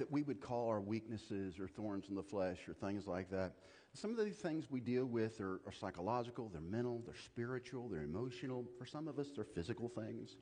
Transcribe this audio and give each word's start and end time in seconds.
that 0.00 0.10
we 0.10 0.22
would 0.22 0.40
call 0.40 0.68
our 0.68 0.80
weaknesses 0.80 1.60
or 1.60 1.68
thorns 1.68 2.06
in 2.08 2.14
the 2.14 2.22
flesh 2.22 2.58
or 2.66 2.72
things 2.72 3.06
like 3.06 3.30
that. 3.30 3.52
Some 3.92 4.18
of 4.18 4.24
these 4.24 4.36
things 4.36 4.70
we 4.70 4.80
deal 4.80 5.04
with 5.04 5.40
are, 5.40 5.60
are 5.66 5.72
psychological, 5.78 6.48
they're 6.48 6.62
mental, 6.62 7.02
they're 7.04 7.14
spiritual, 7.24 7.88
they're 7.88 8.04
emotional. 8.04 8.64
For 8.78 8.86
some 8.86 9.08
of 9.08 9.18
us, 9.18 9.28
they're 9.34 9.44
physical 9.44 9.88
things. 9.88 10.36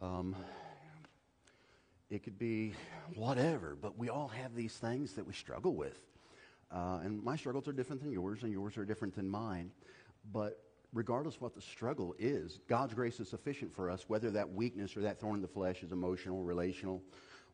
Um, 0.00 0.34
it 2.10 2.24
could 2.24 2.38
be 2.38 2.74
whatever, 3.14 3.76
but 3.80 3.96
we 3.96 4.08
all 4.08 4.28
have 4.28 4.54
these 4.54 4.74
things 4.74 5.12
that 5.12 5.24
we 5.26 5.32
struggle 5.32 5.74
with. 5.74 6.00
Uh, 6.70 7.00
and 7.04 7.22
my 7.22 7.36
struggles 7.36 7.68
are 7.68 7.72
different 7.72 8.02
than 8.02 8.10
yours, 8.10 8.42
and 8.42 8.50
yours 8.50 8.76
are 8.76 8.84
different 8.84 9.14
than 9.14 9.28
mine. 9.28 9.70
But 10.32 10.58
regardless 10.92 11.36
of 11.36 11.42
what 11.42 11.54
the 11.54 11.60
struggle 11.60 12.14
is, 12.18 12.60
God's 12.68 12.94
grace 12.94 13.18
is 13.20 13.28
sufficient 13.28 13.72
for 13.72 13.90
us, 13.90 14.04
whether 14.08 14.30
that 14.30 14.52
weakness 14.52 14.96
or 14.96 15.00
that 15.00 15.18
thorn 15.18 15.36
in 15.36 15.42
the 15.42 15.48
flesh 15.48 15.82
is 15.82 15.92
emotional, 15.92 16.42
relational, 16.42 17.02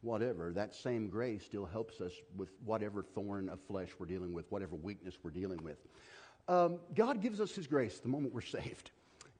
whatever. 0.01 0.53
That 0.53 0.75
same 0.75 1.09
grace 1.09 1.45
still 1.45 1.65
helps 1.65 2.01
us 2.01 2.13
with 2.37 2.51
whatever 2.65 3.03
thorn 3.03 3.49
of 3.49 3.61
flesh 3.61 3.91
we're 3.99 4.07
dealing 4.07 4.33
with, 4.33 4.51
whatever 4.51 4.77
weakness 4.77 5.15
we're 5.23 5.31
dealing 5.31 5.63
with. 5.63 5.79
Um, 6.49 6.79
God 6.95 7.21
gives 7.21 7.41
us 7.41 7.55
His 7.55 7.67
grace 7.67 7.99
the 7.99 8.09
moment 8.09 8.35
we're 8.35 8.41
saved. 8.41 8.91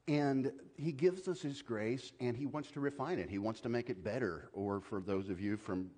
And 0.07 0.53
He 0.77 0.93
gives 0.93 1.29
us 1.29 1.43
His 1.43 1.61
grace, 1.61 2.13
and 2.21 2.37
He 2.37 2.47
wants 2.47 2.71
to 2.73 2.81
refine 2.81 3.19
it. 3.19 3.29
He 3.29 3.39
wants 3.39 3.61
to 3.63 3.69
make 3.69 3.91
it 3.91 4.03
better. 4.03 4.49
Or 4.53 4.81
for 4.81 5.01
those 5.01 5.29
of 5.29 5.41
you 5.41 5.57
from 5.57 5.91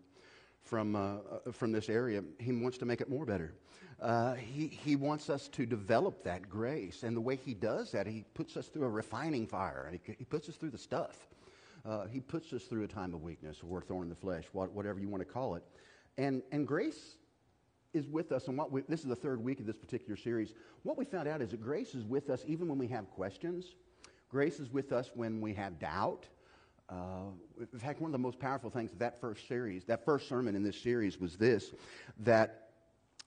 from, 0.63 0.95
uh, 0.95 1.17
uh, 1.47 1.53
from 1.53 1.73
this 1.73 1.89
area, 1.89 2.23
he 2.39 2.53
wants 2.53 2.79
to 2.79 2.85
make 2.85 3.01
it 3.01 3.09
more 3.09 3.25
better. 3.25 3.55
Uh, 4.01 4.35
he, 4.35 4.67
he 4.69 4.97
wants 4.97 5.29
us 5.29 5.49
to 5.49 5.67
develop 5.67 6.25
that 6.25 6.49
grace. 6.49 7.03
And 7.03 7.17
the 7.17 7.21
way 7.21 7.37
he 7.37 7.55
does 7.55 7.93
that, 7.93 8.07
he 8.07 8.25
puts 8.35 8.57
us 8.57 8.69
through 8.69 8.85
a 8.85 8.89
refining 8.89 9.47
fire. 9.47 9.91
He, 9.93 10.15
he 10.19 10.25
puts 10.25 10.49
us 10.49 10.57
through 10.57 10.71
the 10.71 10.79
stuff. 10.79 11.29
Uh, 11.85 12.07
he 12.07 12.21
puts 12.21 12.53
us 12.53 12.65
through 12.65 12.85
a 12.85 12.89
time 12.89 13.15
of 13.15 13.23
weakness 13.23 13.59
or 13.69 13.81
thorn 13.81 14.05
in 14.05 14.09
the 14.11 14.15
flesh, 14.15 14.45
what, 14.53 14.73
whatever 14.73 15.01
you 15.01 15.09
want 15.09 15.27
to 15.27 15.31
call 15.31 15.55
it. 15.55 15.63
And, 16.19 16.43
and 16.53 16.67
grace 16.67 17.17
is 17.93 18.07
with 18.07 18.33
us. 18.33 18.49
And 18.49 18.57
what 18.57 18.71
we, 18.71 18.83
this 18.83 19.01
is 19.01 19.07
the 19.07 19.17
third 19.17 19.43
week 19.43 19.61
of 19.61 19.67
this 19.67 19.77
particular 19.77 20.17
series. 20.17 20.55
What 20.83 20.97
we 20.97 21.05
found 21.05 21.29
out 21.29 21.43
is 21.43 21.51
that 21.51 21.63
grace 21.63 21.95
is 21.95 22.05
with 22.05 22.31
us 22.31 22.45
even 22.47 22.69
when 22.69 22.79
we 22.79 22.87
have 22.89 23.11
questions. 23.11 23.75
Grace 24.31 24.61
is 24.61 24.71
with 24.71 24.93
us 24.93 25.11
when 25.15 25.41
we 25.41 25.53
have 25.55 25.79
doubt. 25.79 26.27
Uh, 26.91 27.31
in 27.61 27.79
fact, 27.79 28.01
one 28.01 28.09
of 28.09 28.13
the 28.13 28.19
most 28.19 28.39
powerful 28.39 28.69
things 28.69 28.93
of 28.93 28.99
that 28.99 29.21
first 29.21 29.47
series, 29.47 29.85
that 29.85 30.05
first 30.05 30.29
sermon 30.29 30.57
in 30.57 30.63
this 30.63 30.81
series 30.81 31.21
was 31.21 31.37
this 31.37 31.73
that 32.19 32.71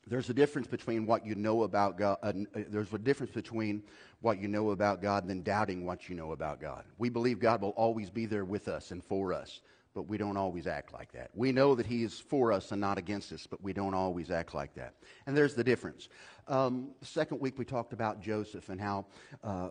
there's 0.06 0.30
a 0.30 0.34
difference 0.34 0.68
between 0.68 1.06
what 1.06 1.26
you 1.26 1.34
know 1.36 1.64
about 1.64 1.98
God, 1.98 2.18
uh, 2.22 2.34
there's 2.54 2.92
a 2.92 2.98
difference 2.98 3.32
between 3.32 3.84
what 4.20 4.38
you 4.42 4.50
know 4.50 4.72
about 4.72 5.02
God 5.02 5.24
and 5.24 5.30
then 5.30 5.44
doubting 5.44 5.86
what 5.86 6.10
you 6.10 6.16
know 6.16 6.34
about 6.34 6.60
God. 6.60 6.84
We 6.98 7.10
believe 7.10 7.40
God 7.40 7.62
will 7.62 7.70
always 7.70 8.10
be 8.10 8.26
there 8.26 8.44
with 8.44 8.68
us 8.68 8.92
and 8.92 9.02
for 9.02 9.32
us, 9.32 9.62
but 9.94 10.10
we 10.10 10.18
don't 10.18 10.36
always 10.36 10.68
act 10.68 10.92
like 10.92 11.14
that. 11.14 11.30
We 11.34 11.54
know 11.54 11.74
that 11.76 11.86
He 11.86 12.04
is 12.04 12.20
for 12.20 12.52
us 12.52 12.74
and 12.74 12.82
not 12.82 12.98
against 12.98 13.32
us, 13.32 13.48
but 13.48 13.64
we 13.64 13.72
don't 13.72 13.94
always 13.94 14.30
act 14.30 14.54
like 14.54 14.76
that. 14.76 14.96
And 15.26 15.38
there's 15.38 15.56
the 15.56 15.64
difference. 15.64 16.10
Um, 16.50 16.90
second 17.02 17.40
week, 17.40 17.58
we 17.58 17.64
talked 17.64 17.94
about 17.94 18.22
Joseph 18.22 18.68
and 18.68 18.82
how 18.82 19.06
uh, 19.42 19.70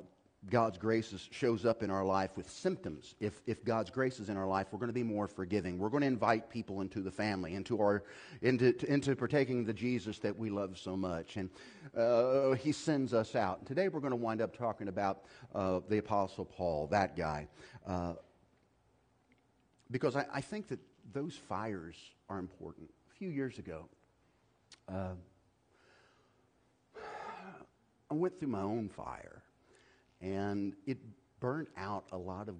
God's 0.51 0.77
grace 0.77 1.29
shows 1.31 1.65
up 1.65 1.85
in 1.85 1.91
our 1.91 2.05
life 2.05 2.37
with 2.37 2.51
symptoms. 2.51 3.15
If, 3.21 3.41
if 3.47 3.65
God's 3.65 3.91
grace 3.91 4.19
is 4.19 4.29
in 4.29 4.37
our 4.37 4.47
life, 4.47 4.67
we're 4.73 4.81
going 4.81 4.89
to 4.89 4.93
be 4.93 5.05
more 5.05 5.29
forgiving. 5.29 5.79
We're 5.79 5.89
going 5.89 6.01
to 6.01 6.09
invite 6.09 6.51
people 6.51 6.81
into 6.81 7.01
the 7.01 7.13
family, 7.13 7.55
into, 7.55 7.81
our, 7.81 8.03
into, 8.41 8.75
into 8.93 9.15
partaking 9.15 9.65
the 9.65 9.73
Jesus 9.73 10.19
that 10.19 10.37
we 10.37 10.51
love 10.51 10.79
so 10.79 10.97
much. 10.97 11.37
And 11.37 11.49
uh, 11.97 12.53
He 12.53 12.73
sends 12.73 13.15
us 13.15 13.37
out. 13.37 13.67
Today 13.67 13.87
we're 13.89 14.01
going 14.01 14.11
to 14.11 14.17
wind 14.17 14.41
up 14.41 14.57
talking 14.57 14.89
about 14.89 15.23
uh, 15.55 15.79
the 15.89 15.99
Apostle 15.99 16.45
Paul, 16.45 16.89
that 16.89 17.17
guy. 17.17 17.47
Uh, 17.87 18.15
because 19.93 20.17
I, 20.17 20.27
I, 20.33 20.41
think 20.41 20.69
that 20.69 20.81
those 21.13 21.37
fires 21.37 21.97
are 22.29 22.39
important. 22.39 22.91
A 23.11 23.15
few 23.15 23.29
years 23.29 23.59
ago, 23.59 23.89
uh, 24.89 25.13
I 28.11 28.15
went 28.15 28.41
through 28.41 28.49
my 28.49 28.63
own 28.63 28.89
fire. 28.89 29.42
And 30.23 30.75
it 30.87 30.99
burnt 31.41 31.69
out 31.77 32.05
a 32.13 32.17
lot 32.17 32.49
of, 32.49 32.55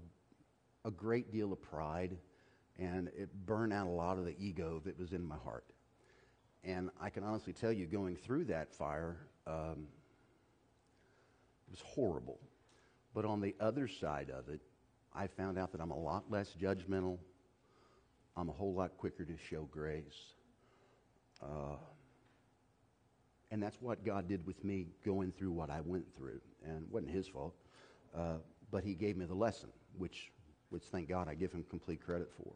a 0.85 0.91
great 0.91 1.33
deal 1.33 1.53
of 1.53 1.63
pride, 1.63 2.19
and 2.79 3.09
it 3.17 3.31
burned 3.47 3.73
out 3.73 3.87
a 3.87 3.91
lot 3.91 4.19
of 4.19 4.25
the 4.25 4.35
ego 4.39 4.83
that 4.85 4.99
was 4.99 5.13
in 5.13 5.25
my 5.25 5.37
heart. 5.37 5.65
And 6.65 6.91
I 7.01 7.11
can 7.11 7.25
honestly 7.25 7.53
tell 7.53 7.73
you, 7.73 7.87
going 7.87 8.17
through 8.17 8.45
that 8.45 8.73
fire, 8.73 9.17
um, 9.47 9.87
it 11.67 11.71
was 11.71 11.81
horrible. 11.81 12.39
But 13.15 13.25
on 13.25 13.41
the 13.41 13.55
other 13.61 13.89
side 13.89 14.31
of 14.31 14.49
it, 14.49 14.61
I 15.15 15.27
found 15.27 15.59
out 15.59 15.73
that 15.73 15.81
I'm 15.81 15.91
a 15.91 15.99
lot 15.99 16.31
less 16.31 16.55
judgmental. 16.61 17.19
I'm 18.37 18.49
a 18.49 18.53
whole 18.53 18.75
lot 18.75 18.97
quicker 18.97 19.25
to 19.25 19.37
show 19.51 19.69
grace. 19.71 20.35
Uh, 21.43 21.77
and 23.51 23.63
that's 23.63 23.77
what 23.83 24.05
God 24.05 24.29
did 24.29 24.47
with 24.47 24.65
me 24.65 24.87
going 25.05 25.33
through 25.33 25.53
what 25.53 25.69
I 25.69 25.81
went 25.83 26.07
through. 26.17 26.41
And 26.65 26.83
it 26.83 26.91
wasn't 26.91 27.13
his 27.13 27.29
fault. 27.29 27.55
Uh, 28.17 28.37
but 28.71 28.85
he 28.85 28.95
gave 28.95 29.17
me 29.17 29.25
the 29.25 29.35
lesson, 29.35 29.69
which, 29.99 30.31
which 30.71 30.85
thank 30.85 31.09
God 31.09 31.29
I 31.29 31.35
give 31.35 31.53
him 31.53 31.65
complete 31.69 32.05
credit 32.05 32.31
for. 32.37 32.53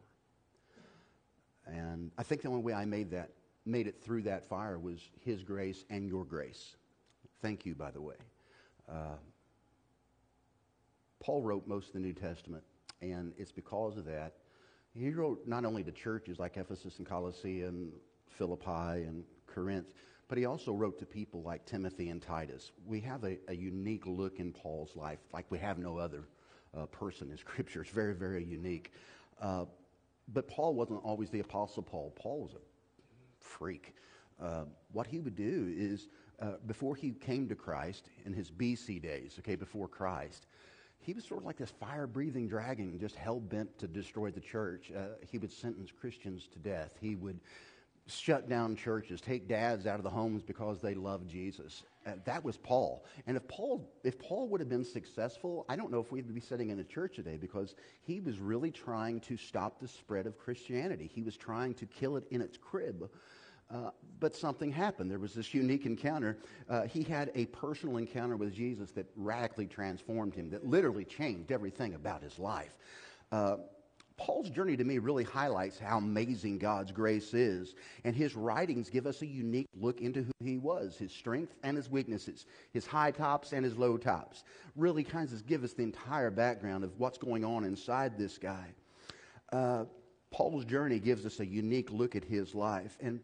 And 1.65 2.11
I 2.17 2.23
think 2.23 2.41
the 2.41 2.49
only 2.49 2.61
way 2.61 2.73
I 2.73 2.85
made 2.85 3.11
that, 3.11 3.31
made 3.65 3.87
it 3.87 4.01
through 4.01 4.23
that 4.23 4.45
fire 4.45 4.79
was 4.79 4.99
his 5.23 5.43
grace 5.43 5.83
and 5.89 6.07
your 6.07 6.23
grace. 6.23 6.75
Thank 7.41 7.65
you, 7.65 7.75
by 7.75 7.91
the 7.91 8.01
way. 8.01 8.15
Uh, 8.89 9.17
Paul 11.19 11.41
wrote 11.41 11.67
most 11.67 11.87
of 11.87 11.93
the 11.93 11.99
New 11.99 12.13
Testament, 12.13 12.63
and 13.01 13.33
it's 13.37 13.51
because 13.51 13.97
of 13.97 14.05
that. 14.05 14.33
He 14.93 15.09
wrote 15.11 15.45
not 15.45 15.65
only 15.65 15.83
to 15.83 15.91
churches 15.91 16.39
like 16.39 16.57
Ephesus 16.57 16.97
and 16.97 17.05
Colossae 17.05 17.63
and 17.63 17.91
Philippi 18.37 19.03
and 19.03 19.23
Corinth, 19.45 19.87
but 20.27 20.37
he 20.37 20.45
also 20.45 20.73
wrote 20.73 20.99
to 20.99 21.05
people 21.05 21.41
like 21.41 21.65
Timothy 21.65 22.09
and 22.09 22.21
Titus. 22.21 22.71
We 22.85 22.99
have 23.01 23.23
a, 23.23 23.37
a 23.47 23.55
unique 23.55 24.05
look 24.05 24.39
in 24.39 24.51
Paul's 24.51 24.95
life, 24.95 25.19
like 25.33 25.45
we 25.49 25.57
have 25.59 25.77
no 25.77 25.97
other 25.97 26.27
uh, 26.77 26.85
person 26.87 27.31
in 27.31 27.37
Scripture. 27.37 27.81
It's 27.81 27.91
very, 27.91 28.13
very 28.13 28.43
unique. 28.43 28.91
Uh, 29.41 29.65
but 30.33 30.47
Paul 30.47 30.73
wasn't 30.73 31.01
always 31.03 31.29
the 31.29 31.39
Apostle 31.39 31.83
Paul. 31.83 32.13
Paul 32.15 32.41
was 32.41 32.53
a 32.53 32.59
freak. 33.39 33.95
Uh, 34.41 34.65
what 34.91 35.07
he 35.07 35.19
would 35.19 35.35
do 35.35 35.73
is, 35.75 36.09
uh, 36.39 36.53
before 36.67 36.95
he 36.95 37.11
came 37.11 37.47
to 37.47 37.55
Christ 37.55 38.09
in 38.25 38.33
his 38.33 38.51
BC 38.51 39.01
days, 39.01 39.35
okay, 39.39 39.55
before 39.55 39.87
Christ, 39.87 40.45
he 40.99 41.13
was 41.13 41.23
sort 41.23 41.39
of 41.41 41.45
like 41.45 41.57
this 41.57 41.71
fire 41.71 42.05
breathing 42.05 42.47
dragon, 42.47 42.99
just 42.99 43.15
hell 43.15 43.39
bent 43.39 43.77
to 43.79 43.87
destroy 43.87 44.29
the 44.29 44.41
church. 44.41 44.91
Uh, 44.95 45.15
he 45.31 45.37
would 45.37 45.51
sentence 45.51 45.91
Christians 45.91 46.47
to 46.51 46.59
death. 46.59 46.91
He 46.99 47.15
would 47.15 47.39
shut 48.07 48.49
down 48.49 48.75
churches, 48.75 49.21
take 49.21 49.47
dads 49.47 49.85
out 49.85 49.97
of 49.97 50.03
the 50.03 50.09
homes 50.09 50.41
because 50.41 50.81
they 50.81 50.95
love 50.95 51.27
Jesus. 51.27 51.83
Uh, 52.05 52.11
that 52.25 52.43
was 52.43 52.57
Paul. 52.57 53.05
And 53.25 53.35
if 53.35 53.47
Paul, 53.47 53.91
if 54.03 54.17
Paul 54.17 54.47
would 54.49 54.61
have 54.61 54.69
been 54.69 54.85
successful, 54.85 55.65
I 55.67 55.75
don't 55.75 55.91
know 55.91 55.99
if 55.99 56.11
we'd 56.11 56.33
be 56.33 56.39
sitting 56.39 56.69
in 56.69 56.79
a 56.79 56.83
church 56.83 57.15
today 57.15 57.37
because 57.37 57.75
he 58.01 58.19
was 58.19 58.39
really 58.39 58.71
trying 58.71 59.19
to 59.21 59.37
stop 59.37 59.79
the 59.79 59.87
spread 59.87 60.25
of 60.25 60.37
Christianity. 60.37 61.09
He 61.13 61.21
was 61.21 61.35
trying 61.35 61.73
to 61.75 61.85
kill 61.85 62.17
it 62.17 62.25
in 62.31 62.41
its 62.41 62.57
crib. 62.57 63.09
Uh, 63.69 63.89
but 64.21 64.33
something 64.33 64.71
happened. 64.71 65.11
There 65.11 65.19
was 65.19 65.33
this 65.33 65.53
unique 65.53 65.85
encounter. 65.85 66.37
Uh, 66.69 66.83
he 66.83 67.03
had 67.03 67.31
a 67.35 67.47
personal 67.47 67.97
encounter 67.97 68.37
with 68.37 68.53
Jesus 68.53 68.91
that 68.91 69.07
radically 69.17 69.67
transformed 69.67 70.33
him, 70.33 70.49
that 70.51 70.65
literally 70.65 71.03
changed 71.03 71.51
everything 71.51 71.93
about 71.93 72.23
his 72.23 72.39
life. 72.39 72.77
Paul's 74.17 74.49
journey 74.49 74.75
to 74.75 74.83
me 74.83 74.97
really 74.97 75.23
highlights 75.23 75.77
how 75.77 75.99
amazing 75.99 76.57
God's 76.57 76.91
grace 76.91 77.35
is. 77.35 77.75
And 78.03 78.15
his 78.15 78.35
writings 78.35 78.89
give 78.89 79.05
us 79.05 79.21
a 79.21 79.27
unique 79.27 79.67
look 79.79 80.01
into 80.01 80.23
who 80.23 80.31
he 80.43 80.57
was, 80.57 80.97
his 80.97 81.11
strengths 81.11 81.55
and 81.63 81.77
his 81.77 81.89
weaknesses, 81.89 82.47
his 82.73 82.87
high 82.87 83.11
tops 83.11 83.53
and 83.53 83.63
his 83.63 83.77
low 83.77 83.95
tops. 83.95 84.43
Really 84.75 85.03
kind 85.03 85.31
of 85.31 85.45
give 85.45 85.63
us 85.63 85.73
the 85.73 85.83
entire 85.83 86.31
background 86.31 86.83
of 86.83 86.99
what's 86.99 87.19
going 87.19 87.45
on 87.45 87.63
inside 87.63 88.17
this 88.17 88.39
guy. 88.39 88.65
Uh, 89.51 89.85
Paul's 90.31 90.65
journey 90.65 90.99
gives 90.99 91.25
us 91.25 91.39
a 91.39 91.45
unique 91.45 91.91
look 91.91 92.15
at 92.15 92.23
his 92.23 92.55
life. 92.55 92.97
And, 92.99 93.19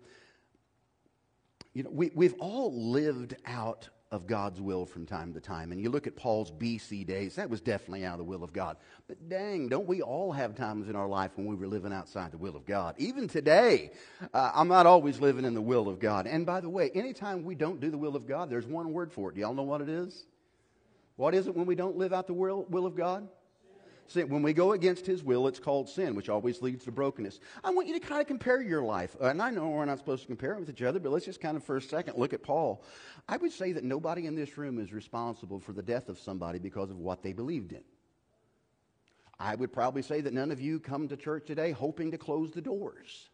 you 1.73 1.83
know, 1.83 1.89
we, 1.91 2.11
we've 2.13 2.35
all 2.39 2.71
lived 2.71 3.35
out 3.47 3.89
of 4.13 4.27
God's 4.27 4.61
will 4.61 4.85
from 4.85 5.07
time 5.07 5.33
to 5.33 5.39
time. 5.39 5.71
And 5.71 5.81
you 5.81 5.89
look 5.89 6.05
at 6.05 6.15
Paul's 6.15 6.51
BC 6.51 7.03
days, 7.07 7.35
that 7.35 7.49
was 7.49 7.61
definitely 7.61 8.05
out 8.05 8.13
of 8.13 8.19
the 8.19 8.23
will 8.23 8.43
of 8.43 8.53
God. 8.53 8.77
But 9.07 9.27
dang, 9.27 9.69
don't 9.69 9.87
we 9.87 10.03
all 10.03 10.31
have 10.31 10.55
times 10.55 10.87
in 10.87 10.95
our 10.95 11.07
life 11.07 11.31
when 11.33 11.47
we 11.47 11.55
were 11.55 11.65
living 11.65 11.91
outside 11.91 12.31
the 12.31 12.37
will 12.37 12.55
of 12.55 12.63
God? 12.63 12.93
Even 12.99 13.27
today, 13.27 13.89
uh, 14.31 14.51
I'm 14.53 14.67
not 14.67 14.85
always 14.85 15.19
living 15.19 15.45
in 15.45 15.55
the 15.55 15.61
will 15.63 15.89
of 15.89 15.99
God. 15.99 16.27
And 16.27 16.45
by 16.45 16.61
the 16.61 16.69
way, 16.69 16.91
anytime 16.93 17.43
we 17.43 17.55
don't 17.55 17.79
do 17.79 17.89
the 17.89 17.97
will 17.97 18.15
of 18.15 18.27
God, 18.27 18.51
there's 18.51 18.67
one 18.67 18.93
word 18.93 19.11
for 19.11 19.31
it. 19.31 19.35
Do 19.35 19.41
y'all 19.41 19.55
know 19.55 19.63
what 19.63 19.81
it 19.81 19.89
is? 19.89 20.27
What 21.15 21.33
is 21.33 21.47
it 21.47 21.55
when 21.55 21.65
we 21.65 21.73
don't 21.73 21.97
live 21.97 22.13
out 22.13 22.27
the 22.27 22.33
will, 22.33 22.67
will 22.69 22.85
of 22.85 22.95
God? 22.95 23.27
Sin. 24.07 24.29
When 24.29 24.43
we 24.43 24.53
go 24.53 24.73
against 24.73 25.05
his 25.05 25.23
will, 25.23 25.47
it's 25.47 25.59
called 25.59 25.89
sin, 25.89 26.15
which 26.15 26.29
always 26.29 26.61
leads 26.61 26.85
to 26.85 26.91
brokenness. 26.91 27.39
I 27.63 27.71
want 27.71 27.87
you 27.87 27.93
to 27.93 27.99
kind 27.99 28.21
of 28.21 28.27
compare 28.27 28.61
your 28.61 28.83
life. 28.83 29.15
And 29.19 29.41
I 29.41 29.49
know 29.49 29.69
we're 29.69 29.85
not 29.85 29.97
supposed 29.97 30.23
to 30.23 30.27
compare 30.27 30.53
it 30.53 30.59
with 30.59 30.69
each 30.69 30.81
other, 30.81 30.99
but 30.99 31.11
let's 31.11 31.25
just 31.25 31.41
kind 31.41 31.57
of 31.57 31.63
for 31.63 31.77
a 31.77 31.81
second 31.81 32.17
look 32.17 32.33
at 32.33 32.43
Paul. 32.43 32.83
I 33.27 33.37
would 33.37 33.51
say 33.51 33.71
that 33.71 33.83
nobody 33.83 34.27
in 34.27 34.35
this 34.35 34.57
room 34.57 34.79
is 34.79 34.91
responsible 34.91 35.59
for 35.59 35.71
the 35.73 35.81
death 35.81 36.09
of 36.09 36.19
somebody 36.19 36.59
because 36.59 36.91
of 36.91 36.97
what 36.97 37.23
they 37.23 37.33
believed 37.33 37.71
in. 37.71 37.83
I 39.39 39.55
would 39.55 39.73
probably 39.73 40.01
say 40.01 40.21
that 40.21 40.33
none 40.33 40.51
of 40.51 40.61
you 40.61 40.79
come 40.79 41.07
to 41.07 41.17
church 41.17 41.47
today 41.47 41.71
hoping 41.71 42.11
to 42.11 42.17
close 42.17 42.51
the 42.51 42.61
doors. 42.61 43.29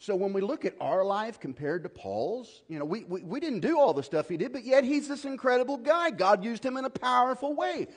So 0.00 0.14
when 0.14 0.32
we 0.32 0.40
look 0.40 0.64
at 0.64 0.74
our 0.80 1.04
life 1.04 1.40
compared 1.40 1.82
to 1.82 1.88
Paul's, 1.88 2.62
you 2.68 2.78
know, 2.78 2.84
we, 2.84 3.02
we, 3.02 3.22
we 3.22 3.40
didn't 3.40 3.60
do 3.60 3.80
all 3.80 3.92
the 3.92 4.02
stuff 4.04 4.28
he 4.28 4.36
did, 4.36 4.52
but 4.52 4.64
yet 4.64 4.84
he's 4.84 5.08
this 5.08 5.24
incredible 5.24 5.76
guy. 5.76 6.10
God 6.10 6.44
used 6.44 6.64
him 6.64 6.76
in 6.76 6.84
a 6.84 6.90
powerful 6.90 7.52
way. 7.52 7.88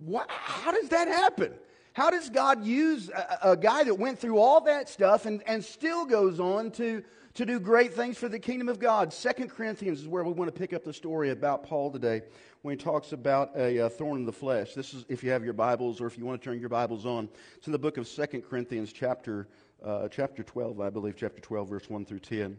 What, 0.00 0.30
how 0.30 0.72
does 0.72 0.88
that 0.88 1.08
happen? 1.08 1.54
How 1.92 2.10
does 2.10 2.30
God 2.30 2.64
use 2.64 3.10
a, 3.10 3.50
a, 3.50 3.56
guy 3.56 3.84
that 3.84 3.94
went 3.94 4.18
through 4.18 4.38
all 4.38 4.62
that 4.62 4.88
stuff 4.88 5.26
and, 5.26 5.42
and 5.46 5.62
still 5.62 6.06
goes 6.06 6.40
on 6.40 6.70
to, 6.72 7.02
to 7.34 7.44
do 7.44 7.60
great 7.60 7.92
things 7.92 8.16
for 8.16 8.28
the 8.28 8.38
kingdom 8.38 8.68
of 8.68 8.78
God? 8.78 9.12
Second 9.12 9.50
Corinthians 9.50 10.00
is 10.00 10.08
where 10.08 10.24
we 10.24 10.32
want 10.32 10.52
to 10.52 10.58
pick 10.58 10.72
up 10.72 10.84
the 10.84 10.92
story 10.92 11.30
about 11.30 11.64
Paul 11.64 11.90
today 11.90 12.22
when 12.62 12.78
he 12.78 12.82
talks 12.82 13.12
about 13.12 13.54
a, 13.56 13.78
a 13.78 13.90
thorn 13.90 14.18
in 14.18 14.24
the 14.24 14.32
flesh. 14.32 14.72
This 14.72 14.94
is 14.94 15.04
if 15.08 15.22
you 15.22 15.30
have 15.30 15.44
your 15.44 15.52
Bibles 15.52 16.00
or 16.00 16.06
if 16.06 16.16
you 16.16 16.24
want 16.24 16.40
to 16.40 16.44
turn 16.44 16.60
your 16.60 16.68
Bibles 16.68 17.04
on. 17.04 17.28
It's 17.56 17.66
in 17.66 17.72
the 17.72 17.78
book 17.78 17.98
of 17.98 18.06
Second 18.06 18.42
Corinthians, 18.42 18.92
chapter, 18.92 19.48
uh, 19.84 20.08
chapter 20.08 20.42
12, 20.42 20.80
I 20.80 20.90
believe, 20.90 21.16
chapter 21.16 21.40
12, 21.40 21.68
verse 21.68 21.90
1 21.90 22.04
through 22.06 22.20
10. 22.20 22.56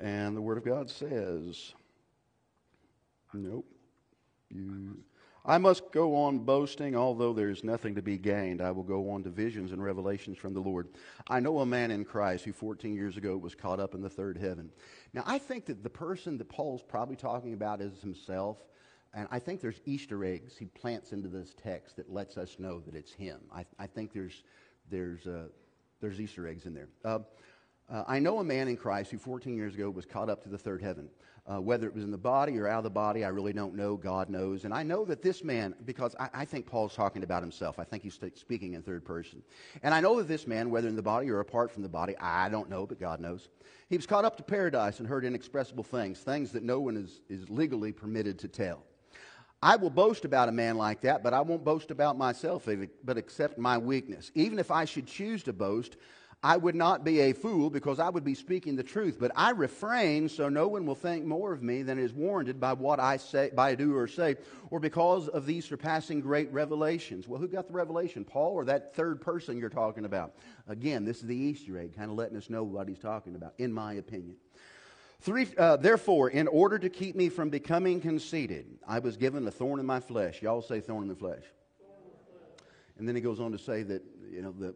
And 0.00 0.36
the 0.36 0.40
Word 0.40 0.58
of 0.58 0.64
God 0.64 0.90
says, 0.90 1.74
Nope. 3.34 3.66
You 4.50 4.98
I 5.44 5.58
must 5.58 5.90
go 5.90 6.14
on 6.14 6.38
boasting, 6.40 6.94
although 6.94 7.32
there 7.32 7.50
is 7.50 7.64
nothing 7.64 7.96
to 7.96 8.02
be 8.02 8.16
gained. 8.16 8.60
I 8.60 8.70
will 8.70 8.84
go 8.84 9.10
on 9.10 9.24
to 9.24 9.30
visions 9.30 9.72
and 9.72 9.82
revelations 9.82 10.38
from 10.38 10.54
the 10.54 10.60
Lord. 10.60 10.88
I 11.28 11.40
know 11.40 11.58
a 11.58 11.66
man 11.66 11.90
in 11.90 12.04
Christ 12.04 12.44
who 12.44 12.52
14 12.52 12.94
years 12.94 13.16
ago 13.16 13.36
was 13.36 13.54
caught 13.54 13.80
up 13.80 13.94
in 13.94 14.02
the 14.02 14.08
third 14.08 14.38
heaven. 14.38 14.70
Now, 15.12 15.24
I 15.26 15.38
think 15.38 15.66
that 15.66 15.82
the 15.82 15.90
person 15.90 16.38
that 16.38 16.48
Paul's 16.48 16.82
probably 16.82 17.16
talking 17.16 17.54
about 17.54 17.80
is 17.80 18.00
himself. 18.00 18.58
And 19.14 19.28
I 19.30 19.40
think 19.40 19.60
there's 19.60 19.80
Easter 19.84 20.24
eggs 20.24 20.56
he 20.56 20.66
plants 20.66 21.12
into 21.12 21.28
this 21.28 21.54
text 21.60 21.96
that 21.96 22.10
lets 22.10 22.38
us 22.38 22.56
know 22.58 22.80
that 22.80 22.94
it's 22.94 23.12
him. 23.12 23.40
I, 23.52 23.66
I 23.78 23.86
think 23.86 24.12
there's, 24.12 24.42
there's, 24.90 25.26
uh, 25.26 25.48
there's 26.00 26.20
Easter 26.20 26.46
eggs 26.46 26.66
in 26.66 26.72
there. 26.72 26.88
Uh, 27.04 27.18
uh, 27.92 28.04
I 28.06 28.18
know 28.18 28.38
a 28.38 28.44
man 28.44 28.68
in 28.68 28.76
Christ 28.76 29.10
who 29.10 29.18
14 29.18 29.54
years 29.54 29.74
ago 29.74 29.90
was 29.90 30.06
caught 30.06 30.30
up 30.30 30.42
to 30.44 30.48
the 30.48 30.58
third 30.58 30.82
heaven. 30.82 31.08
Uh, 31.44 31.60
whether 31.60 31.88
it 31.88 31.94
was 31.94 32.04
in 32.04 32.12
the 32.12 32.16
body 32.16 32.56
or 32.56 32.68
out 32.68 32.78
of 32.78 32.84
the 32.84 32.90
body, 32.90 33.24
I 33.24 33.28
really 33.28 33.52
don't 33.52 33.74
know. 33.74 33.96
God 33.96 34.30
knows. 34.30 34.64
And 34.64 34.72
I 34.72 34.84
know 34.84 35.04
that 35.06 35.22
this 35.22 35.42
man, 35.42 35.74
because 35.84 36.14
I, 36.20 36.28
I 36.32 36.44
think 36.44 36.66
Paul's 36.66 36.94
talking 36.94 37.24
about 37.24 37.42
himself, 37.42 37.80
I 37.80 37.84
think 37.84 38.04
he's 38.04 38.18
speaking 38.36 38.74
in 38.74 38.82
third 38.82 39.04
person. 39.04 39.42
And 39.82 39.92
I 39.92 40.00
know 40.00 40.16
that 40.18 40.28
this 40.28 40.46
man, 40.46 40.70
whether 40.70 40.86
in 40.86 40.94
the 40.94 41.02
body 41.02 41.28
or 41.30 41.40
apart 41.40 41.72
from 41.72 41.82
the 41.82 41.88
body, 41.88 42.16
I 42.18 42.48
don't 42.48 42.70
know, 42.70 42.86
but 42.86 43.00
God 43.00 43.18
knows. 43.18 43.48
He 43.90 43.96
was 43.96 44.06
caught 44.06 44.24
up 44.24 44.36
to 44.36 44.44
paradise 44.44 45.00
and 45.00 45.08
heard 45.08 45.24
inexpressible 45.24 45.84
things, 45.84 46.20
things 46.20 46.52
that 46.52 46.62
no 46.62 46.78
one 46.78 46.96
is, 46.96 47.22
is 47.28 47.50
legally 47.50 47.90
permitted 47.90 48.38
to 48.38 48.48
tell. 48.48 48.84
I 49.60 49.76
will 49.76 49.90
boast 49.90 50.24
about 50.24 50.48
a 50.48 50.52
man 50.52 50.76
like 50.76 51.00
that, 51.02 51.24
but 51.24 51.34
I 51.34 51.40
won't 51.40 51.64
boast 51.64 51.90
about 51.90 52.16
myself, 52.16 52.68
but 53.04 53.18
accept 53.18 53.58
my 53.58 53.78
weakness. 53.78 54.30
Even 54.34 54.60
if 54.60 54.70
I 54.70 54.84
should 54.84 55.06
choose 55.06 55.42
to 55.44 55.52
boast, 55.52 55.96
I 56.44 56.56
would 56.56 56.74
not 56.74 57.04
be 57.04 57.20
a 57.20 57.32
fool 57.34 57.70
because 57.70 58.00
I 58.00 58.08
would 58.08 58.24
be 58.24 58.34
speaking 58.34 58.74
the 58.74 58.82
truth, 58.82 59.16
but 59.20 59.30
I 59.36 59.50
refrain 59.50 60.28
so 60.28 60.48
no 60.48 60.66
one 60.66 60.84
will 60.86 60.96
think 60.96 61.24
more 61.24 61.52
of 61.52 61.62
me 61.62 61.82
than 61.82 62.00
is 62.00 62.12
warranted 62.12 62.58
by 62.58 62.72
what 62.72 62.98
I 62.98 63.18
say, 63.18 63.50
by 63.54 63.76
do 63.76 63.96
or 63.96 64.08
say, 64.08 64.34
or 64.70 64.80
because 64.80 65.28
of 65.28 65.46
these 65.46 65.64
surpassing 65.64 66.20
great 66.20 66.52
revelations. 66.52 67.28
Well, 67.28 67.38
who 67.38 67.46
got 67.46 67.68
the 67.68 67.72
revelation? 67.72 68.24
Paul 68.24 68.54
or 68.54 68.64
that 68.64 68.96
third 68.96 69.20
person 69.20 69.56
you're 69.56 69.68
talking 69.68 70.04
about? 70.04 70.34
Again, 70.66 71.04
this 71.04 71.18
is 71.18 71.26
the 71.28 71.36
Easter 71.36 71.78
egg, 71.78 71.94
kind 71.94 72.10
of 72.10 72.16
letting 72.16 72.36
us 72.36 72.50
know 72.50 72.64
what 72.64 72.88
he's 72.88 72.98
talking 72.98 73.36
about, 73.36 73.54
in 73.58 73.72
my 73.72 73.94
opinion. 73.94 74.34
Three, 75.20 75.46
uh, 75.56 75.76
therefore, 75.76 76.30
in 76.30 76.48
order 76.48 76.76
to 76.80 76.90
keep 76.90 77.14
me 77.14 77.28
from 77.28 77.50
becoming 77.50 78.00
conceited, 78.00 78.66
I 78.84 78.98
was 78.98 79.16
given 79.16 79.46
a 79.46 79.52
thorn 79.52 79.78
in 79.78 79.86
my 79.86 80.00
flesh. 80.00 80.42
Y'all 80.42 80.62
say 80.62 80.80
thorn 80.80 81.04
in 81.04 81.08
the 81.08 81.14
flesh. 81.14 81.44
And 82.98 83.06
then 83.06 83.14
he 83.14 83.20
goes 83.20 83.38
on 83.38 83.52
to 83.52 83.58
say 83.58 83.84
that, 83.84 84.02
you 84.28 84.42
know, 84.42 84.52
the 84.58 84.74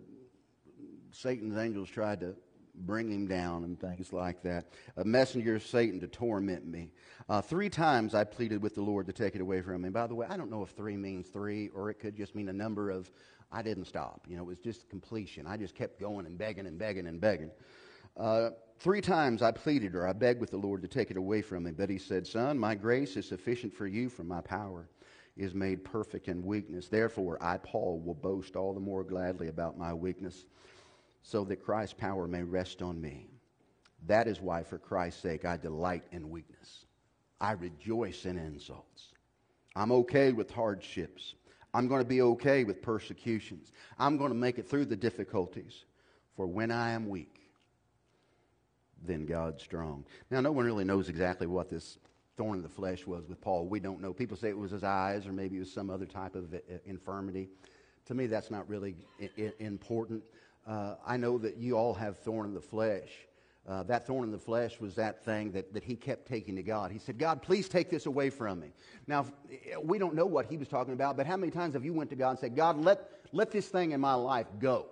Satan's 1.16 1.56
angels 1.56 1.88
tried 1.88 2.20
to 2.20 2.34
bring 2.74 3.10
him 3.10 3.26
down 3.26 3.64
and 3.64 3.80
things 3.80 4.12
like 4.12 4.42
that. 4.42 4.66
A 4.98 5.04
messenger 5.04 5.56
of 5.56 5.62
Satan 5.62 5.98
to 6.00 6.06
torment 6.06 6.66
me. 6.66 6.90
Uh, 7.28 7.40
three 7.40 7.70
times 7.70 8.14
I 8.14 8.24
pleaded 8.24 8.62
with 8.62 8.74
the 8.74 8.82
Lord 8.82 9.06
to 9.06 9.14
take 9.14 9.34
it 9.34 9.40
away 9.40 9.62
from 9.62 9.80
me. 9.80 9.88
By 9.88 10.06
the 10.06 10.14
way, 10.14 10.26
I 10.28 10.36
don't 10.36 10.50
know 10.50 10.62
if 10.62 10.70
three 10.70 10.96
means 10.96 11.28
three 11.28 11.68
or 11.68 11.88
it 11.88 11.94
could 11.94 12.16
just 12.16 12.34
mean 12.34 12.50
a 12.50 12.52
number 12.52 12.90
of, 12.90 13.10
I 13.50 13.62
didn't 13.62 13.86
stop. 13.86 14.26
You 14.28 14.36
know, 14.36 14.42
it 14.42 14.46
was 14.46 14.58
just 14.58 14.90
completion. 14.90 15.46
I 15.46 15.56
just 15.56 15.74
kept 15.74 15.98
going 15.98 16.26
and 16.26 16.36
begging 16.36 16.66
and 16.66 16.78
begging 16.78 17.06
and 17.06 17.18
begging. 17.18 17.50
Uh, 18.14 18.50
three 18.78 19.00
times 19.00 19.40
I 19.40 19.52
pleaded 19.52 19.94
or 19.94 20.06
I 20.06 20.12
begged 20.12 20.40
with 20.40 20.50
the 20.50 20.58
Lord 20.58 20.82
to 20.82 20.88
take 20.88 21.10
it 21.10 21.16
away 21.16 21.40
from 21.40 21.64
me. 21.64 21.70
But 21.70 21.88
he 21.88 21.98
said, 21.98 22.26
Son, 22.26 22.58
my 22.58 22.74
grace 22.74 23.16
is 23.16 23.26
sufficient 23.26 23.72
for 23.72 23.86
you, 23.86 24.10
for 24.10 24.24
my 24.24 24.42
power 24.42 24.90
is 25.38 25.54
made 25.54 25.82
perfect 25.82 26.28
in 26.28 26.44
weakness. 26.44 26.88
Therefore, 26.88 27.38
I, 27.42 27.56
Paul, 27.58 28.00
will 28.04 28.14
boast 28.14 28.54
all 28.54 28.74
the 28.74 28.80
more 28.80 29.04
gladly 29.04 29.48
about 29.48 29.78
my 29.78 29.94
weakness 29.94 30.44
so 31.26 31.42
that 31.42 31.64
Christ's 31.64 31.94
power 31.98 32.28
may 32.28 32.44
rest 32.44 32.82
on 32.82 33.00
me. 33.00 33.26
That 34.06 34.28
is 34.28 34.40
why, 34.40 34.62
for 34.62 34.78
Christ's 34.78 35.20
sake, 35.20 35.44
I 35.44 35.56
delight 35.56 36.04
in 36.12 36.30
weakness. 36.30 36.86
I 37.40 37.52
rejoice 37.52 38.26
in 38.26 38.38
insults. 38.38 39.08
I'm 39.74 39.90
okay 39.90 40.30
with 40.30 40.52
hardships. 40.52 41.34
I'm 41.74 41.88
going 41.88 42.00
to 42.00 42.08
be 42.08 42.22
okay 42.22 42.62
with 42.62 42.80
persecutions. 42.80 43.72
I'm 43.98 44.18
going 44.18 44.30
to 44.30 44.36
make 44.36 44.58
it 44.58 44.70
through 44.70 44.84
the 44.84 44.94
difficulties. 44.94 45.84
For 46.36 46.46
when 46.46 46.70
I 46.70 46.92
am 46.92 47.08
weak, 47.08 47.40
then 49.04 49.26
God's 49.26 49.64
strong. 49.64 50.04
Now, 50.30 50.40
no 50.40 50.52
one 50.52 50.64
really 50.64 50.84
knows 50.84 51.08
exactly 51.08 51.48
what 51.48 51.68
this 51.68 51.98
thorn 52.36 52.58
in 52.58 52.62
the 52.62 52.68
flesh 52.68 53.04
was 53.04 53.26
with 53.26 53.40
Paul. 53.40 53.66
We 53.66 53.80
don't 53.80 54.00
know. 54.00 54.12
People 54.12 54.36
say 54.36 54.50
it 54.50 54.56
was 54.56 54.70
his 54.70 54.84
eyes, 54.84 55.26
or 55.26 55.32
maybe 55.32 55.56
it 55.56 55.60
was 55.60 55.72
some 55.72 55.90
other 55.90 56.06
type 56.06 56.36
of 56.36 56.54
uh, 56.54 56.58
infirmity. 56.84 57.48
To 58.04 58.14
me, 58.14 58.28
that's 58.28 58.52
not 58.52 58.68
really 58.68 58.94
important. 59.58 60.22
Uh, 60.66 60.96
I 61.06 61.16
know 61.16 61.38
that 61.38 61.56
you 61.58 61.76
all 61.76 61.94
have 61.94 62.18
thorn 62.18 62.46
in 62.46 62.54
the 62.54 62.60
flesh. 62.60 63.10
Uh, 63.68 63.82
that 63.84 64.06
thorn 64.06 64.24
in 64.24 64.30
the 64.30 64.38
flesh 64.38 64.80
was 64.80 64.94
that 64.94 65.24
thing 65.24 65.50
that, 65.52 65.72
that 65.74 65.82
he 65.82 65.96
kept 65.96 66.28
taking 66.28 66.54
to 66.56 66.62
God. 66.62 66.92
He 66.92 66.98
said, 66.98 67.18
God, 67.18 67.42
please 67.42 67.68
take 67.68 67.90
this 67.90 68.06
away 68.06 68.30
from 68.30 68.60
me. 68.60 68.68
Now, 69.08 69.26
we 69.82 69.98
don't 69.98 70.14
know 70.14 70.26
what 70.26 70.46
he 70.46 70.56
was 70.56 70.68
talking 70.68 70.94
about, 70.94 71.16
but 71.16 71.26
how 71.26 71.36
many 71.36 71.50
times 71.50 71.74
have 71.74 71.84
you 71.84 71.92
went 71.92 72.10
to 72.10 72.16
God 72.16 72.30
and 72.30 72.38
said, 72.38 72.54
God, 72.54 72.78
let, 72.78 73.10
let 73.32 73.50
this 73.50 73.68
thing 73.68 73.90
in 73.90 74.00
my 74.00 74.14
life 74.14 74.46
go? 74.60 74.86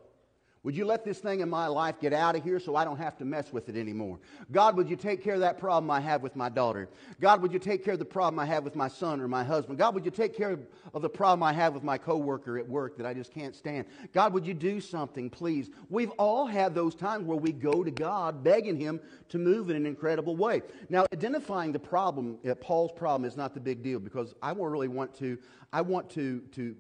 Would 0.64 0.75
you 0.75 0.87
let 0.87 1.04
this 1.04 1.18
thing 1.18 1.40
in 1.40 1.50
my 1.50 1.66
life 1.66 2.00
get 2.00 2.14
out 2.14 2.37
of 2.37 2.42
here 2.42 2.59
so 2.59 2.75
I 2.75 2.85
don't 2.85 2.97
have 2.97 3.18
to 3.18 3.26
mess 3.26 3.52
with 3.52 3.68
it 3.68 3.76
anymore? 3.76 4.18
God, 4.50 4.78
would 4.78 4.88
you 4.88 4.97
take 4.97 5.23
care 5.23 5.35
of 5.35 5.40
that 5.40 5.59
problem 5.59 5.90
I 5.90 6.00
have 6.00 6.23
with 6.23 6.37
my 6.37 6.49
daughter? 6.49 6.88
God, 7.21 7.42
would 7.42 7.52
you 7.52 7.59
take 7.59 7.85
care 7.85 7.92
of 7.92 7.99
the 7.99 8.06
problem 8.06 8.38
I 8.38 8.47
have 8.47 8.64
with 8.64 8.75
my 8.75 8.88
son 8.88 9.21
or 9.21 9.28
my 9.28 9.44
husband? 9.44 9.78
God, 9.78 9.94
would 9.94 10.06
you 10.06 10.11
take 10.11 10.35
care 10.35 10.59
of 10.94 11.02
the 11.02 11.09
problem 11.11 11.42
I 11.42 11.52
have 11.52 11.75
with 11.75 11.83
my 11.83 11.99
coworker 11.99 12.59
at 12.59 12.66
work 12.66 12.97
that 12.97 13.04
I 13.04 13.12
just 13.12 13.30
can't 13.30 13.54
stand? 13.54 13.85
God, 14.14 14.33
would 14.33 14.47
you 14.47 14.54
do 14.54 14.80
something, 14.80 15.28
please? 15.28 15.68
We've 15.90 16.12
all 16.12 16.47
had 16.47 16.75
those 16.75 16.94
times 16.94 17.26
where 17.26 17.37
we 17.37 17.52
go 17.52 17.85
to 17.85 17.90
God 17.90 18.42
begging 18.42 18.78
Him 18.78 19.00
to 19.28 19.38
move 19.38 19.68
in 19.68 19.76
an 19.76 19.85
incredible 19.85 20.35
way. 20.35 20.62
Now, 20.88 21.04
identifying 21.12 21.73
the 21.73 21.78
problem, 21.78 22.38
uh, 22.49 22.54
Paul's 22.54 22.92
problem, 22.92 23.28
is 23.28 23.37
not 23.37 23.52
the 23.52 23.61
big 23.61 23.83
deal 23.83 23.99
because 23.99 24.35
I 24.42 24.52
really 24.52 24.88
want 24.88 25.14
to, 25.18 25.37
I 25.75 25.83
want 25.83 26.09
to, 26.11 26.40
to 26.52 26.75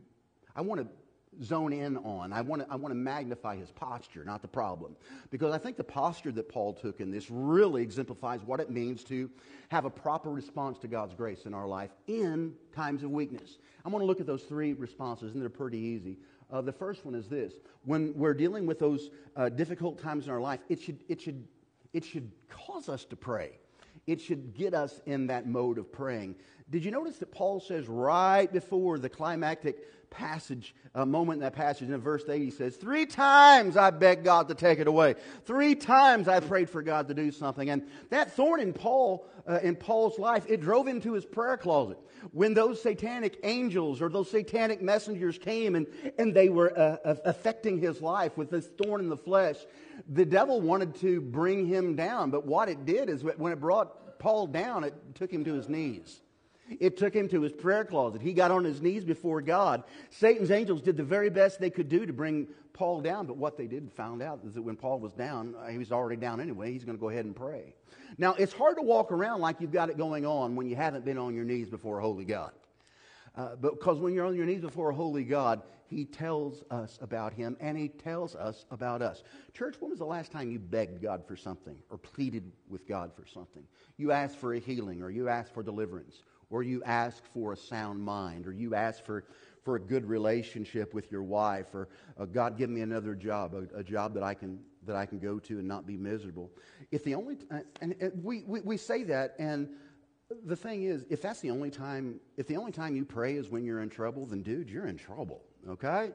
I 0.56 0.62
want 0.62 0.80
to 0.80 0.86
zone 1.42 1.72
in 1.72 1.96
on. 1.98 2.32
I 2.32 2.40
want 2.40 2.62
to, 2.62 2.72
I 2.72 2.76
want 2.76 2.92
to 2.92 2.96
magnify 2.96 3.56
his 3.56 3.70
posture, 3.70 4.24
not 4.24 4.42
the 4.42 4.48
problem. 4.48 4.96
Because 5.30 5.52
I 5.52 5.58
think 5.58 5.76
the 5.76 5.84
posture 5.84 6.32
that 6.32 6.48
Paul 6.48 6.74
took 6.74 7.00
in 7.00 7.10
this 7.10 7.30
really 7.30 7.82
exemplifies 7.82 8.42
what 8.42 8.60
it 8.60 8.70
means 8.70 9.04
to 9.04 9.30
have 9.68 9.84
a 9.84 9.90
proper 9.90 10.30
response 10.30 10.78
to 10.80 10.88
God's 10.88 11.14
grace 11.14 11.46
in 11.46 11.54
our 11.54 11.66
life 11.66 11.90
in 12.06 12.54
times 12.74 13.02
of 13.02 13.10
weakness. 13.10 13.58
I 13.84 13.88
want 13.88 14.02
to 14.02 14.06
look 14.06 14.20
at 14.20 14.26
those 14.26 14.44
three 14.44 14.72
responses, 14.72 15.32
and 15.32 15.42
they're 15.42 15.48
pretty 15.48 15.78
easy. 15.78 16.18
Uh, 16.50 16.60
the 16.60 16.72
first 16.72 17.04
one 17.04 17.14
is 17.14 17.28
this 17.28 17.54
when 17.84 18.14
we're 18.14 18.34
dealing 18.34 18.66
with 18.66 18.78
those 18.78 19.10
uh, 19.36 19.48
difficult 19.48 20.00
times 20.00 20.26
in 20.26 20.32
our 20.32 20.40
life, 20.40 20.60
it 20.68 20.80
should, 20.80 21.00
it, 21.08 21.20
should, 21.20 21.46
it 21.92 22.04
should 22.04 22.30
cause 22.48 22.88
us 22.88 23.04
to 23.06 23.16
pray. 23.16 23.58
It 24.06 24.20
should 24.20 24.54
get 24.54 24.74
us 24.74 25.00
in 25.06 25.28
that 25.28 25.46
mode 25.46 25.78
of 25.78 25.90
praying. 25.90 26.36
Did 26.70 26.84
you 26.84 26.90
notice 26.90 27.18
that 27.18 27.32
Paul 27.32 27.60
says 27.60 27.88
right 27.88 28.50
before 28.50 28.98
the 28.98 29.08
climactic 29.08 30.03
passage, 30.14 30.74
a 30.94 31.04
moment 31.04 31.38
in 31.38 31.40
that 31.40 31.54
passage, 31.54 31.90
in 31.90 32.00
verse 32.00 32.24
8, 32.28 32.40
he 32.40 32.50
says, 32.50 32.76
Three 32.76 33.04
times 33.04 33.76
I 33.76 33.90
begged 33.90 34.24
God 34.24 34.48
to 34.48 34.54
take 34.54 34.78
it 34.78 34.86
away. 34.86 35.16
Three 35.44 35.74
times 35.74 36.28
I 36.28 36.40
prayed 36.40 36.70
for 36.70 36.82
God 36.82 37.08
to 37.08 37.14
do 37.14 37.30
something. 37.30 37.68
And 37.68 37.86
that 38.10 38.32
thorn 38.32 38.60
in 38.60 38.72
Paul, 38.72 39.26
uh, 39.46 39.58
in 39.62 39.76
Paul's 39.76 40.18
life, 40.18 40.44
it 40.48 40.60
drove 40.60 40.86
him 40.86 41.00
to 41.02 41.12
his 41.12 41.24
prayer 41.24 41.56
closet. 41.56 41.98
When 42.32 42.54
those 42.54 42.80
satanic 42.80 43.38
angels 43.42 44.00
or 44.00 44.08
those 44.08 44.30
satanic 44.30 44.80
messengers 44.80 45.36
came 45.36 45.74
and, 45.74 45.86
and 46.18 46.32
they 46.32 46.48
were 46.48 46.76
uh, 46.78 47.16
affecting 47.24 47.78
his 47.78 48.00
life 48.00 48.36
with 48.36 48.50
this 48.50 48.68
thorn 48.82 49.00
in 49.00 49.08
the 49.08 49.16
flesh, 49.16 49.56
the 50.08 50.24
devil 50.24 50.60
wanted 50.60 50.94
to 50.96 51.20
bring 51.20 51.66
him 51.66 51.96
down. 51.96 52.30
But 52.30 52.46
what 52.46 52.68
it 52.68 52.86
did 52.86 53.10
is 53.10 53.22
when 53.24 53.52
it 53.52 53.60
brought 53.60 54.18
Paul 54.18 54.46
down, 54.46 54.84
it 54.84 54.94
took 55.14 55.30
him 55.30 55.44
to 55.44 55.54
his 55.54 55.68
knees. 55.68 56.20
It 56.80 56.96
took 56.96 57.14
him 57.14 57.28
to 57.28 57.42
his 57.42 57.52
prayer 57.52 57.84
closet. 57.84 58.22
He 58.22 58.32
got 58.32 58.50
on 58.50 58.64
his 58.64 58.80
knees 58.80 59.04
before 59.04 59.42
God. 59.42 59.84
Satan's 60.10 60.50
angels 60.50 60.80
did 60.80 60.96
the 60.96 61.04
very 61.04 61.30
best 61.30 61.60
they 61.60 61.70
could 61.70 61.88
do 61.88 62.06
to 62.06 62.12
bring 62.12 62.48
Paul 62.72 63.00
down, 63.00 63.26
but 63.26 63.36
what 63.36 63.56
they 63.56 63.66
did 63.66 63.92
found 63.92 64.22
out 64.22 64.40
is 64.46 64.54
that 64.54 64.62
when 64.62 64.76
Paul 64.76 64.98
was 64.98 65.12
down, 65.12 65.54
uh, 65.54 65.68
he 65.68 65.78
was 65.78 65.92
already 65.92 66.20
down 66.20 66.40
anyway. 66.40 66.72
He's 66.72 66.84
going 66.84 66.96
to 66.96 67.00
go 67.00 67.08
ahead 67.08 67.24
and 67.24 67.36
pray. 67.36 67.74
Now, 68.18 68.34
it's 68.34 68.52
hard 68.52 68.76
to 68.76 68.82
walk 68.82 69.12
around 69.12 69.40
like 69.40 69.60
you've 69.60 69.72
got 69.72 69.90
it 69.90 69.96
going 69.96 70.26
on 70.26 70.56
when 70.56 70.66
you 70.66 70.76
haven't 70.76 71.04
been 71.04 71.18
on 71.18 71.34
your 71.34 71.44
knees 71.44 71.68
before 71.68 71.98
a 71.98 72.02
holy 72.02 72.24
God. 72.24 72.52
Uh, 73.36 73.56
because 73.56 73.98
when 73.98 74.12
you're 74.14 74.26
on 74.26 74.36
your 74.36 74.46
knees 74.46 74.60
before 74.60 74.90
a 74.90 74.94
holy 74.94 75.24
God, 75.24 75.62
He 75.86 76.04
tells 76.04 76.62
us 76.70 76.98
about 77.02 77.32
Him, 77.32 77.56
and 77.60 77.76
He 77.76 77.88
tells 77.88 78.34
us 78.36 78.64
about 78.70 79.02
us. 79.02 79.22
Church, 79.52 79.76
when 79.80 79.90
was 79.90 79.98
the 79.98 80.04
last 80.06 80.30
time 80.32 80.50
you 80.50 80.58
begged 80.58 81.02
God 81.02 81.24
for 81.26 81.36
something 81.36 81.76
or 81.90 81.98
pleaded 81.98 82.50
with 82.68 82.86
God 82.86 83.12
for 83.14 83.26
something? 83.26 83.64
You 83.96 84.12
asked 84.12 84.36
for 84.36 84.54
a 84.54 84.60
healing, 84.60 85.02
or 85.02 85.10
you 85.10 85.28
asked 85.28 85.52
for 85.52 85.62
deliverance, 85.62 86.22
or 86.50 86.62
you 86.62 86.82
ask 86.84 87.22
for 87.32 87.52
a 87.52 87.56
sound 87.56 88.02
mind, 88.02 88.46
or 88.46 88.52
you 88.52 88.74
ask 88.74 89.04
for, 89.04 89.24
for 89.62 89.76
a 89.76 89.80
good 89.80 90.06
relationship 90.06 90.94
with 90.94 91.10
your 91.10 91.22
wife, 91.22 91.74
or 91.74 91.88
uh, 92.18 92.24
God, 92.24 92.56
give 92.56 92.70
me 92.70 92.80
another 92.80 93.14
job, 93.14 93.54
a, 93.54 93.78
a, 93.78 93.82
job 93.82 94.14
that 94.14 94.22
I, 94.22 94.34
can, 94.34 94.58
that 94.86 94.96
I 94.96 95.06
can 95.06 95.18
go 95.18 95.38
to 95.40 95.58
and 95.58 95.66
not 95.66 95.86
be 95.86 95.96
miserable. 95.96 96.50
If 96.90 97.04
the 97.04 97.14
only, 97.14 97.36
uh, 97.50 97.60
and, 97.80 97.94
and 98.00 98.12
we, 98.22 98.44
we, 98.46 98.60
we 98.60 98.76
say 98.76 99.04
that, 99.04 99.34
and 99.38 99.68
the 100.44 100.56
thing 100.56 100.84
is, 100.84 101.04
if 101.10 101.22
that's 101.22 101.40
the 101.40 101.50
only 101.50 101.70
time, 101.70 102.20
if 102.36 102.46
the 102.46 102.56
only 102.56 102.72
time 102.72 102.96
you 102.96 103.04
pray 103.04 103.34
is 103.34 103.50
when 103.50 103.64
you're 103.64 103.82
in 103.82 103.90
trouble, 103.90 104.26
then 104.26 104.42
dude, 104.42 104.70
you're 104.70 104.86
in 104.86 104.96
trouble, 104.96 105.42
okay? 105.68 106.12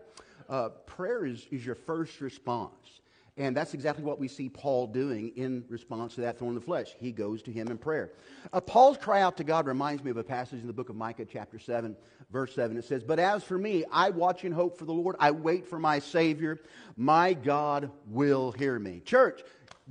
Uh, 0.48 0.70
prayer 0.86 1.26
is, 1.26 1.48
is 1.52 1.66
your 1.66 1.76
first 1.76 2.22
response. 2.22 3.02
And 3.40 3.56
that's 3.56 3.74
exactly 3.74 4.04
what 4.04 4.20
we 4.20 4.28
see 4.28 4.50
Paul 4.50 4.88
doing 4.88 5.32
in 5.38 5.64
response 5.70 6.16
to 6.16 6.22
that 6.22 6.38
thorn 6.38 6.50
in 6.50 6.56
the 6.56 6.62
flesh. 6.62 6.94
He 7.00 7.14
goes 7.14 7.42
to 7.44 7.52
him 7.54 7.70
in 7.70 7.78
prayer. 7.78 8.12
Uh, 8.52 8.60
Paul's 8.60 8.98
cry 8.98 9.22
out 9.22 9.38
to 9.38 9.46
God 9.46 9.66
reminds 9.66 10.04
me 10.04 10.12
of 10.12 10.18
a 10.18 10.26
passage 10.26 10.60
in 10.60 10.68
the 10.68 10.74
book 10.74 10.90
of 10.90 10.98
Micah, 10.98 11.24
chapter 11.24 11.58
7, 11.58 11.96
verse 12.34 12.54
7. 12.54 12.76
It 12.76 12.84
says, 12.84 13.02
But 13.02 13.18
as 13.18 13.42
for 13.46 13.58
me, 13.58 13.86
I 13.94 14.10
watch 14.10 14.44
and 14.44 14.54
hope 14.54 14.78
for 14.78 14.84
the 14.84 14.92
Lord. 14.92 15.16
I 15.22 15.32
wait 15.32 15.68
for 15.68 15.80
my 15.80 16.00
Savior. 16.00 16.60
My 16.98 17.32
God 17.32 17.92
will 18.10 18.52
hear 18.52 18.78
me. 18.78 19.00
Church, 19.06 19.42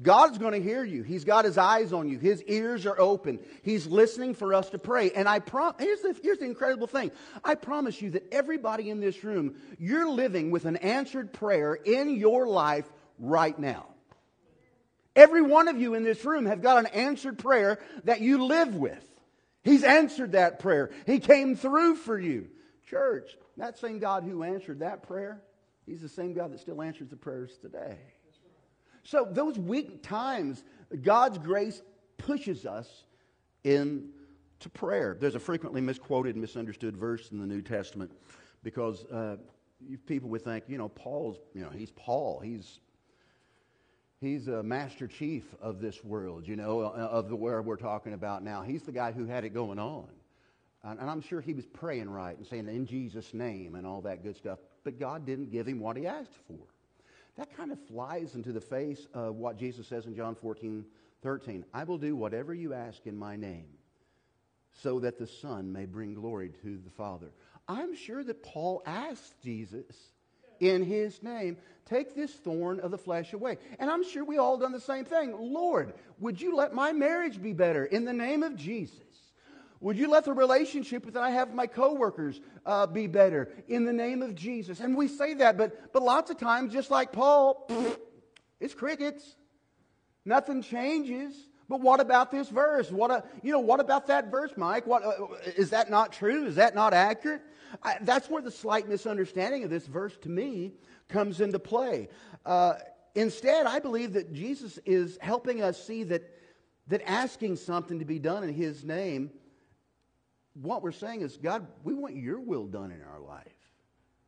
God's 0.03 0.37
going 0.37 0.53
to 0.53 0.61
hear 0.61 0.85
you. 0.85 1.03
He's 1.03 1.25
got 1.25 1.47
his 1.47 1.57
eyes 1.57 1.95
on 1.95 2.07
you. 2.07 2.19
His 2.19 2.43
ears 2.43 2.85
are 2.85 3.01
open. 3.01 3.41
He's 3.63 3.87
listening 3.87 4.35
for 4.35 4.53
us 4.53 4.69
to 4.71 4.79
pray. 4.79 5.11
And 5.11 5.27
I 5.27 5.39
prom- 5.39 5.75
here's, 5.79 6.03
the, 6.03 6.15
here's 6.23 6.39
the 6.39 6.45
incredible 6.45 6.87
thing. 6.87 7.13
I 7.43 7.55
promise 7.55 8.01
you 8.03 8.11
that 8.11 8.31
everybody 8.31 8.91
in 8.91 9.01
this 9.01 9.25
room, 9.25 9.57
you're 9.79 10.11
living 10.11 10.51
with 10.51 10.67
an 10.67 10.77
answered 10.77 11.33
prayer 11.33 11.75
in 11.75 12.11
your 12.11 12.47
life 12.47 12.85
right 13.19 13.59
now. 13.59 13.87
Every 15.17 15.43
one 15.43 15.69
of 15.69 15.81
you 15.81 15.95
in 15.95 16.05
this 16.05 16.25
room 16.25 16.47
have 16.47 16.63
got 16.63 16.79
an 16.79 16.87
answered 16.87 17.39
prayer 17.39 17.81
that 18.05 18.21
you 18.21 18.45
live 18.45 18.75
with. 18.75 19.05
He's 19.65 19.83
answered 19.83 20.33
that 20.33 20.61
prayer. 20.61 20.91
He 21.07 21.19
came 21.19 21.57
through 21.57 21.97
for 21.97 22.19
you. 22.19 22.49
Church, 22.89 23.37
that 23.57 23.79
same 23.79 23.99
God 23.99 24.25
who 24.25 24.43
answered 24.43 24.81
that 24.81 25.03
prayer, 25.03 25.43
He's 25.87 26.01
the 26.01 26.09
same 26.09 26.35
God 26.35 26.53
that 26.53 26.61
still 26.61 26.83
answers 26.83 27.09
the 27.09 27.17
prayers 27.17 27.59
today. 27.61 27.99
So, 29.05 29.27
those 29.29 29.59
weak 29.59 30.03
times, 30.03 30.63
God's 31.03 31.39
grace 31.39 31.81
pushes 32.19 32.67
us 32.67 32.89
into 33.65 34.69
prayer. 34.75 35.17
There's 35.19 35.35
a 35.35 35.41
frequently 35.41 35.81
misquoted, 35.81 36.37
misunderstood 36.37 36.97
verse 36.97 37.31
in 37.31 37.39
the 37.39 37.47
New 37.47 37.63
Testament 37.63 38.13
because 38.63 39.05
uh, 39.07 39.37
people 40.07 40.29
would 40.31 40.43
think, 40.43 40.65
you 40.69 40.79
know, 40.79 40.89
Paul's, 40.89 41.39
you 41.55 41.63
know, 41.63 41.71
he's 41.71 41.91
Paul. 41.91 42.41
He's 42.41 42.81
he's 44.21 44.49
a 44.49 44.63
master 44.63 45.07
chief 45.07 45.45
of 45.61 45.81
this 45.81 46.05
world, 46.05 46.47
you 46.47 46.57
know, 46.57 46.81
uh, 46.81 47.09
of 47.11 47.29
the 47.29 47.37
where 47.37 47.61
we're 47.63 47.77
talking 47.77 48.13
about 48.13 48.43
now. 48.43 48.63
He's 48.63 48.83
the 48.83 48.93
guy 48.93 49.13
who 49.13 49.27
had 49.27 49.45
it 49.45 49.51
going 49.51 49.79
on. 49.79 50.09
And, 50.83 51.01
and 51.01 51.11
I'm 51.11 51.21
sure 51.21 51.41
he 51.41 51.55
was 51.55 51.67
praying 51.67 52.11
right 52.11 52.37
and 52.37 52.47
saying, 52.47 52.69
in 52.69 52.87
Jesus' 52.87 53.35
name, 53.35 53.75
and 53.75 53.87
all 53.87 54.01
that 54.03 54.23
good 54.23 54.37
stuff. 54.37 54.59
But 54.85 54.99
God 54.99 55.27
didn't 55.27 55.51
give 55.51 55.67
him 55.67 55.81
what 55.81 55.97
he 55.97 56.07
asked 56.07 56.39
for 56.47 56.67
that 57.39 57.57
kind 57.57 57.71
of 57.71 57.79
flies 57.87 58.35
into 58.35 58.53
the 58.53 58.61
face 58.61 59.07
of 59.15 59.37
what 59.37 59.57
Jesus 59.57 59.87
says 59.87 60.07
in 60.07 60.17
John 60.17 60.35
14, 60.35 60.85
13. 61.23 61.65
I 61.73 61.85
will 61.85 61.97
do 61.97 62.17
whatever 62.17 62.53
you 62.53 62.75
ask 62.75 63.07
in 63.07 63.17
my 63.17 63.37
name 63.37 63.69
so 64.83 64.99
that 65.01 65.19
the 65.19 65.27
Son 65.27 65.73
may 65.73 65.87
bring 65.87 66.15
glory 66.15 66.51
to 66.63 66.79
the 66.85 66.91
Father. 66.91 67.31
I'm 67.69 67.95
sure 67.95 68.25
that 68.25 68.43
Paul 68.43 68.83
asked 68.85 69.41
Jesus 69.41 69.95
in 70.61 70.83
his 70.83 71.23
name, 71.23 71.57
take 71.87 72.15
this 72.15 72.33
thorn 72.33 72.81
of 72.81 72.91
the 72.91 72.99
flesh 72.99 73.33
away. 73.33 73.59
And 73.79 73.91
I'm 73.91 74.05
sure 74.05 74.25
we 74.25 74.39
all 74.39 74.59
done 74.59 74.73
the 74.73 74.81
same 74.81 75.05
thing. 75.05 75.35
Lord, 75.39 75.95
would 76.19 76.41
you 76.41 76.55
let 76.57 76.75
my 76.75 76.93
marriage 76.93 77.41
be 77.41 77.53
better 77.53 77.85
in 77.85 78.05
the 78.05 78.13
name 78.13 78.43
of 78.43 78.57
Jesus? 78.57 79.03
Would 79.81 79.97
you 79.97 80.11
let 80.11 80.25
the 80.25 80.33
relationship 80.33 81.13
that 81.13 81.23
I 81.23 81.31
have 81.31 81.49
with 81.49 81.57
my 81.57 81.69
coworkers 81.69 82.41
uh, 82.67 82.87
be 82.87 83.07
better 83.07 83.49
in 83.69 83.85
the 83.85 83.93
name 83.93 84.23
of 84.23 84.35
Jesus? 84.35 84.81
And 84.81 84.97
we 84.97 85.07
say 85.07 85.35
that, 85.35 85.57
but, 85.57 85.93
but 85.93 86.03
lots 86.03 86.31
of 86.31 86.39
times, 86.39 86.73
just 86.73 86.91
like 86.91 87.13
Paul, 87.13 87.71
it's 88.61 88.75
crickets. 88.75 89.37
Nothing 90.25 90.63
changes. 90.63 91.35
But 91.69 91.81
what 91.81 92.01
about 92.01 92.31
this 92.31 92.49
verse? 92.49 92.91
What, 92.91 93.11
uh, 93.11 93.21
you 93.43 93.53
know, 93.53 93.61
what 93.61 93.81
about 93.81 94.07
that 94.07 94.31
verse, 94.31 94.53
Mike? 94.57 94.87
What, 94.87 95.05
uh, 95.05 95.27
is 95.57 95.71
that 95.71 95.91
not 95.91 96.13
true? 96.13 96.47
Is 96.47 96.57
that 96.57 96.75
not 96.75 96.95
accurate? 96.95 97.43
I, 97.83 97.97
that's 98.01 98.31
where 98.31 98.41
the 98.41 98.51
slight 98.51 98.89
misunderstanding 98.89 99.65
of 99.65 99.71
this 99.71 99.87
verse 99.87 100.17
to 100.23 100.31
me 100.31 100.73
comes 101.09 101.41
into 101.41 101.59
play. 101.59 102.09
Uh, 102.47 102.75
instead, 103.15 103.67
I 103.67 103.81
believe 103.81 104.15
that 104.15 104.33
Jesus 104.33 104.79
is 104.87 105.19
helping 105.21 105.63
us 105.63 105.83
see 105.83 106.05
that, 106.05 106.23
that 106.87 107.03
asking 107.07 107.57
something 107.57 107.99
to 107.99 108.07
be 108.07 108.19
done 108.19 108.45
in 108.45 108.55
His 108.55 108.83
name 108.85 109.31
what 110.63 110.83
we're 110.83 110.93
saying 110.93 111.23
is, 111.23 111.37
God, 111.37 111.67
we 111.85 111.95
want 111.95 112.17
your 112.17 112.41
will 112.41 112.67
done 112.67 112.91
in 112.91 113.03
our 113.03 113.21
life. 113.21 113.45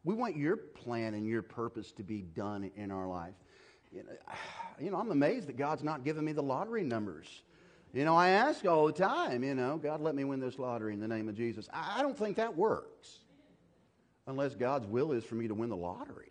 We 0.05 0.15
want 0.15 0.37
your 0.37 0.57
plan 0.57 1.15
and 1.15 1.27
your 1.27 1.43
purpose 1.43 1.93
to 1.93 2.03
be 2.03 2.23
done 2.23 2.71
in 2.77 2.91
our 2.91 3.07
life. 3.07 3.35
You 3.93 4.05
know, 4.05 4.13
you 4.81 4.91
know, 4.91 4.99
I'm 4.99 5.11
amazed 5.11 5.49
that 5.49 5.57
God's 5.57 5.83
not 5.83 6.05
giving 6.05 6.25
me 6.25 6.33
the 6.33 6.43
lottery 6.43 6.83
numbers. 6.83 7.43
You 7.93 8.05
know, 8.05 8.15
I 8.15 8.29
ask 8.31 8.65
all 8.65 8.87
the 8.87 8.93
time, 8.93 9.43
you 9.43 9.55
know, 9.55 9.77
God, 9.77 10.01
let 10.01 10.15
me 10.15 10.25
win 10.25 10.39
this 10.39 10.59
lottery 10.59 10.95
in 10.95 11.01
the 11.01 11.09
name 11.09 11.29
of 11.29 11.35
Jesus. 11.35 11.69
I 11.73 12.03
don't 12.03 12.17
think 12.17 12.37
that 12.37 12.57
works 12.57 13.19
unless 14.27 14.55
God's 14.55 14.87
will 14.87 15.13
is 15.13 15.25
for 15.25 15.35
me 15.35 15.49
to 15.49 15.55
win 15.55 15.71
the 15.71 15.77
lottery. 15.77 16.31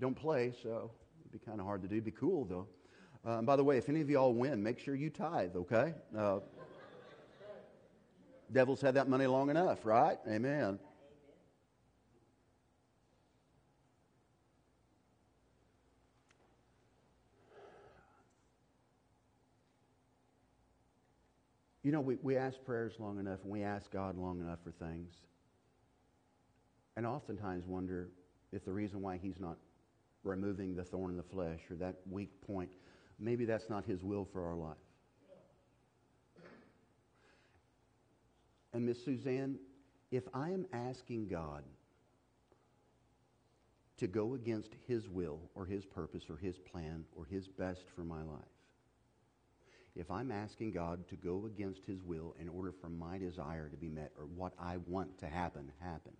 Don't 0.00 0.14
play, 0.14 0.52
so 0.62 0.92
it'd 1.20 1.32
be 1.32 1.38
kind 1.44 1.58
of 1.58 1.66
hard 1.66 1.82
to 1.82 1.88
do. 1.88 2.00
Be 2.00 2.12
cool, 2.12 2.44
though. 2.44 2.68
Uh, 3.26 3.42
by 3.42 3.56
the 3.56 3.64
way, 3.64 3.78
if 3.78 3.88
any 3.88 4.00
of 4.00 4.08
y'all 4.08 4.32
win, 4.32 4.62
make 4.62 4.78
sure 4.78 4.94
you 4.94 5.10
tithe, 5.10 5.56
okay? 5.56 5.92
Uh, 6.16 6.38
Devil's 8.52 8.80
had 8.80 8.94
that 8.94 9.08
money 9.08 9.26
long 9.26 9.50
enough, 9.50 9.84
right? 9.84 10.18
Amen. 10.28 10.78
You 21.88 21.92
know, 21.92 22.02
we, 22.02 22.18
we 22.20 22.36
ask 22.36 22.62
prayers 22.66 22.96
long 22.98 23.18
enough 23.18 23.38
and 23.44 23.50
we 23.50 23.62
ask 23.62 23.90
God 23.90 24.18
long 24.18 24.40
enough 24.40 24.58
for 24.62 24.72
things. 24.72 25.10
And 26.98 27.06
oftentimes 27.06 27.64
wonder 27.64 28.10
if 28.52 28.62
the 28.62 28.72
reason 28.74 29.00
why 29.00 29.16
He's 29.16 29.40
not 29.40 29.56
removing 30.22 30.76
the 30.76 30.84
thorn 30.84 31.12
in 31.12 31.16
the 31.16 31.22
flesh 31.22 31.60
or 31.70 31.76
that 31.76 31.94
weak 32.10 32.28
point, 32.46 32.72
maybe 33.18 33.46
that's 33.46 33.70
not 33.70 33.86
His 33.86 34.04
will 34.04 34.26
for 34.30 34.44
our 34.44 34.54
life. 34.54 34.76
And 38.74 38.84
Miss 38.84 39.02
Suzanne, 39.02 39.58
if 40.10 40.24
I 40.34 40.50
am 40.50 40.66
asking 40.74 41.28
God 41.28 41.64
to 43.96 44.06
go 44.06 44.34
against 44.34 44.74
His 44.86 45.08
will 45.08 45.40
or 45.54 45.64
His 45.64 45.86
purpose 45.86 46.24
or 46.28 46.36
His 46.36 46.58
plan 46.58 47.06
or 47.16 47.24
His 47.24 47.48
best 47.48 47.86
for 47.96 48.02
my 48.02 48.22
life, 48.22 48.57
if 49.98 50.10
I'm 50.10 50.30
asking 50.30 50.70
God 50.70 51.06
to 51.08 51.16
go 51.16 51.44
against 51.46 51.84
His 51.84 52.02
will 52.02 52.36
in 52.40 52.48
order 52.48 52.72
for 52.72 52.88
my 52.88 53.18
desire 53.18 53.68
to 53.68 53.76
be 53.76 53.88
met 53.88 54.12
or 54.16 54.26
what 54.26 54.52
I 54.58 54.76
want 54.86 55.18
to 55.18 55.26
happen, 55.26 55.72
happen, 55.80 56.12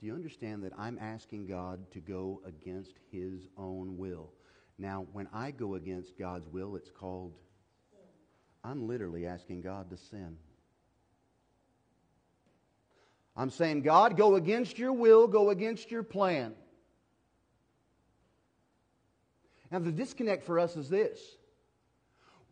do 0.00 0.06
you 0.06 0.14
understand 0.14 0.64
that 0.64 0.72
I'm 0.78 0.98
asking 0.98 1.46
God 1.46 1.90
to 1.92 2.00
go 2.00 2.40
against 2.46 2.94
His 3.10 3.48
own 3.58 3.98
will? 3.98 4.32
Now, 4.78 5.06
when 5.12 5.28
I 5.34 5.50
go 5.50 5.74
against 5.74 6.18
God's 6.18 6.48
will, 6.48 6.76
it's 6.76 6.90
called, 6.90 7.34
I'm 8.64 8.86
literally 8.86 9.26
asking 9.26 9.60
God 9.62 9.90
to 9.90 9.96
sin. 9.96 10.38
I'm 13.36 13.50
saying, 13.50 13.82
God, 13.82 14.16
go 14.16 14.36
against 14.36 14.78
your 14.78 14.92
will, 14.92 15.28
go 15.28 15.50
against 15.50 15.90
your 15.90 16.02
plan. 16.02 16.54
Now, 19.70 19.80
the 19.80 19.92
disconnect 19.92 20.44
for 20.44 20.58
us 20.58 20.76
is 20.76 20.88
this 20.88 21.20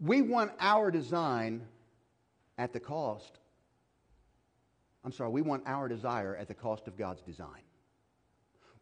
we 0.00 0.23
want 0.23 0.53
our 0.61 0.91
design 0.91 1.62
at 2.59 2.73
the 2.73 2.81
cost. 2.81 3.38
I'm 5.05 5.12
sorry, 5.12 5.31
we 5.31 5.43
want 5.43 5.65
our 5.67 5.88
desire 5.88 6.37
at 6.37 6.49
the 6.49 6.55
cost 6.55 6.88
of 6.88 6.97
God's 6.97 7.23
design. 7.23 7.62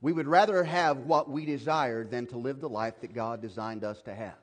We 0.01 0.13
would 0.13 0.27
rather 0.27 0.65
have 0.65 0.99
what 0.99 1.31
we 1.31 1.45
desire 1.45 2.05
than 2.05 2.27
to 2.29 2.39
live 2.39 2.61
the 2.61 2.69
life 2.69 3.01
that 3.01 3.15
God 3.15 3.41
designed 3.41 3.85
us 3.85 4.01
to 4.03 4.15
have. 4.15 4.37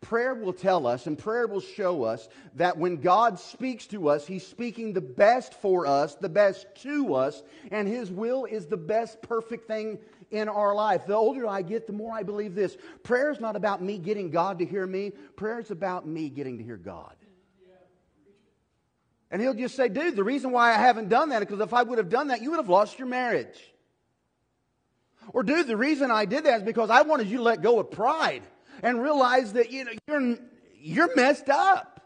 Prayer 0.00 0.34
will 0.34 0.52
tell 0.52 0.86
us 0.86 1.06
and 1.06 1.18
prayer 1.18 1.48
will 1.48 1.60
show 1.60 2.04
us 2.04 2.28
that 2.54 2.78
when 2.78 2.98
God 2.98 3.40
speaks 3.40 3.86
to 3.88 4.08
us, 4.08 4.26
He's 4.26 4.46
speaking 4.46 4.92
the 4.92 5.00
best 5.00 5.54
for 5.54 5.86
us, 5.86 6.14
the 6.14 6.28
best 6.28 6.66
to 6.82 7.14
us, 7.14 7.42
and 7.72 7.88
His 7.88 8.10
will 8.10 8.44
is 8.44 8.66
the 8.66 8.76
best 8.76 9.20
perfect 9.22 9.66
thing 9.66 9.98
in 10.30 10.48
our 10.48 10.74
life. 10.74 11.06
The 11.06 11.14
older 11.14 11.46
I 11.46 11.62
get, 11.62 11.86
the 11.86 11.92
more 11.92 12.12
I 12.12 12.22
believe 12.22 12.54
this. 12.54 12.76
Prayer 13.02 13.30
is 13.30 13.40
not 13.40 13.56
about 13.56 13.82
me 13.82 13.98
getting 13.98 14.30
God 14.30 14.58
to 14.58 14.66
hear 14.66 14.86
me, 14.86 15.12
prayer 15.36 15.58
is 15.58 15.70
about 15.70 16.06
me 16.06 16.28
getting 16.28 16.58
to 16.58 16.64
hear 16.64 16.76
God. 16.76 17.14
And 19.30 19.42
he'll 19.42 19.54
just 19.54 19.76
say, 19.76 19.88
dude, 19.88 20.16
the 20.16 20.24
reason 20.24 20.52
why 20.52 20.70
I 20.70 20.78
haven't 20.78 21.10
done 21.10 21.30
that 21.30 21.42
is 21.42 21.48
because 21.48 21.60
if 21.60 21.74
I 21.74 21.82
would 21.82 21.98
have 21.98 22.08
done 22.08 22.28
that, 22.28 22.40
you 22.40 22.50
would 22.50 22.56
have 22.56 22.70
lost 22.70 22.98
your 22.98 23.08
marriage. 23.08 23.58
Or, 25.34 25.42
dude, 25.42 25.66
the 25.66 25.76
reason 25.76 26.10
I 26.10 26.24
did 26.24 26.44
that 26.44 26.58
is 26.58 26.62
because 26.62 26.88
I 26.88 27.02
wanted 27.02 27.28
you 27.28 27.38
to 27.38 27.42
let 27.42 27.60
go 27.60 27.78
of 27.78 27.90
pride 27.90 28.42
and 28.82 29.02
realize 29.02 29.52
that 29.52 29.70
you 29.70 29.84
know, 29.84 29.92
you're, 30.06 30.38
you're 30.80 31.16
messed 31.16 31.50
up. 31.50 31.97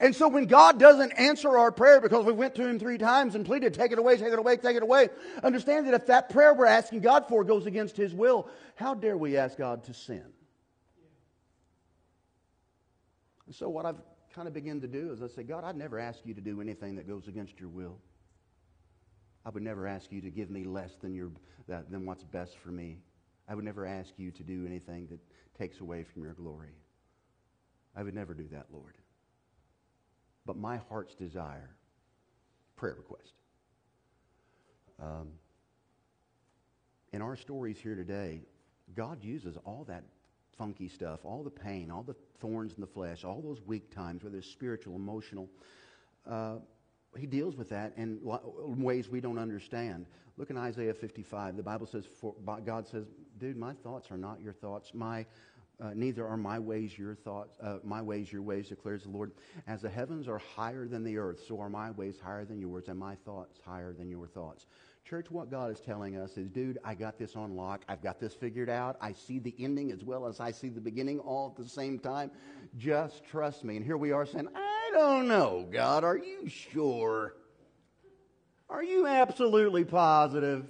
And 0.00 0.14
so 0.14 0.28
when 0.28 0.46
God 0.46 0.78
doesn't 0.78 1.12
answer 1.12 1.58
our 1.58 1.72
prayer 1.72 2.00
because 2.00 2.24
we 2.24 2.32
went 2.32 2.54
to 2.54 2.66
Him 2.66 2.78
three 2.78 2.98
times 2.98 3.34
and 3.34 3.44
pleaded, 3.44 3.74
take 3.74 3.90
it 3.90 3.98
away, 3.98 4.16
take 4.16 4.32
it 4.32 4.38
away, 4.38 4.56
take 4.56 4.76
it 4.76 4.82
away, 4.82 5.08
understand 5.42 5.88
that 5.88 5.94
if 5.94 6.06
that 6.06 6.30
prayer 6.30 6.54
we're 6.54 6.66
asking 6.66 7.00
God 7.00 7.26
for 7.28 7.42
goes 7.42 7.66
against 7.66 7.96
His 7.96 8.14
will, 8.14 8.48
how 8.76 8.94
dare 8.94 9.16
we 9.16 9.36
ask 9.36 9.58
God 9.58 9.82
to 9.84 9.94
sin? 9.94 10.24
And 13.46 13.54
so 13.54 13.68
what 13.68 13.86
I've 13.86 14.00
kind 14.34 14.46
of 14.46 14.54
begun 14.54 14.80
to 14.82 14.86
do 14.86 15.10
is 15.10 15.20
I 15.20 15.26
say, 15.26 15.42
God, 15.42 15.64
I'd 15.64 15.76
never 15.76 15.98
ask 15.98 16.20
you 16.24 16.34
to 16.34 16.40
do 16.40 16.60
anything 16.60 16.94
that 16.96 17.08
goes 17.08 17.26
against 17.26 17.58
your 17.58 17.70
will. 17.70 17.98
I 19.44 19.50
would 19.50 19.62
never 19.62 19.86
ask 19.86 20.12
you 20.12 20.20
to 20.20 20.30
give 20.30 20.50
me 20.50 20.62
less 20.62 20.94
than, 21.00 21.14
your, 21.14 21.30
than 21.66 22.06
what's 22.06 22.22
best 22.22 22.56
for 22.58 22.68
me. 22.68 22.98
I 23.48 23.54
would 23.54 23.64
never 23.64 23.84
ask 23.86 24.12
you 24.16 24.30
to 24.32 24.42
do 24.44 24.64
anything 24.66 25.08
that 25.08 25.18
takes 25.58 25.80
away 25.80 26.04
from 26.04 26.22
your 26.22 26.34
glory. 26.34 26.76
I 27.96 28.02
would 28.04 28.14
never 28.14 28.34
do 28.34 28.46
that, 28.52 28.66
Lord 28.70 28.94
but 30.48 30.56
my 30.56 30.78
heart's 30.88 31.14
desire. 31.14 31.68
Prayer 32.74 32.94
request. 32.94 33.34
Um, 34.98 35.28
in 37.12 37.20
our 37.20 37.36
stories 37.36 37.76
here 37.78 37.94
today, 37.94 38.40
God 38.96 39.22
uses 39.22 39.58
all 39.66 39.84
that 39.88 40.04
funky 40.56 40.88
stuff, 40.88 41.20
all 41.22 41.42
the 41.42 41.50
pain, 41.50 41.90
all 41.90 42.02
the 42.02 42.16
thorns 42.40 42.72
in 42.72 42.80
the 42.80 42.86
flesh, 42.86 43.24
all 43.24 43.42
those 43.42 43.60
weak 43.66 43.94
times, 43.94 44.24
whether 44.24 44.38
it's 44.38 44.50
spiritual, 44.50 44.96
emotional. 44.96 45.50
Uh, 46.26 46.56
he 47.18 47.26
deals 47.26 47.54
with 47.54 47.68
that 47.68 47.92
in 47.98 48.18
ways 48.22 49.10
we 49.10 49.20
don't 49.20 49.38
understand. 49.38 50.06
Look 50.38 50.48
in 50.48 50.56
Isaiah 50.56 50.94
55. 50.94 51.58
The 51.58 51.62
Bible 51.62 51.86
says, 51.86 52.06
for, 52.06 52.34
God 52.64 52.88
says, 52.88 53.04
dude, 53.36 53.58
my 53.58 53.74
thoughts 53.74 54.10
are 54.10 54.16
not 54.16 54.40
your 54.40 54.54
thoughts. 54.54 54.92
My 54.94 55.26
uh, 55.80 55.90
neither 55.94 56.26
are 56.26 56.36
my 56.36 56.58
ways 56.58 56.98
your 56.98 57.14
thoughts, 57.14 57.56
uh, 57.62 57.78
my 57.84 58.02
ways 58.02 58.32
your 58.32 58.42
ways, 58.42 58.68
declares 58.68 59.04
the 59.04 59.10
Lord. 59.10 59.32
As 59.66 59.82
the 59.82 59.88
heavens 59.88 60.26
are 60.26 60.38
higher 60.38 60.88
than 60.88 61.04
the 61.04 61.16
earth, 61.18 61.40
so 61.46 61.60
are 61.60 61.68
my 61.68 61.92
ways 61.92 62.16
higher 62.22 62.44
than 62.44 62.60
yours, 62.60 62.88
and 62.88 62.98
my 62.98 63.14
thoughts 63.24 63.60
higher 63.64 63.92
than 63.92 64.10
your 64.10 64.26
thoughts. 64.26 64.66
Church, 65.04 65.30
what 65.30 65.50
God 65.50 65.70
is 65.70 65.80
telling 65.80 66.16
us 66.16 66.36
is, 66.36 66.50
dude, 66.50 66.78
I 66.84 66.94
got 66.94 67.16
this 67.18 67.36
on 67.36 67.56
lock. 67.56 67.84
I've 67.88 68.02
got 68.02 68.20
this 68.20 68.34
figured 68.34 68.68
out. 68.68 68.96
I 69.00 69.12
see 69.12 69.38
the 69.38 69.54
ending 69.58 69.92
as 69.92 70.04
well 70.04 70.26
as 70.26 70.40
I 70.40 70.50
see 70.50 70.68
the 70.68 70.80
beginning 70.80 71.20
all 71.20 71.54
at 71.56 71.62
the 71.62 71.68
same 71.68 71.98
time. 71.98 72.30
Just 72.76 73.24
trust 73.24 73.64
me. 73.64 73.76
And 73.76 73.84
here 73.84 73.96
we 73.96 74.12
are 74.12 74.26
saying, 74.26 74.48
I 74.54 74.90
don't 74.92 75.28
know, 75.28 75.66
God. 75.70 76.04
Are 76.04 76.18
you 76.18 76.48
sure? 76.48 77.34
Are 78.68 78.82
you 78.82 79.06
absolutely 79.06 79.84
positive? 79.84 80.68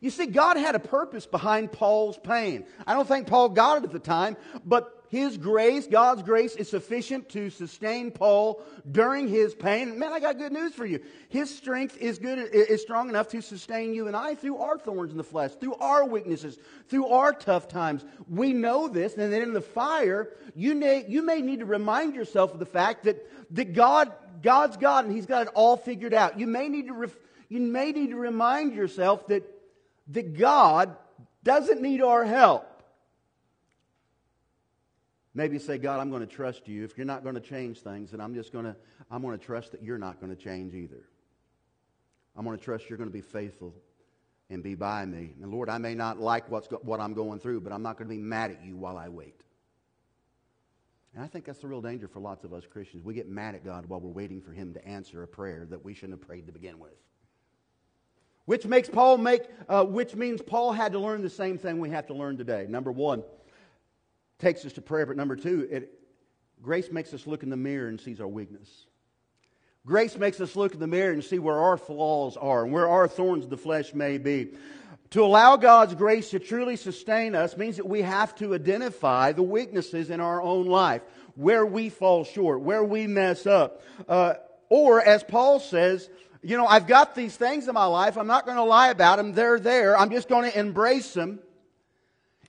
You 0.00 0.10
see, 0.10 0.26
God 0.26 0.56
had 0.56 0.74
a 0.74 0.80
purpose 0.80 1.26
behind 1.26 1.72
Paul's 1.72 2.18
pain. 2.18 2.64
I 2.86 2.94
don't 2.94 3.08
think 3.08 3.26
Paul 3.26 3.48
got 3.48 3.78
it 3.78 3.84
at 3.84 3.92
the 3.92 3.98
time, 3.98 4.36
but 4.64 4.98
his 5.08 5.38
grace, 5.38 5.86
God's 5.86 6.22
grace, 6.22 6.54
is 6.54 6.68
sufficient 6.68 7.30
to 7.30 7.48
sustain 7.48 8.10
Paul 8.10 8.62
during 8.90 9.26
his 9.26 9.54
pain. 9.54 9.98
Man, 9.98 10.12
I 10.12 10.20
got 10.20 10.36
good 10.36 10.52
news 10.52 10.74
for 10.74 10.84
you. 10.84 11.00
His 11.30 11.54
strength 11.54 11.96
is 11.96 12.18
good, 12.18 12.38
is 12.38 12.82
strong 12.82 13.08
enough 13.08 13.28
to 13.28 13.40
sustain 13.40 13.94
you 13.94 14.06
and 14.06 14.14
I 14.14 14.34
through 14.34 14.58
our 14.58 14.78
thorns 14.78 15.10
in 15.10 15.16
the 15.16 15.24
flesh, 15.24 15.52
through 15.52 15.74
our 15.76 16.04
weaknesses, 16.04 16.58
through 16.88 17.08
our 17.08 17.32
tough 17.32 17.68
times. 17.68 18.04
We 18.28 18.52
know 18.52 18.86
this, 18.86 19.16
and 19.16 19.32
then 19.32 19.42
in 19.42 19.54
the 19.54 19.62
fire, 19.62 20.28
you 20.54 20.74
may, 20.74 21.06
you 21.08 21.22
may 21.22 21.40
need 21.40 21.60
to 21.60 21.66
remind 21.66 22.14
yourself 22.14 22.52
of 22.52 22.58
the 22.58 22.66
fact 22.66 23.04
that, 23.04 23.26
that 23.54 23.72
God, 23.72 24.12
God's 24.42 24.76
God 24.76 25.06
and 25.06 25.14
He's 25.14 25.26
got 25.26 25.46
it 25.46 25.52
all 25.54 25.78
figured 25.78 26.12
out. 26.12 26.38
You 26.38 26.46
may 26.46 26.68
need 26.68 26.88
to, 26.88 26.92
ref, 26.92 27.16
you 27.48 27.60
may 27.60 27.92
need 27.92 28.10
to 28.10 28.16
remind 28.16 28.74
yourself 28.74 29.26
that 29.28 29.57
that 30.08 30.36
God 30.36 30.96
doesn't 31.44 31.80
need 31.80 32.02
our 32.02 32.24
help. 32.24 32.64
Maybe 35.34 35.58
say, 35.58 35.78
God, 35.78 36.00
I'm 36.00 36.10
going 36.10 36.26
to 36.26 36.34
trust 36.34 36.66
you. 36.66 36.84
If 36.84 36.96
you're 36.96 37.06
not 37.06 37.22
going 37.22 37.36
to 37.36 37.40
change 37.40 37.80
things, 37.80 38.10
then 38.10 38.20
I'm 38.20 38.34
just 38.34 38.52
going 38.52 38.64
to, 38.64 38.74
I'm 39.10 39.22
going 39.22 39.38
to 39.38 39.44
trust 39.44 39.72
that 39.72 39.82
you're 39.82 39.98
not 39.98 40.20
going 40.20 40.34
to 40.34 40.42
change 40.42 40.74
either. 40.74 41.04
I'm 42.36 42.44
going 42.44 42.58
to 42.58 42.64
trust 42.64 42.88
you're 42.88 42.98
going 42.98 43.10
to 43.10 43.14
be 43.14 43.20
faithful 43.20 43.74
and 44.50 44.62
be 44.62 44.74
by 44.74 45.04
me. 45.04 45.34
And 45.42 45.52
Lord, 45.52 45.68
I 45.68 45.78
may 45.78 45.94
not 45.94 46.18
like 46.18 46.50
what's 46.50 46.68
go, 46.68 46.78
what 46.82 47.00
I'm 47.00 47.12
going 47.12 47.40
through, 47.40 47.60
but 47.60 47.72
I'm 47.72 47.82
not 47.82 47.98
going 47.98 48.08
to 48.08 48.14
be 48.14 48.20
mad 48.20 48.50
at 48.50 48.64
you 48.64 48.76
while 48.76 48.96
I 48.96 49.08
wait. 49.08 49.42
And 51.14 51.22
I 51.22 51.26
think 51.26 51.44
that's 51.44 51.58
the 51.58 51.68
real 51.68 51.82
danger 51.82 52.08
for 52.08 52.20
lots 52.20 52.44
of 52.44 52.52
us 52.52 52.64
Christians. 52.66 53.04
We 53.04 53.14
get 53.14 53.28
mad 53.28 53.54
at 53.54 53.64
God 53.64 53.86
while 53.86 54.00
we're 54.00 54.10
waiting 54.10 54.40
for 54.40 54.52
Him 54.52 54.72
to 54.74 54.86
answer 54.86 55.22
a 55.22 55.26
prayer 55.26 55.66
that 55.70 55.84
we 55.84 55.94
shouldn't 55.94 56.18
have 56.18 56.26
prayed 56.26 56.46
to 56.46 56.52
begin 56.52 56.78
with. 56.78 56.94
Which 58.48 58.64
makes 58.64 58.88
Paul 58.88 59.18
make, 59.18 59.42
uh, 59.68 59.84
which 59.84 60.14
means 60.14 60.40
Paul 60.40 60.72
had 60.72 60.92
to 60.92 60.98
learn 60.98 61.20
the 61.20 61.28
same 61.28 61.58
thing 61.58 61.80
we 61.80 61.90
have 61.90 62.06
to 62.06 62.14
learn 62.14 62.38
today. 62.38 62.64
Number 62.66 62.90
one, 62.90 63.22
takes 64.38 64.64
us 64.64 64.72
to 64.72 64.80
prayer, 64.80 65.04
but 65.04 65.18
number 65.18 65.36
two, 65.36 65.68
it, 65.70 65.92
grace 66.62 66.90
makes 66.90 67.12
us 67.12 67.26
look 67.26 67.42
in 67.42 67.50
the 67.50 67.58
mirror 67.58 67.88
and 67.88 68.00
sees 68.00 68.22
our 68.22 68.26
weakness. 68.26 68.86
Grace 69.84 70.16
makes 70.16 70.40
us 70.40 70.56
look 70.56 70.72
in 70.72 70.80
the 70.80 70.86
mirror 70.86 71.12
and 71.12 71.22
see 71.22 71.38
where 71.38 71.58
our 71.58 71.76
flaws 71.76 72.38
are 72.38 72.64
and 72.64 72.72
where 72.72 72.88
our 72.88 73.06
thorns 73.06 73.44
of 73.44 73.50
the 73.50 73.58
flesh 73.58 73.92
may 73.92 74.16
be. 74.16 74.54
To 75.10 75.26
allow 75.26 75.58
God's 75.58 75.94
grace 75.94 76.30
to 76.30 76.38
truly 76.38 76.76
sustain 76.76 77.34
us 77.34 77.54
means 77.54 77.76
that 77.76 77.86
we 77.86 78.00
have 78.00 78.34
to 78.36 78.54
identify 78.54 79.32
the 79.32 79.42
weaknesses 79.42 80.08
in 80.08 80.20
our 80.20 80.40
own 80.40 80.64
life, 80.64 81.02
where 81.34 81.66
we 81.66 81.90
fall 81.90 82.24
short, 82.24 82.62
where 82.62 82.82
we 82.82 83.06
mess 83.06 83.44
up. 83.46 83.82
Uh, 84.08 84.36
or, 84.70 85.02
as 85.02 85.22
Paul 85.22 85.60
says, 85.60 86.08
you 86.42 86.56
know, 86.56 86.66
I've 86.66 86.86
got 86.86 87.14
these 87.14 87.36
things 87.36 87.68
in 87.68 87.74
my 87.74 87.86
life. 87.86 88.16
I'm 88.16 88.26
not 88.26 88.44
going 88.44 88.56
to 88.56 88.64
lie 88.64 88.90
about 88.90 89.16
them. 89.16 89.32
They're 89.32 89.58
there. 89.58 89.98
I'm 89.98 90.10
just 90.10 90.28
going 90.28 90.50
to 90.50 90.58
embrace 90.58 91.14
them. 91.14 91.40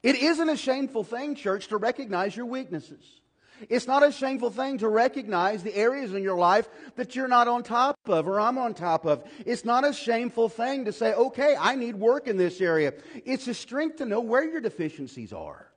It 0.01 0.15
isn't 0.15 0.49
a 0.49 0.57
shameful 0.57 1.03
thing, 1.03 1.35
church, 1.35 1.67
to 1.67 1.77
recognize 1.77 2.35
your 2.35 2.45
weaknesses. 2.45 3.19
It's 3.67 3.87
not 3.87 4.07
a 4.07 4.11
shameful 4.11 4.51
thing 4.51 4.77
to 4.77 4.87
recognize 4.87 5.63
the 5.63 5.75
areas 5.75 6.13
in 6.13 6.23
your 6.23 6.37
life 6.37 6.69
that 6.95 7.15
you're 7.15 7.27
not 7.27 7.49
on 7.49 7.63
top 7.63 7.97
of 8.05 8.27
or 8.27 8.39
I'm 8.39 8.57
on 8.57 8.73
top 8.73 9.05
of. 9.05 9.23
It's 9.45 9.65
not 9.65 9.85
a 9.85 9.91
shameful 9.91 10.47
thing 10.47 10.85
to 10.85 10.93
say, 10.93 11.13
okay, 11.13 11.57
I 11.59 11.75
need 11.75 11.95
work 11.95 12.27
in 12.27 12.37
this 12.37 12.61
area. 12.61 12.93
It's 13.25 13.47
a 13.47 13.53
strength 13.53 13.97
to 13.97 14.05
know 14.05 14.21
where 14.21 14.43
your 14.43 14.61
deficiencies 14.61 15.33
are. 15.33 15.68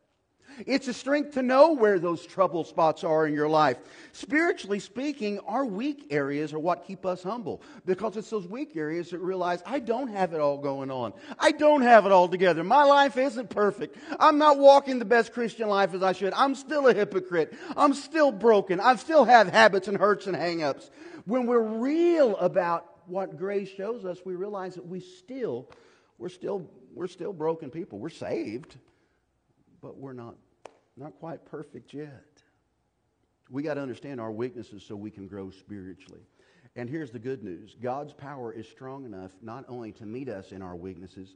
It's 0.67 0.89
a 0.89 0.95
strength 0.95 1.35
to 1.35 1.43
know 1.43 1.73
where 1.73 1.99
those 1.99 2.25
trouble 2.27 2.65
spots 2.65 3.05
are 3.05 3.27
in 3.27 3.35
your 3.35 3.49
life. 3.49 3.79
Spiritually 4.13 4.79
speaking, 4.79 5.39
our 5.41 5.65
weak 5.65 6.07
areas 6.11 6.53
are 6.53 6.59
what 6.59 6.87
keep 6.87 7.07
us 7.07 7.23
humble 7.23 7.63
because 7.87 8.17
it's 8.17 8.31
those 8.31 8.47
weak 8.47 8.77
areas 8.77 9.11
that 9.11 9.19
realize 9.19 9.63
I 9.67 9.79
don't 9.79 10.09
have 10.09 10.33
it 10.33 10.41
all 10.41 10.59
going 10.59 10.91
on. 10.91 11.13
I 11.39 11.53
don't 11.53 11.83
have 11.83 12.07
it 12.07 12.13
all 12.13 12.29
together. 12.29 12.65
My 12.65 12.85
life 12.85 13.17
isn't 13.17 13.51
perfect. 13.51 13.97
I'm 14.19 14.39
not 14.39 14.59
walking 14.59 14.99
the 14.99 15.05
best 15.05 15.33
Christian 15.33 15.69
life 15.69 15.95
as 15.95 16.03
I 16.03 16.13
should. 16.13 16.33
I'm 16.35 16.55
still 16.55 16.87
a 16.89 16.95
hypocrite. 16.95 17.55
I'm 17.77 17.95
still 17.95 18.33
broken. 18.33 18.81
I 18.81 18.97
still 18.97 19.25
have 19.25 19.49
habits 19.49 19.89
and 19.89 19.99
hurts 19.99 20.27
and 20.27 20.37
hangups. 20.37 20.91
When 21.25 21.47
we're 21.47 21.63
real 21.63 22.37
about 22.37 22.87
what 23.07 23.37
grace 23.37 23.69
shows 23.69 24.05
us, 24.05 24.19
we 24.25 24.35
realize 24.35 24.75
that 24.75 24.87
we 24.87 25.01
still, 25.01 25.69
we're 26.19 26.29
still, 26.29 26.69
we're 26.95 27.09
still 27.09 27.33
broken 27.33 27.71
people. 27.71 27.99
We're 27.99 28.11
saved 28.11 28.77
but 29.83 29.99
we're 29.99 30.13
not, 30.13 30.37
not 30.97 31.19
quite 31.19 31.45
perfect 31.47 31.95
yet. 31.95 32.43
We 33.51 33.63
got 33.63 33.75
to 33.75 33.81
understand 33.81 34.21
our 34.21 34.33
weaknesses 34.33 34.83
so 34.87 34.97
we 34.97 35.11
can 35.11 35.27
grow 35.27 35.51
spiritually. 35.51 36.23
And 36.77 36.89
here's 36.89 37.11
the 37.11 37.19
good 37.19 37.43
news 37.43 37.77
God's 37.83 38.13
power 38.13 38.53
is 38.53 38.69
strong 38.69 39.05
enough 39.05 39.33
not 39.43 39.65
only 39.69 39.93
to 39.93 40.07
meet 40.07 40.29
us 40.29 40.53
in 40.53 40.63
our 40.63 40.77
weaknesses, 40.77 41.35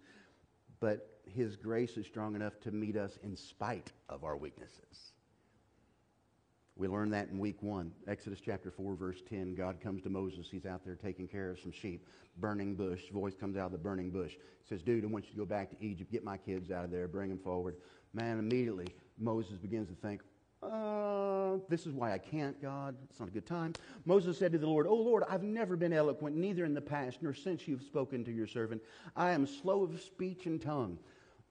but 0.80 1.20
His 1.26 1.56
grace 1.56 1.96
is 1.96 2.06
strong 2.06 2.34
enough 2.34 2.58
to 2.60 2.70
meet 2.70 2.96
us 2.96 3.18
in 3.22 3.36
spite 3.36 3.92
of 4.08 4.24
our 4.24 4.36
weaknesses. 4.36 5.12
We 6.78 6.88
learned 6.88 7.14
that 7.14 7.30
in 7.30 7.38
week 7.38 7.62
one. 7.62 7.92
Exodus 8.06 8.38
chapter 8.44 8.70
4, 8.70 8.96
verse 8.96 9.22
10. 9.28 9.54
God 9.54 9.80
comes 9.80 10.02
to 10.02 10.10
Moses. 10.10 10.46
He's 10.50 10.66
out 10.66 10.84
there 10.84 10.94
taking 10.94 11.26
care 11.26 11.50
of 11.50 11.58
some 11.58 11.72
sheep. 11.72 12.06
Burning 12.36 12.74
bush. 12.74 13.00
Voice 13.10 13.34
comes 13.34 13.56
out 13.56 13.66
of 13.66 13.72
the 13.72 13.78
burning 13.78 14.10
bush. 14.10 14.34
Says, 14.68 14.82
Dude, 14.82 15.02
I 15.02 15.06
want 15.06 15.24
you 15.24 15.30
to 15.30 15.38
go 15.38 15.46
back 15.46 15.70
to 15.70 15.76
Egypt. 15.82 16.12
Get 16.12 16.22
my 16.22 16.36
kids 16.36 16.70
out 16.70 16.84
of 16.84 16.90
there. 16.90 17.08
Bring 17.08 17.30
them 17.30 17.38
forward. 17.38 17.76
Man, 18.12 18.38
immediately 18.38 18.88
Moses 19.18 19.56
begins 19.58 19.88
to 19.88 19.94
think, 19.94 20.22
uh, 20.62 21.58
this 21.68 21.86
is 21.86 21.92
why 21.92 22.12
I 22.12 22.18
can't, 22.18 22.60
God. 22.60 22.96
It's 23.10 23.20
not 23.20 23.28
a 23.28 23.32
good 23.32 23.46
time. 23.46 23.74
Moses 24.04 24.38
said 24.38 24.52
to 24.52 24.58
the 24.58 24.66
Lord, 24.66 24.86
Oh 24.86 24.94
Lord, 24.94 25.24
I've 25.28 25.42
never 25.42 25.76
been 25.76 25.92
eloquent, 25.92 26.36
neither 26.36 26.64
in 26.64 26.74
the 26.74 26.80
past 26.80 27.22
nor 27.22 27.34
since 27.34 27.68
you've 27.68 27.82
spoken 27.82 28.24
to 28.24 28.32
your 28.32 28.46
servant. 28.46 28.82
I 29.14 29.30
am 29.30 29.46
slow 29.46 29.82
of 29.82 30.00
speech 30.00 30.46
and 30.46 30.60
tongue. 30.60 30.98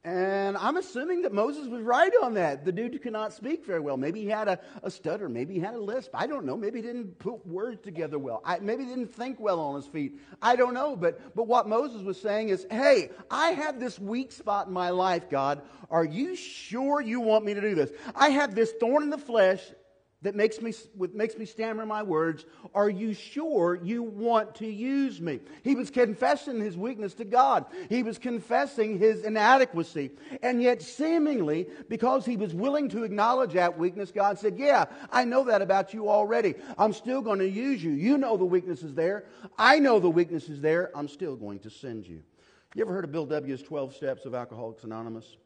And 0.05 0.55
I'm 0.57 0.77
assuming 0.77 1.23
that 1.23 1.33
Moses 1.33 1.67
was 1.67 1.81
right 1.81 2.11
on 2.21 2.35
that. 2.35 2.63
The 2.63 2.71
dude 2.71 3.01
could 3.01 3.11
not 3.11 3.33
speak 3.33 3.65
very 3.65 3.79
well. 3.79 3.97
Maybe 3.97 4.21
he 4.21 4.27
had 4.27 4.47
a, 4.47 4.59
a 4.83 4.91
stutter. 4.91 5.27
Maybe 5.27 5.55
he 5.55 5.59
had 5.59 5.73
a 5.73 5.79
lisp. 5.79 6.11
I 6.13 6.27
don't 6.27 6.45
know. 6.45 6.55
Maybe 6.55 6.79
he 6.79 6.85
didn't 6.85 7.17
put 7.17 7.45
words 7.47 7.81
together 7.81 8.19
well. 8.19 8.43
I, 8.45 8.59
maybe 8.59 8.83
he 8.83 8.89
didn't 8.89 9.15
think 9.15 9.39
well 9.39 9.59
on 9.59 9.75
his 9.75 9.87
feet. 9.87 10.19
I 10.43 10.57
don't 10.57 10.75
know. 10.75 10.95
But, 10.95 11.35
but 11.35 11.47
what 11.47 11.67
Moses 11.67 12.03
was 12.03 12.21
saying 12.21 12.49
is, 12.49 12.67
hey, 12.69 13.09
I 13.31 13.49
have 13.49 13.79
this 13.79 13.97
weak 13.97 14.31
spot 14.31 14.67
in 14.67 14.73
my 14.73 14.91
life, 14.91 15.27
God. 15.27 15.63
Are 15.89 16.05
you 16.05 16.35
sure 16.35 17.01
you 17.01 17.19
want 17.19 17.43
me 17.43 17.55
to 17.55 17.61
do 17.61 17.73
this? 17.73 17.89
I 18.15 18.29
have 18.29 18.53
this 18.53 18.73
thorn 18.79 19.01
in 19.01 19.09
the 19.09 19.17
flesh 19.17 19.59
that 20.25 20.35
makes 20.35 20.59
me, 20.59 20.73
makes 21.13 21.37
me 21.37 21.45
stammer 21.45 21.85
my 21.85 22.01
words. 22.01 22.45
Are 22.73 22.89
you 22.89 23.13
sure 23.13 23.79
you 23.81 24.01
want 24.01 24.55
to 24.55 24.67
use 24.67 25.21
me? 25.21 25.39
He 25.63 25.75
was 25.75 25.91
confessing 25.91 26.59
his 26.59 26.75
weakness 26.75 27.13
to 27.15 27.25
God. 27.25 27.65
He 27.89 28.01
was 28.01 28.17
confessing 28.17 28.97
his 28.97 29.23
inadequacy. 29.23 30.11
And 30.41 30.61
yet, 30.61 30.81
seemingly, 30.81 31.67
because 31.89 32.25
he 32.25 32.37
was 32.37 32.53
willing 32.53 32.89
to 32.89 33.03
acknowledge 33.03 33.53
that 33.53 33.77
weakness, 33.77 34.11
God 34.11 34.39
said, 34.39 34.57
Yeah, 34.57 34.85
I 35.11 35.25
know 35.25 35.43
that 35.45 35.61
about 35.61 35.93
you 35.93 36.09
already. 36.09 36.55
I'm 36.77 36.93
still 36.93 37.21
going 37.21 37.39
to 37.39 37.49
use 37.49 37.83
you. 37.83 37.91
You 37.91 38.17
know 38.17 38.35
the 38.35 38.45
weakness 38.45 38.81
is 38.81 38.95
there. 38.95 39.25
I 39.57 39.79
know 39.79 39.99
the 39.99 40.09
weakness 40.09 40.49
is 40.49 40.59
there. 40.59 40.89
I'm 40.95 41.07
still 41.07 41.35
going 41.35 41.59
to 41.59 41.69
send 41.69 42.07
you. 42.07 42.23
You 42.73 42.81
ever 42.81 42.93
heard 42.93 43.05
of 43.05 43.11
Bill 43.11 43.25
W.'s 43.27 43.61
12 43.61 43.95
steps 43.95 44.25
of 44.25 44.33
Alcoholics 44.33 44.83
Anonymous? 44.83 45.37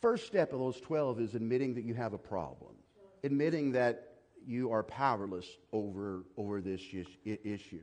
First 0.00 0.26
step 0.26 0.52
of 0.52 0.58
those 0.58 0.80
12 0.80 1.20
is 1.20 1.34
admitting 1.34 1.74
that 1.74 1.84
you 1.84 1.94
have 1.94 2.12
a 2.12 2.18
problem 2.18 2.77
admitting 3.24 3.72
that 3.72 4.08
you 4.46 4.72
are 4.72 4.82
powerless 4.82 5.46
over, 5.72 6.24
over 6.36 6.60
this 6.60 6.80
issue. 7.24 7.82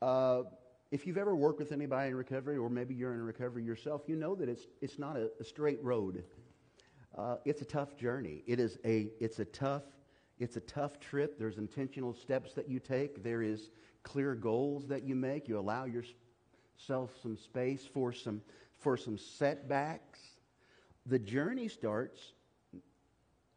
Uh, 0.00 0.42
if 0.90 1.06
you've 1.06 1.18
ever 1.18 1.34
worked 1.34 1.58
with 1.58 1.72
anybody 1.72 2.10
in 2.10 2.16
recovery, 2.16 2.56
or 2.56 2.70
maybe 2.70 2.94
you're 2.94 3.12
in 3.12 3.22
recovery 3.22 3.64
yourself, 3.64 4.02
you 4.06 4.16
know 4.16 4.34
that 4.34 4.48
it's, 4.48 4.66
it's 4.80 4.98
not 4.98 5.16
a, 5.16 5.30
a 5.40 5.44
straight 5.44 5.82
road. 5.82 6.24
Uh, 7.16 7.36
it's 7.44 7.62
a 7.62 7.64
tough 7.64 7.96
journey. 7.96 8.42
It 8.46 8.60
is 8.60 8.78
a, 8.84 9.08
it's, 9.20 9.40
a 9.40 9.44
tough, 9.44 9.82
it's 10.38 10.56
a 10.56 10.60
tough 10.60 11.00
trip. 11.00 11.38
There's 11.38 11.58
intentional 11.58 12.14
steps 12.14 12.54
that 12.54 12.68
you 12.68 12.78
take. 12.78 13.22
There 13.22 13.42
is 13.42 13.70
clear 14.02 14.34
goals 14.34 14.86
that 14.86 15.02
you 15.02 15.14
make. 15.14 15.48
You 15.48 15.58
allow 15.58 15.84
yourself 15.84 17.10
some 17.22 17.36
space 17.36 17.84
for 17.92 18.12
some, 18.12 18.40
for 18.78 18.96
some 18.96 19.18
setbacks. 19.18 20.20
The 21.06 21.18
journey 21.18 21.68
starts 21.68 22.32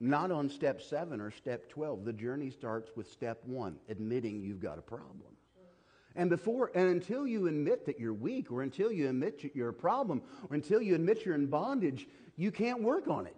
not 0.01 0.31
on 0.31 0.49
step 0.49 0.81
seven 0.81 1.21
or 1.21 1.31
step 1.31 1.69
12. 1.69 2.03
The 2.05 2.13
journey 2.13 2.49
starts 2.49 2.91
with 2.95 3.09
step 3.11 3.39
one, 3.45 3.77
admitting 3.87 4.41
you've 4.41 4.59
got 4.59 4.79
a 4.79 4.81
problem. 4.81 5.35
And 6.15 6.29
before 6.29 6.71
and 6.75 6.89
until 6.89 7.25
you 7.25 7.47
admit 7.47 7.85
that 7.85 7.99
you're 7.99 8.13
weak, 8.13 8.51
or 8.51 8.63
until 8.63 8.91
you 8.91 9.07
admit 9.07 9.51
you're 9.53 9.69
a 9.69 9.73
problem, 9.73 10.21
or 10.49 10.55
until 10.55 10.81
you 10.81 10.95
admit 10.95 11.25
you're 11.25 11.35
in 11.35 11.45
bondage, 11.45 12.07
you 12.35 12.51
can't 12.51 12.81
work 12.81 13.07
on 13.07 13.27
it. 13.27 13.35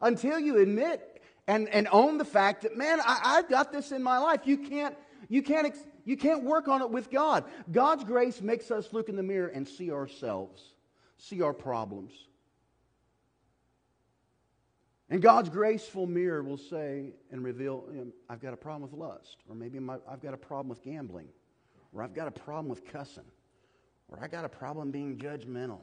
Until 0.00 0.40
you 0.40 0.58
admit 0.58 1.22
and, 1.46 1.68
and 1.68 1.88
own 1.92 2.18
the 2.18 2.24
fact 2.24 2.62
that, 2.62 2.76
man, 2.76 3.00
I, 3.06 3.36
have 3.36 3.48
got 3.48 3.72
this 3.72 3.92
in 3.92 4.02
my 4.02 4.18
life. 4.18 4.40
You 4.44 4.58
can't, 4.58 4.96
you, 5.28 5.42
can't, 5.42 5.76
you 6.04 6.16
can't 6.16 6.44
work 6.44 6.68
on 6.68 6.82
it 6.82 6.90
with 6.90 7.10
God. 7.10 7.44
God's 7.70 8.04
grace 8.04 8.40
makes 8.40 8.70
us 8.70 8.92
look 8.92 9.08
in 9.08 9.16
the 9.16 9.22
mirror 9.22 9.48
and 9.48 9.68
see 9.68 9.92
ourselves, 9.92 10.62
see 11.18 11.42
our 11.42 11.52
problems. 11.52 12.12
And 15.12 15.20
God's 15.20 15.50
graceful 15.50 16.06
mirror 16.06 16.42
will 16.42 16.56
say 16.56 17.12
and 17.30 17.44
reveal, 17.44 17.84
you 17.92 17.98
know, 17.98 18.12
I've 18.30 18.40
got 18.40 18.54
a 18.54 18.56
problem 18.56 18.90
with 18.90 18.98
lust, 18.98 19.36
or 19.46 19.54
maybe 19.54 19.78
my, 19.78 19.96
I've 20.08 20.22
got 20.22 20.32
a 20.32 20.38
problem 20.38 20.70
with 20.70 20.82
gambling, 20.82 21.28
or 21.92 22.02
I've 22.02 22.14
got 22.14 22.28
a 22.28 22.30
problem 22.30 22.70
with 22.70 22.86
cussing, 22.86 23.26
or 24.08 24.18
I've 24.22 24.30
got 24.30 24.46
a 24.46 24.48
problem 24.48 24.90
being 24.90 25.18
judgmental, 25.18 25.80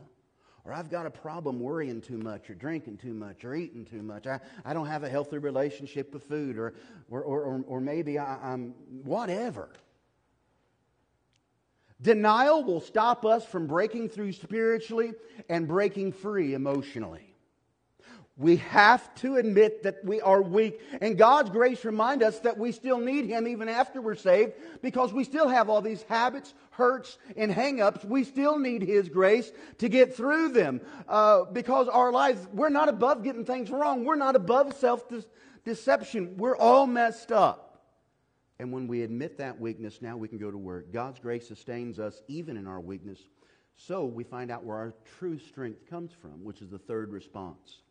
or 0.65 0.73
I've 0.73 0.89
got 0.89 1.05
a 1.05 1.11
problem 1.11 1.59
worrying 1.59 2.01
too 2.01 2.17
much, 2.17 2.49
or 2.49 2.55
drinking 2.55 2.97
too 2.97 3.13
much, 3.13 3.45
or 3.45 3.53
eating 3.53 3.85
too 3.85 4.01
much. 4.01 4.25
I, 4.25 4.39
I 4.65 4.73
don't 4.73 4.87
have 4.87 5.03
a 5.03 5.09
healthy 5.09 5.37
relationship 5.37 6.11
with 6.11 6.23
food, 6.23 6.57
or, 6.57 6.73
or, 7.07 7.21
or, 7.21 7.63
or 7.67 7.79
maybe 7.79 8.17
I, 8.17 8.53
I'm 8.53 8.73
whatever. 9.03 9.69
Denial 12.01 12.63
will 12.63 12.81
stop 12.81 13.25
us 13.25 13.45
from 13.45 13.67
breaking 13.67 14.09
through 14.09 14.31
spiritually 14.31 15.13
and 15.49 15.67
breaking 15.67 16.13
free 16.13 16.55
emotionally. 16.55 17.28
We 18.39 18.55
have 18.55 19.13
to 19.15 19.35
admit 19.35 19.83
that 19.83 19.97
we 20.05 20.21
are 20.21 20.41
weak. 20.41 20.79
And 21.01 21.17
God's 21.17 21.49
grace 21.49 21.83
remind 21.83 22.23
us 22.23 22.39
that 22.39 22.57
we 22.57 22.71
still 22.71 22.97
need 22.97 23.25
Him 23.25 23.49
even 23.49 23.67
after 23.67 24.01
we're 24.01 24.15
saved 24.15 24.53
because 24.81 25.11
we 25.11 25.25
still 25.25 25.49
have 25.49 25.69
all 25.69 25.81
these 25.81 26.03
habits, 26.03 26.53
hurts, 26.71 27.17
and 27.35 27.51
hangups. 27.51 28.05
We 28.05 28.23
still 28.23 28.57
need 28.57 28.81
His 28.81 29.09
grace 29.09 29.51
to 29.79 29.89
get 29.89 30.15
through 30.15 30.53
them 30.53 30.79
uh, 31.09 31.43
because 31.51 31.89
our 31.89 32.13
lives, 32.13 32.47
we're 32.53 32.69
not 32.69 32.87
above 32.87 33.25
getting 33.25 33.43
things 33.43 33.69
wrong. 33.69 34.05
We're 34.05 34.15
not 34.15 34.37
above 34.37 34.73
self 34.73 35.03
deception. 35.65 36.37
We're 36.37 36.55
all 36.55 36.87
messed 36.87 37.33
up. 37.33 37.83
And 38.57 38.71
when 38.71 38.87
we 38.87 39.01
admit 39.03 39.39
that 39.39 39.59
weakness, 39.59 40.01
now 40.01 40.15
we 40.15 40.29
can 40.29 40.37
go 40.37 40.49
to 40.49 40.57
work. 40.57 40.93
God's 40.93 41.19
grace 41.19 41.45
sustains 41.45 41.99
us 41.99 42.21
even 42.29 42.55
in 42.55 42.67
our 42.67 42.79
weakness. 42.79 43.19
So 43.75 44.05
we 44.05 44.23
find 44.23 44.49
out 44.49 44.63
where 44.63 44.77
our 44.77 44.93
true 45.17 45.39
strength 45.39 45.89
comes 45.89 46.13
from, 46.13 46.45
which 46.45 46.61
is 46.61 46.69
the 46.69 46.79
third 46.79 47.11
response 47.11 47.81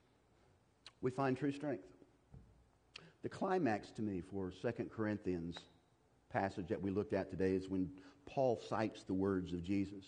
we 1.00 1.10
find 1.10 1.36
true 1.36 1.52
strength. 1.52 1.84
The 3.22 3.28
climax 3.28 3.90
to 3.92 4.02
me 4.02 4.20
for 4.20 4.52
2 4.62 4.72
Corinthians 4.94 5.56
passage 6.30 6.68
that 6.68 6.80
we 6.80 6.90
looked 6.90 7.12
at 7.12 7.30
today 7.30 7.52
is 7.52 7.68
when 7.68 7.90
Paul 8.26 8.60
cites 8.68 9.04
the 9.04 9.14
words 9.14 9.52
of 9.52 9.62
Jesus. 9.62 10.04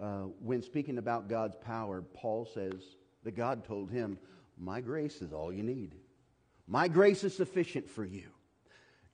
Uh, 0.00 0.24
when 0.40 0.62
speaking 0.62 0.98
about 0.98 1.28
God's 1.28 1.56
power, 1.56 2.02
Paul 2.14 2.48
says 2.52 2.96
that 3.24 3.36
God 3.36 3.64
told 3.64 3.90
him, 3.90 4.18
My 4.58 4.80
grace 4.80 5.20
is 5.20 5.32
all 5.32 5.52
you 5.52 5.62
need. 5.62 5.94
My 6.66 6.88
grace 6.88 7.24
is 7.24 7.36
sufficient 7.36 7.90
for 7.90 8.04
you. 8.04 8.28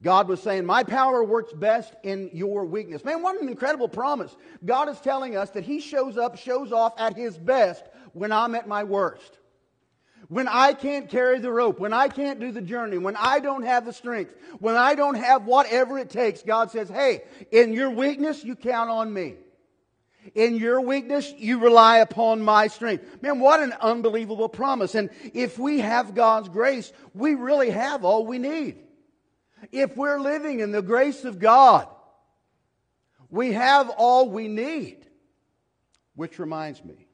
God 0.03 0.29
was 0.29 0.42
saying, 0.42 0.66
My 0.66 0.85
power 0.85 1.25
works 1.25 1.53
best 1.53 1.95
in 2.03 2.31
your 2.33 2.66
weakness. 2.66 3.05
Man, 3.05 3.23
what 3.23 3.40
an 3.40 3.49
incredible 3.49 3.88
promise. 3.88 4.37
God 4.64 4.88
is 4.88 5.01
telling 5.01 5.37
us 5.37 5.51
that 5.51 5.64
He 5.64 5.81
shows 5.81 6.19
up, 6.19 6.37
shows 6.37 6.71
off 6.71 6.92
at 6.99 7.16
His 7.16 7.38
best 7.38 7.85
when 8.12 8.31
I'm 8.31 8.55
at 8.55 8.69
my 8.69 8.85
worst. 8.85 9.38
When 10.29 10.49
I 10.49 10.73
can't 10.73 11.09
carry 11.09 11.39
the 11.39 11.53
rope, 11.53 11.79
when 11.79 11.93
I 11.93 12.09
can't 12.09 12.41
do 12.41 12.51
the 12.51 12.61
journey, 12.61 12.99
when 12.99 13.17
I 13.17 13.39
don't 13.39 13.62
have 13.62 13.85
the 13.85 13.93
strength, 13.93 14.35
when 14.59 14.75
I 14.75 14.95
don't 14.95 15.15
have 15.15 15.45
whatever 15.45 15.99
it 15.99 16.11
takes, 16.11 16.43
God 16.43 16.71
says, 16.71 16.89
hey, 16.89 17.23
in 17.53 17.73
your 17.73 17.91
weakness, 17.91 18.43
you 18.43 18.57
count 18.57 18.91
on 18.91 19.12
me. 19.12 19.37
In 20.35 20.57
your 20.57 20.81
weakness, 20.81 21.33
you 21.37 21.61
rely 21.61 21.99
upon 21.99 22.43
my 22.43 22.67
strength. 22.67 23.23
Man, 23.23 23.39
what 23.39 23.61
an 23.61 23.73
unbelievable 23.81 24.49
promise. 24.49 24.97
And 24.97 25.11
if 25.33 25.59
we 25.59 25.79
have 25.79 26.17
God's 26.17 26.49
grace, 26.49 26.93
we 27.15 27.37
really 27.37 27.71
have 27.71 28.05
all 28.05 28.27
we 28.27 28.39
need. 28.39 28.79
If 29.71 29.97
we're 29.97 30.19
living 30.19 30.59
in 30.59 30.73
the 30.73 30.83
grace 30.83 31.25
of 31.25 31.39
God, 31.39 31.89
we 33.31 33.53
have 33.53 33.91
all 33.91 34.29
we 34.29 34.49
need. 34.49 35.07
Which 36.17 36.39
reminds 36.41 36.85
me, 36.85 37.06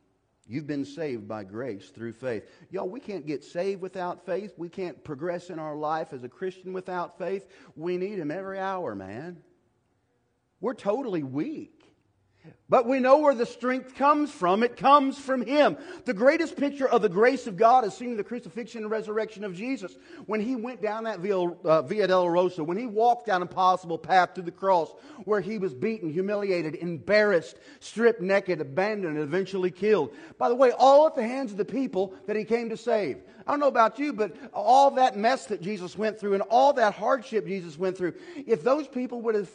You've 0.53 0.67
been 0.67 0.85
saved 0.85 1.27
by 1.27 1.45
grace 1.45 1.89
through 1.89 2.13
faith. 2.13 2.45
Y'all, 2.71 2.87
we 2.87 3.01
can't 3.01 3.27
get 3.27 3.43
saved 3.43 3.81
without 3.81 4.27
faith. 4.27 4.53
We 4.59 4.69
can't 4.69 5.03
progress 5.03 5.49
in 5.49 5.59
our 5.59 5.75
life 5.75 6.13
as 6.13 6.25
a 6.25 6.29
Christian 6.29 6.75
without 6.75 7.17
faith. 7.17 7.47
We 7.75 7.97
need 7.97 8.19
Him 8.19 8.31
every 8.31 8.59
hour, 8.59 8.95
man. 8.95 9.39
We're 10.61 10.75
totally 10.75 11.23
weak. 11.23 11.82
But 12.69 12.87
we 12.87 13.01
know 13.01 13.19
where 13.19 13.35
the 13.35 13.45
strength 13.45 13.97
comes 13.97 14.31
from. 14.31 14.63
It 14.63 14.77
comes 14.77 15.19
from 15.19 15.43
Him. 15.43 15.77
The 16.07 16.15
greatest 16.15 16.57
picture 16.57 16.89
of 16.89 17.03
the 17.03 17.09
grace 17.09 17.47
of 17.47 17.57
God 17.57 17.85
is 17.85 17.93
seen 17.93 18.13
in 18.13 18.17
the 18.17 18.25
crucifixion 18.25 18.83
and 18.83 18.91
resurrection 18.91 19.45
of 19.45 19.55
Jesus. 19.55 19.95
When 20.25 20.41
He 20.41 20.57
went 20.57 20.81
down 20.81 21.05
that 21.05 21.21
Via, 21.21 21.39
uh, 21.39 21.83
Via 21.83 22.09
Dolorosa, 22.09 22.65
when 22.65 22.79
He 22.79 22.87
walked 22.87 23.27
down 23.27 23.43
impossible 23.43 23.99
path 23.99 24.35
to 24.35 24.43
the 24.43 24.51
cross, 24.51 24.91
where 25.25 25.41
He 25.43 25.59
was 25.59 25.75
beaten, 25.75 26.11
humiliated, 26.11 26.77
embarrassed, 26.77 27.59
stripped 27.81 28.23
naked, 28.23 28.61
abandoned, 28.61 29.19
and 29.19 29.23
eventually 29.23 29.71
killed. 29.71 30.15
By 30.39 30.49
the 30.49 30.55
way, 30.55 30.73
all 30.73 31.07
at 31.07 31.15
the 31.15 31.27
hands 31.27 31.53
of 31.53 31.59
the 31.59 31.65
people 31.67 32.15
that 32.27 32.37
He 32.37 32.45
came 32.45 32.71
to 32.71 32.77
save. 32.77 33.19
I 33.47 33.51
don't 33.51 33.61
know 33.61 33.69
about 33.69 33.99
you, 33.99 34.15
but 34.15 34.35
all 34.55 34.93
that 34.93 35.17
mess 35.17 35.47
that 35.47 35.61
Jesus 35.61 35.99
went 35.99 36.19
through 36.19 36.35
and 36.35 36.43
all 36.45 36.73
that 36.73 36.95
hardship 36.95 37.47
Jesus 37.47 37.77
went 37.77 37.99
through, 37.99 38.15
if 38.47 38.63
those 38.63 38.89
people 38.89 39.21
would 39.23 39.35
have 39.35 39.51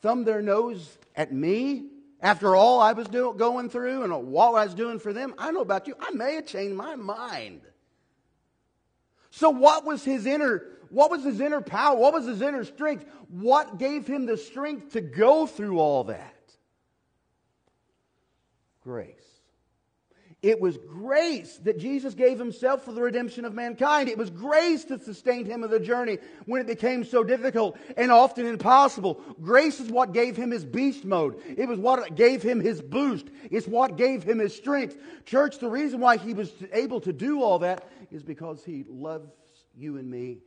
thumbed 0.00 0.24
their 0.24 0.40
nose 0.40 0.96
at 1.14 1.32
me, 1.32 1.90
after 2.20 2.56
all 2.56 2.80
I 2.80 2.92
was 2.92 3.06
do- 3.08 3.34
going 3.36 3.70
through 3.70 4.02
and 4.04 4.28
what 4.28 4.54
I 4.54 4.64
was 4.64 4.74
doing 4.74 4.98
for 4.98 5.12
them, 5.12 5.34
I 5.38 5.50
know 5.52 5.60
about 5.60 5.86
you, 5.86 5.94
I 6.00 6.10
may 6.10 6.34
have 6.34 6.46
changed 6.46 6.76
my 6.76 6.96
mind. 6.96 7.62
So 9.30 9.50
what 9.50 9.84
was 9.84 10.04
his 10.04 10.26
inner 10.26 10.78
what 10.90 11.10
was 11.10 11.22
his 11.22 11.40
inner 11.40 11.60
power? 11.60 11.96
What 11.96 12.14
was 12.14 12.26
his 12.26 12.40
inner 12.40 12.64
strength? 12.64 13.04
What 13.28 13.78
gave 13.78 14.06
him 14.06 14.26
the 14.26 14.36
strength 14.36 14.92
to 14.92 15.00
go 15.00 15.46
through 15.46 15.78
all 15.78 16.04
that? 16.04 16.34
Grace. 18.82 19.37
It 20.40 20.60
was 20.60 20.78
grace 20.78 21.58
that 21.64 21.80
Jesus 21.80 22.14
gave 22.14 22.38
himself 22.38 22.84
for 22.84 22.92
the 22.92 23.02
redemption 23.02 23.44
of 23.44 23.54
mankind. 23.54 24.08
It 24.08 24.16
was 24.16 24.30
grace 24.30 24.84
that 24.84 25.02
sustained 25.02 25.48
him 25.48 25.64
in 25.64 25.70
the 25.70 25.80
journey 25.80 26.18
when 26.46 26.60
it 26.60 26.68
became 26.68 27.02
so 27.02 27.24
difficult 27.24 27.76
and 27.96 28.12
often 28.12 28.46
impossible. 28.46 29.20
Grace 29.42 29.80
is 29.80 29.90
what 29.90 30.12
gave 30.12 30.36
him 30.36 30.52
his 30.52 30.64
beast 30.64 31.04
mode. 31.04 31.42
It 31.44 31.66
was 31.68 31.80
what 31.80 32.14
gave 32.14 32.40
him 32.40 32.60
his 32.60 32.80
boost. 32.80 33.26
It's 33.50 33.66
what 33.66 33.96
gave 33.96 34.22
him 34.22 34.38
his 34.38 34.54
strength. 34.54 34.96
Church, 35.26 35.58
the 35.58 35.68
reason 35.68 35.98
why 35.98 36.18
he 36.18 36.34
was 36.34 36.52
able 36.72 37.00
to 37.00 37.12
do 37.12 37.42
all 37.42 37.58
that 37.58 37.88
is 38.12 38.22
because 38.22 38.62
he 38.62 38.84
loves 38.88 39.32
you 39.76 39.96
and 39.96 40.08
me 40.08 40.38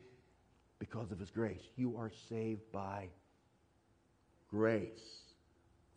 because 0.79 1.11
of 1.11 1.19
his 1.19 1.31
grace. 1.31 1.61
You 1.75 1.97
are 1.97 2.11
saved 2.29 2.71
by 2.71 3.09
grace 4.49 5.21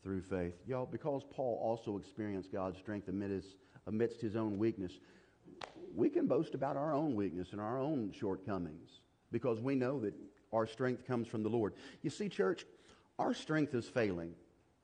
through 0.02 0.22
faith. 0.22 0.54
Y'all, 0.66 0.85
because 0.85 1.22
Paul 1.30 1.61
also 1.62 1.96
experienced 1.96 2.50
God's 2.52 2.78
strength 2.78 3.07
amid 3.07 3.30
his 3.30 3.46
amidst 3.86 4.20
his 4.20 4.36
own 4.36 4.58
weakness. 4.58 4.92
We 5.94 6.08
can 6.08 6.26
boast 6.26 6.54
about 6.54 6.76
our 6.76 6.92
own 6.92 7.14
weakness 7.14 7.52
and 7.52 7.60
our 7.60 7.78
own 7.78 8.12
shortcomings. 8.12 9.00
because 9.30 9.60
we 9.60 9.74
know 9.74 9.98
that 9.98 10.14
our 10.52 10.64
strength 10.64 11.04
comes 11.08 11.26
from 11.26 11.42
the 11.42 11.48
Lord. 11.48 11.74
You 12.02 12.10
see, 12.10 12.28
church, 12.28 12.64
our 13.18 13.34
strength 13.34 13.74
is 13.74 13.84
failing. 13.88 14.32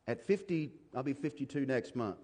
At 0.09 0.21
50, 0.27 0.73
I'll 0.93 1.05
be 1.05 1.13
52 1.13 1.67
next 1.67 1.95
month. 1.95 2.19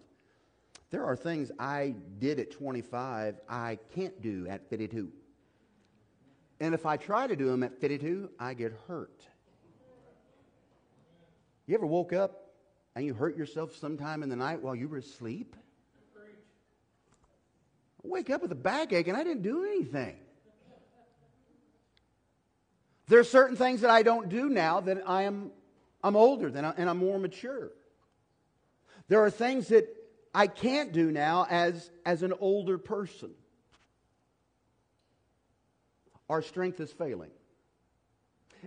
There 0.91 1.05
are 1.05 1.15
things 1.15 1.53
I 1.59 1.95
did 2.19 2.41
at 2.41 2.51
25 2.51 3.37
I 3.49 3.79
can't 3.95 4.21
do 4.21 4.49
at 4.49 4.69
52. 4.69 5.13
And 6.59 6.75
if 6.75 6.85
I 6.85 6.97
try 6.97 7.29
to 7.29 7.37
do 7.37 7.47
them 7.47 7.63
at 7.63 7.81
52, 7.81 8.31
I 8.41 8.55
get 8.55 8.73
hurt. 8.89 9.25
You 11.67 11.75
ever 11.75 11.87
woke 11.87 12.13
up 12.13 12.55
and 12.97 13.05
you 13.05 13.15
hurt 13.15 13.37
yourself 13.37 13.77
sometime 13.77 14.23
in 14.23 14.29
the 14.29 14.37
night 14.37 14.63
while 14.63 14.75
you 14.75 14.89
were 14.89 14.99
asleep? 14.99 15.55
Wake 18.09 18.31
up 18.31 18.43
with 18.43 18.53
a 18.53 18.57
backache 18.57 19.09
and 19.09 19.17
I 19.17 19.25
didn't 19.25 19.43
do 19.43 19.65
anything. 19.65 20.17
There 23.09 23.21
are 23.21 23.25
certain 23.25 23.57
things 23.57 23.83
that 23.83 23.91
I 23.91 24.03
don't 24.03 24.29
do 24.29 24.49
now 24.49 24.81
that 24.81 25.03
I 25.07 25.23
am 25.23 25.53
I'm 26.03 26.17
older 26.17 26.51
than 26.51 26.65
and 26.65 26.89
I'm 26.89 26.99
more 26.99 27.19
mature. 27.19 27.73
There 29.09 29.21
are 29.25 29.31
things 29.31 29.69
that 29.69 29.89
I 30.35 30.47
can't 30.47 30.93
do 30.93 31.11
now 31.11 31.47
as, 31.49 31.91
as 32.05 32.23
an 32.23 32.33
older 32.41 32.79
person. 32.79 33.31
Our 36.29 36.43
strength 36.43 36.79
is 36.81 36.93
failing. 36.93 37.31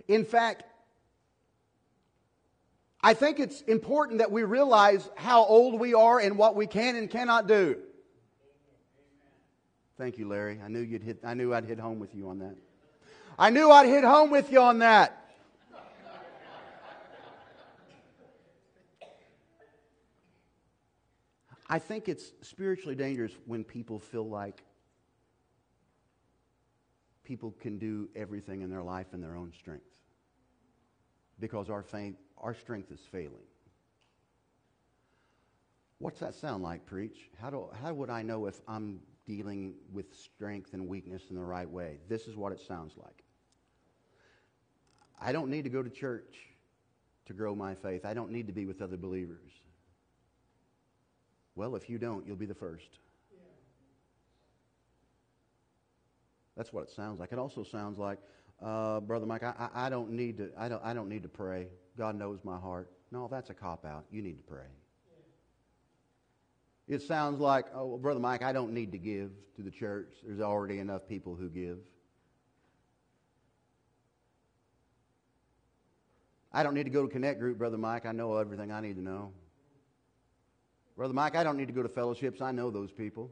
In 0.08 0.24
fact, 0.24 0.64
I 3.02 3.14
think 3.14 3.38
it's 3.38 3.60
important 3.62 4.18
that 4.18 4.30
we 4.30 4.44
realize 4.44 5.08
how 5.14 5.44
old 5.44 5.78
we 5.78 5.94
are 5.94 6.18
and 6.18 6.36
what 6.36 6.56
we 6.56 6.66
can 6.66 6.96
and 6.96 7.08
cannot 7.08 7.46
do. 7.46 7.78
Thank 10.00 10.16
you, 10.16 10.26
Larry. 10.26 10.58
I 10.64 10.68
knew 10.68 10.80
you'd 10.80 11.02
hit 11.02 11.18
I 11.22 11.34
knew 11.34 11.52
I'd 11.52 11.66
hit 11.66 11.78
home 11.78 11.98
with 11.98 12.14
you 12.14 12.30
on 12.30 12.38
that. 12.38 12.56
I 13.38 13.50
knew 13.50 13.70
I'd 13.70 13.86
hit 13.86 14.02
home 14.02 14.30
with 14.30 14.50
you 14.50 14.62
on 14.62 14.78
that. 14.78 15.30
I 21.68 21.78
think 21.78 22.08
it's 22.08 22.32
spiritually 22.40 22.94
dangerous 22.94 23.32
when 23.44 23.62
people 23.62 23.98
feel 23.98 24.26
like 24.26 24.64
people 27.22 27.54
can 27.60 27.76
do 27.76 28.08
everything 28.16 28.62
in 28.62 28.70
their 28.70 28.82
life 28.82 29.08
in 29.12 29.20
their 29.20 29.36
own 29.36 29.52
strength 29.52 29.84
because 31.38 31.68
our, 31.68 31.82
faith, 31.82 32.14
our 32.38 32.54
strength 32.54 32.90
is 32.90 33.00
failing. 33.12 33.44
What's 35.98 36.20
that 36.20 36.34
sound 36.34 36.62
like, 36.62 36.86
preach? 36.86 37.28
How, 37.38 37.50
do, 37.50 37.66
how 37.82 37.92
would 37.92 38.08
I 38.08 38.22
know 38.22 38.46
if 38.46 38.58
I'm 38.66 39.00
dealing 39.30 39.74
with 39.92 40.12
strength 40.12 40.72
and 40.72 40.88
weakness 40.88 41.22
in 41.30 41.36
the 41.36 41.42
right 41.42 41.70
way? 41.70 41.98
This 42.08 42.26
is 42.26 42.36
what 42.36 42.50
it 42.52 42.60
sounds 42.60 42.94
like. 42.96 43.22
I 45.20 45.30
don't 45.30 45.50
need 45.50 45.62
to 45.64 45.70
go 45.70 45.82
to 45.82 45.90
church 45.90 46.34
to 47.26 47.32
grow 47.32 47.54
my 47.54 47.74
faith. 47.76 48.04
I 48.04 48.12
don't 48.12 48.32
need 48.32 48.48
to 48.48 48.52
be 48.52 48.66
with 48.66 48.82
other 48.82 48.96
believers. 48.96 49.52
Well, 51.54 51.76
if 51.76 51.88
you 51.88 51.98
don't, 51.98 52.26
you'll 52.26 52.36
be 52.36 52.46
the 52.46 52.54
first. 52.54 52.98
That's 56.56 56.72
what 56.72 56.82
it 56.82 56.90
sounds 56.90 57.20
like. 57.20 57.30
It 57.30 57.38
also 57.38 57.62
sounds 57.62 57.98
like, 57.98 58.18
uh, 58.60 58.98
Brother 59.00 59.26
Mike, 59.26 59.44
I, 59.44 59.68
I, 59.72 59.90
don't 59.90 60.10
need 60.10 60.38
to, 60.38 60.50
I 60.58 60.68
don't, 60.68 60.84
I 60.84 60.92
don't 60.92 61.08
need 61.08 61.22
to 61.22 61.28
pray. 61.28 61.68
God 61.96 62.16
knows 62.16 62.40
my 62.42 62.58
heart. 62.58 62.90
No, 63.12 63.28
that's 63.30 63.50
a 63.50 63.54
cop 63.54 63.86
out. 63.86 64.04
You 64.10 64.22
need 64.22 64.38
to 64.38 64.42
pray. 64.42 64.66
It 66.90 67.02
sounds 67.02 67.38
like, 67.38 67.66
oh, 67.72 67.86
well, 67.86 67.98
Brother 67.98 68.18
Mike, 68.18 68.42
I 68.42 68.52
don't 68.52 68.74
need 68.74 68.90
to 68.90 68.98
give 68.98 69.30
to 69.54 69.62
the 69.62 69.70
church. 69.70 70.08
There's 70.26 70.40
already 70.40 70.80
enough 70.80 71.06
people 71.06 71.36
who 71.36 71.48
give. 71.48 71.78
I 76.52 76.64
don't 76.64 76.74
need 76.74 76.82
to 76.82 76.90
go 76.90 77.06
to 77.06 77.08
Connect 77.08 77.38
Group, 77.38 77.58
Brother 77.58 77.78
Mike. 77.78 78.06
I 78.06 78.12
know 78.12 78.36
everything 78.36 78.72
I 78.72 78.80
need 78.80 78.96
to 78.96 79.02
know. 79.02 79.30
Brother 80.96 81.14
Mike, 81.14 81.36
I 81.36 81.44
don't 81.44 81.56
need 81.56 81.68
to 81.68 81.72
go 81.72 81.84
to 81.84 81.88
fellowships. 81.88 82.40
I 82.40 82.50
know 82.50 82.72
those 82.72 82.90
people. 82.90 83.30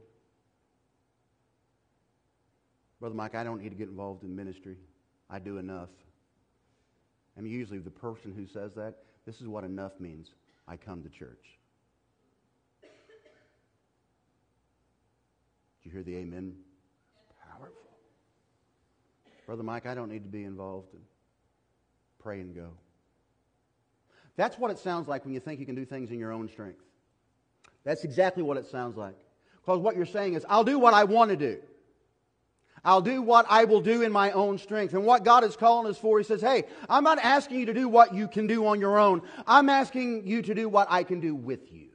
Brother 3.01 3.17
Mike, 3.17 3.35
I 3.35 3.43
don't 3.43 3.61
need 3.61 3.71
to 3.71 3.77
get 3.77 3.89
involved 3.89 4.23
in 4.23 4.37
ministry. 4.37 4.77
I 5.29 5.41
do 5.41 5.59
enough. 5.59 5.91
I 7.37 7.41
mean, 7.41 7.53
usually 7.53 7.81
the 7.81 7.91
person 7.91 8.33
who 8.33 8.47
says 8.47 8.73
that, 8.77 8.99
this 9.27 9.41
is 9.41 9.49
what 9.49 9.65
enough 9.65 9.99
means. 9.99 10.29
I 10.69 10.77
come 10.77 11.03
to 11.03 11.09
church. 11.09 11.59
Did 12.83 12.91
you 15.89 15.95
hear 15.95 16.03
the 16.03 16.17
amen? 16.17 16.55
Powerful. 17.51 17.73
Brother 19.47 19.63
Mike, 19.63 19.87
I 19.87 19.95
don't 19.95 20.11
need 20.11 20.23
to 20.23 20.29
be 20.29 20.45
involved 20.45 20.93
in 20.93 21.01
pray 22.19 22.41
and 22.41 22.55
go. 22.55 22.73
That's 24.37 24.59
what 24.59 24.71
it 24.71 24.79
sounds 24.79 25.09
like 25.09 25.25
when 25.25 25.33
you 25.33 25.41
think 25.41 25.61
you 25.61 25.67
can 25.67 25.75
do 25.75 25.87
things 25.87 26.11
in 26.11 26.19
your 26.19 26.31
own 26.31 26.49
strength. 26.49 26.83
That's 27.85 28.05
exactly 28.05 28.43
what 28.43 28.59
it 28.59 28.67
sounds 28.67 28.97
like. 28.97 29.17
Because 29.63 29.79
what 29.79 29.97
you're 29.97 30.05
saying 30.05 30.35
is, 30.35 30.45
I'll 30.49 30.65
do 30.65 30.79
what 30.79 30.93
I 30.93 31.05
want 31.05 31.31
to 31.31 31.37
do. 31.37 31.59
I'll 32.85 33.01
do 33.01 33.23
what 33.23 33.47
I 33.49 33.65
will 33.65 33.81
do 33.81 34.03
in 34.03 34.13
my 34.13 34.33
own 34.33 34.59
strength. 34.59 34.93
And 34.93 35.07
what 35.07 35.25
God 35.25 35.43
is 35.43 35.57
calling 35.57 35.91
us 35.91 35.97
for, 35.97 36.19
He 36.19 36.25
says, 36.25 36.43
Hey, 36.43 36.65
I'm 36.89 37.05
not 37.05 37.19
asking 37.19 37.61
you 37.61 37.67
to 37.67 37.75
do 37.75 37.89
what 37.89 38.15
you 38.15 38.29
can 38.29 38.47
do 38.47 38.67
on 38.67 38.79
your 38.79 38.99
own. 38.99 39.23
I'm 39.47 39.71
asking 39.71 40.27
you 40.27 40.43
to 40.43 40.55
do 40.55 40.69
what 40.69 40.89
I 40.91 41.03
can 41.03 41.21
do 41.21 41.35
with 41.35 41.73
you. 41.73 41.89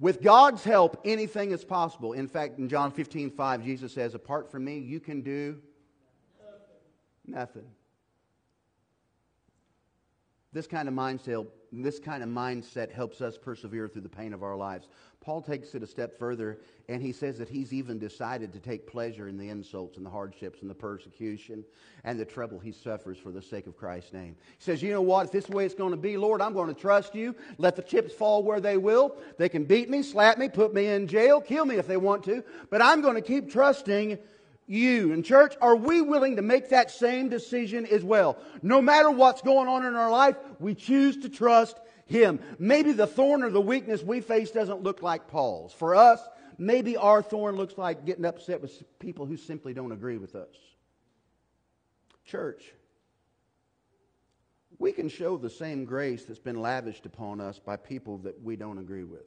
With 0.00 0.22
God's 0.22 0.62
help, 0.62 1.00
anything 1.04 1.50
is 1.50 1.64
possible. 1.64 2.12
In 2.12 2.28
fact, 2.28 2.58
in 2.58 2.68
John 2.68 2.92
15, 2.92 3.30
5, 3.30 3.64
Jesus 3.64 3.92
says, 3.92 4.14
Apart 4.14 4.50
from 4.50 4.64
me, 4.64 4.78
you 4.78 5.00
can 5.00 5.22
do 5.22 5.60
nothing. 7.26 7.66
This 10.52 10.66
kind 10.66 10.88
of 10.88 10.94
mindset, 10.94 11.46
this 11.72 11.98
kind 11.98 12.22
of 12.22 12.28
mindset 12.28 12.92
helps 12.92 13.20
us 13.20 13.36
persevere 13.36 13.88
through 13.88 14.02
the 14.02 14.08
pain 14.08 14.32
of 14.32 14.42
our 14.42 14.56
lives. 14.56 14.88
Paul 15.20 15.42
takes 15.42 15.74
it 15.74 15.82
a 15.82 15.86
step 15.86 16.18
further 16.18 16.58
and 16.88 17.02
he 17.02 17.12
says 17.12 17.38
that 17.38 17.48
he's 17.48 17.72
even 17.72 17.98
decided 17.98 18.52
to 18.52 18.60
take 18.60 18.86
pleasure 18.86 19.28
in 19.28 19.36
the 19.36 19.48
insults 19.48 19.96
and 19.96 20.06
the 20.06 20.10
hardships 20.10 20.62
and 20.62 20.70
the 20.70 20.74
persecution 20.74 21.64
and 22.04 22.18
the 22.18 22.24
trouble 22.24 22.58
he 22.58 22.72
suffers 22.72 23.18
for 23.18 23.30
the 23.30 23.42
sake 23.42 23.66
of 23.66 23.76
Christ's 23.76 24.12
name. 24.12 24.36
He 24.58 24.64
says, 24.64 24.82
You 24.82 24.92
know 24.92 25.02
what? 25.02 25.26
If 25.26 25.32
this 25.32 25.48
way 25.48 25.66
it's 25.66 25.74
going 25.74 25.90
to 25.90 25.98
be, 25.98 26.16
Lord, 26.16 26.40
I'm 26.40 26.54
going 26.54 26.72
to 26.72 26.80
trust 26.80 27.14
you. 27.14 27.34
Let 27.58 27.76
the 27.76 27.82
chips 27.82 28.14
fall 28.14 28.42
where 28.42 28.60
they 28.60 28.76
will. 28.76 29.16
They 29.36 29.48
can 29.48 29.64
beat 29.64 29.90
me, 29.90 30.02
slap 30.02 30.38
me, 30.38 30.48
put 30.48 30.72
me 30.72 30.86
in 30.86 31.08
jail, 31.08 31.40
kill 31.40 31.66
me 31.66 31.76
if 31.76 31.86
they 31.86 31.96
want 31.96 32.24
to, 32.24 32.42
but 32.70 32.80
I'm 32.80 33.02
going 33.02 33.16
to 33.16 33.20
keep 33.20 33.50
trusting 33.50 34.18
you. 34.66 35.12
And 35.12 35.24
church, 35.24 35.56
are 35.60 35.76
we 35.76 36.00
willing 36.00 36.36
to 36.36 36.42
make 36.42 36.68
that 36.68 36.90
same 36.90 37.28
decision 37.28 37.86
as 37.86 38.04
well? 38.04 38.38
No 38.62 38.80
matter 38.80 39.10
what's 39.10 39.42
going 39.42 39.68
on 39.68 39.84
in 39.84 39.94
our 39.94 40.10
life, 40.10 40.36
we 40.60 40.74
choose 40.74 41.16
to 41.18 41.28
trust 41.28 41.78
Him. 42.08 42.40
Maybe 42.58 42.92
the 42.92 43.06
thorn 43.06 43.42
or 43.42 43.50
the 43.50 43.60
weakness 43.60 44.02
we 44.02 44.20
face 44.20 44.50
doesn't 44.50 44.82
look 44.82 45.02
like 45.02 45.28
Paul's. 45.28 45.72
For 45.72 45.94
us, 45.94 46.20
maybe 46.58 46.96
our 46.96 47.22
thorn 47.22 47.54
looks 47.56 47.78
like 47.78 48.04
getting 48.04 48.24
upset 48.24 48.60
with 48.60 48.82
people 48.98 49.26
who 49.26 49.36
simply 49.36 49.72
don't 49.72 49.92
agree 49.92 50.18
with 50.18 50.34
us. 50.34 50.54
Church, 52.24 52.62
we 54.78 54.92
can 54.92 55.08
show 55.08 55.36
the 55.36 55.50
same 55.50 55.84
grace 55.84 56.24
that's 56.24 56.38
been 56.38 56.60
lavished 56.60 57.06
upon 57.06 57.40
us 57.40 57.58
by 57.58 57.76
people 57.76 58.18
that 58.18 58.42
we 58.42 58.56
don't 58.56 58.78
agree 58.78 59.04
with. 59.04 59.24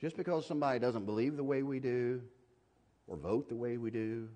Just 0.00 0.16
because 0.16 0.46
somebody 0.46 0.78
doesn't 0.78 1.06
believe 1.06 1.36
the 1.36 1.44
way 1.44 1.62
we 1.62 1.80
do, 1.80 2.22
or 3.06 3.16
vote 3.16 3.48
the 3.48 3.56
way 3.56 3.76
we 3.76 3.90
do 3.90 4.28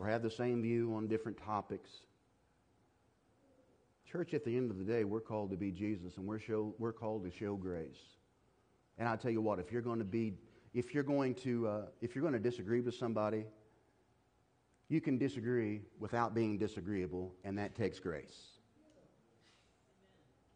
or 0.00 0.06
have 0.06 0.22
the 0.22 0.30
same 0.30 0.62
view 0.62 0.94
on 0.94 1.06
different 1.06 1.38
topics. 1.44 1.90
Church, 4.10 4.34
at 4.34 4.44
the 4.44 4.56
end 4.56 4.72
of 4.72 4.78
the 4.78 4.84
day, 4.84 5.04
we're 5.04 5.20
called 5.20 5.50
to 5.50 5.56
be 5.56 5.70
Jesus 5.70 6.16
and 6.16 6.26
we're, 6.26 6.40
show, 6.40 6.74
we're 6.78 6.92
called 6.92 7.24
to 7.24 7.30
show 7.30 7.54
grace. 7.54 8.00
And 8.98 9.08
I 9.08 9.14
tell 9.14 9.30
you 9.30 9.40
what, 9.40 9.60
if 9.60 9.70
you're 9.70 9.82
going 9.82 10.00
to 10.00 10.04
be, 10.04 10.34
if 10.74 10.92
you're 10.92 11.04
going 11.04 11.34
to, 11.36 11.68
uh, 11.68 11.82
if 12.00 12.14
you're 12.14 12.22
going 12.22 12.34
to 12.34 12.40
disagree 12.40 12.80
with 12.80 12.96
somebody, 12.96 13.44
you 14.88 15.00
can 15.00 15.16
disagree 15.16 15.82
without 16.00 16.34
being 16.34 16.58
disagreeable, 16.58 17.32
and 17.44 17.56
that 17.58 17.76
takes 17.76 18.00
grace. 18.00 18.48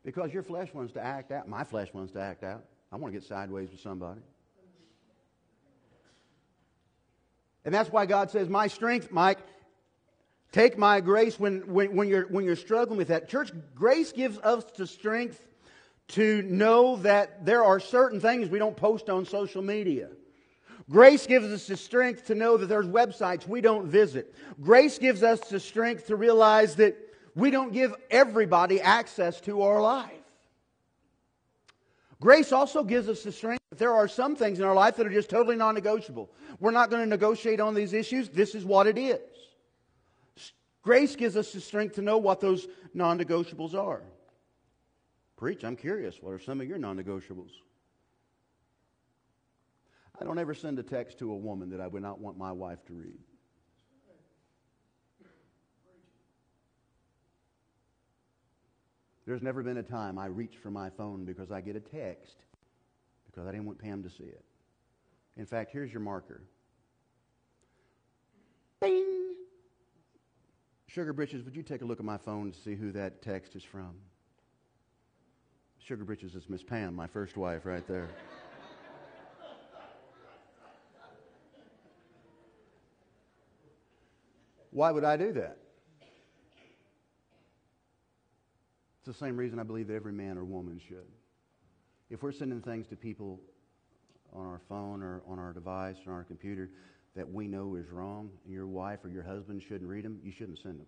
Because 0.05 0.35
your 0.35 0.43
flesh 0.43 0.75
wants 0.75 0.93
to 0.95 1.01
act 1.01 1.31
out. 1.31 1.49
My 1.49 1.63
flesh 1.63 1.95
wants 1.95 2.13
to 2.15 2.21
act 2.21 2.43
out. 2.43 2.65
I 2.91 2.97
want 2.97 3.15
to 3.15 3.21
get 3.21 3.27
sideways 3.27 3.71
with 3.71 3.81
somebody. 3.81 4.21
And 7.65 7.73
that's 7.73 7.91
why 7.91 8.05
God 8.05 8.31
says, 8.31 8.49
My 8.49 8.67
strength, 8.67 9.13
Mike, 9.13 9.39
take 10.55 10.79
my 10.79 11.01
grace 11.01 11.39
when, 11.41 11.63
when, 11.63 11.97
when, 11.97 12.07
you're, 12.07 12.29
when 12.29 12.45
you're 12.45 12.55
struggling 12.55 12.97
with 12.97 13.09
that. 13.09 13.29
Church, 13.29 13.51
grace 13.75 14.13
gives 14.13 14.39
us 14.39 14.65
the 14.77 14.87
strength 14.87 15.49
to 16.07 16.43
know 16.43 16.95
that 16.99 17.45
there 17.45 17.65
are 17.65 17.81
certain 17.81 18.21
things 18.21 18.49
we 18.49 18.61
don't 18.61 18.77
post 18.77 19.11
on 19.11 19.25
social 19.27 19.63
media. 19.63 20.09
Grace 20.89 21.27
gives 21.27 21.47
us 21.47 21.67
the 21.67 21.77
strength 21.77 22.27
to 22.27 22.37
know 22.37 22.57
that 22.57 22.67
there's 22.67 22.87
websites 22.87 23.49
we 23.49 23.61
don't 23.61 23.87
visit. 23.87 24.33
Grace 24.61 24.97
gives 24.97 25.25
us 25.25 25.41
the 25.41 25.59
strength 25.59 26.07
to 26.07 26.15
realize 26.15 26.77
that 26.77 26.97
we 27.35 27.51
don't 27.51 27.73
give 27.73 27.93
everybody 28.09 28.81
access 28.81 29.41
to 29.41 29.63
our 29.63 29.83
life. 29.83 30.11
Grace 32.21 32.53
also 32.53 32.85
gives 32.85 33.09
us 33.09 33.25
the 33.25 33.33
strength 33.33 33.63
that 33.71 33.79
there 33.81 33.93
are 33.93 34.07
some 34.07 34.37
things 34.37 34.61
in 34.61 34.65
our 34.65 34.75
life 34.75 34.95
that 34.97 35.07
are 35.07 35.11
just 35.11 35.31
totally 35.31 35.57
non 35.57 35.75
negotiable. 35.75 36.31
We're 36.61 36.71
not 36.71 36.91
going 36.91 37.03
to 37.03 37.09
negotiate 37.09 37.59
on 37.59 37.75
these 37.75 37.93
issues. 37.93 38.29
This 38.29 38.55
is 38.55 38.65
what 38.65 38.87
it 38.87 38.97
is. 38.97 39.19
Grace 40.85 41.17
gives 41.17 41.35
us 41.35 41.51
the 41.51 41.61
strength 41.61 41.95
to 41.95 42.03
know 42.03 42.19
what 42.19 42.41
those 42.41 42.69
non 42.93 43.19
negotiables 43.19 43.75
are. 43.75 44.03
Preach, 45.37 45.65
I'm 45.65 45.77
curious. 45.77 46.21
What 46.21 46.35
are 46.35 46.39
some 46.39 46.61
of 46.61 46.69
your 46.69 46.79
non 46.79 47.03
negotiables? 47.03 47.53
I 50.21 50.25
don't 50.25 50.39
ever 50.39 50.55
send 50.55 50.79
a 50.79 50.83
text 50.83 51.19
to 51.21 51.33
a 51.33 51.37
woman 51.37 51.71
that 51.71 51.81
I 51.81 51.87
would 51.87 52.03
not 52.03 52.21
want 52.21 52.37
my 52.37 52.53
wife 52.53 52.85
to 52.87 52.93
read. 52.93 53.19
There's 59.27 59.43
never 59.43 59.63
been 59.63 59.79
a 59.79 59.83
time 59.83 60.19
I 60.19 60.27
reached 60.27 60.59
for 60.59 60.71
my 60.71 60.91
phone 60.91 61.25
because 61.25 61.51
I 61.51 61.63
get 61.63 61.77
a 61.77 61.81
text 61.81 62.37
because 63.25 63.49
I 63.49 63.53
didn't 63.53 63.65
want 63.65 63.79
Pam 63.79 64.03
to 64.03 64.11
see 64.11 64.25
it. 64.25 64.45
In 65.39 65.47
fact, 65.47 65.73
here's 65.73 65.91
your 65.91 66.03
marker. 66.03 66.43
Bing! 68.83 69.35
Sugar 70.95 71.13
Britches, 71.13 71.45
would 71.45 71.57
you 71.57 71.65
take 71.65 71.83
a 71.83 71.85
look 71.85 71.99
at 71.99 72.05
my 72.05 72.17
phone 72.17 72.53
to 72.53 72.57
see 72.61 72.77
who 72.77 72.93
that 72.93 73.21
text 73.21 73.57
is 73.57 73.65
from? 73.65 73.97
Sugar 75.81 76.05
Britches 76.05 76.37
is 76.37 76.49
Miss 76.49 76.63
Pam, 76.63 76.95
my 76.95 77.09
first 77.09 77.37
wife, 77.37 77.67
right 77.67 77.85
there. 77.89 78.09
Why 84.71 84.93
would 84.93 85.03
I 85.03 85.17
do 85.17 85.33
that? 85.33 85.59
It's 88.99 89.07
the 89.07 89.15
same 89.15 89.37
reason 89.37 89.59
I 89.59 89.65
believe 89.65 89.89
that 89.89 89.95
every 89.95 90.13
man 90.13 90.39
or 90.39 90.45
woman 90.45 90.81
should. 90.87 91.11
If 92.09 92.23
we're 92.23 92.31
sending 92.31 92.61
things 92.63 92.87
to 92.87 92.97
people 92.97 93.41
on 94.33 94.47
our 94.47 94.61
phone 94.69 95.03
or 95.03 95.23
on 95.27 95.41
our 95.41 95.53
device 95.53 95.97
or 96.07 96.13
on 96.13 96.19
our 96.19 96.25
computer 96.25 96.71
that 97.17 97.31
we 97.31 97.47
know 97.47 97.77
is 97.77 97.91
wrong, 97.91 98.31
and 98.45 98.53
your 98.53 98.67
wife 98.67 99.05
or 99.05 99.09
your 99.09 99.23
husband 99.23 99.63
shouldn't 99.63 99.89
read 99.89 100.05
them, 100.05 100.19
you 100.23 100.33
shouldn't 100.33 100.59
send 100.59 100.81
them. 100.81 100.87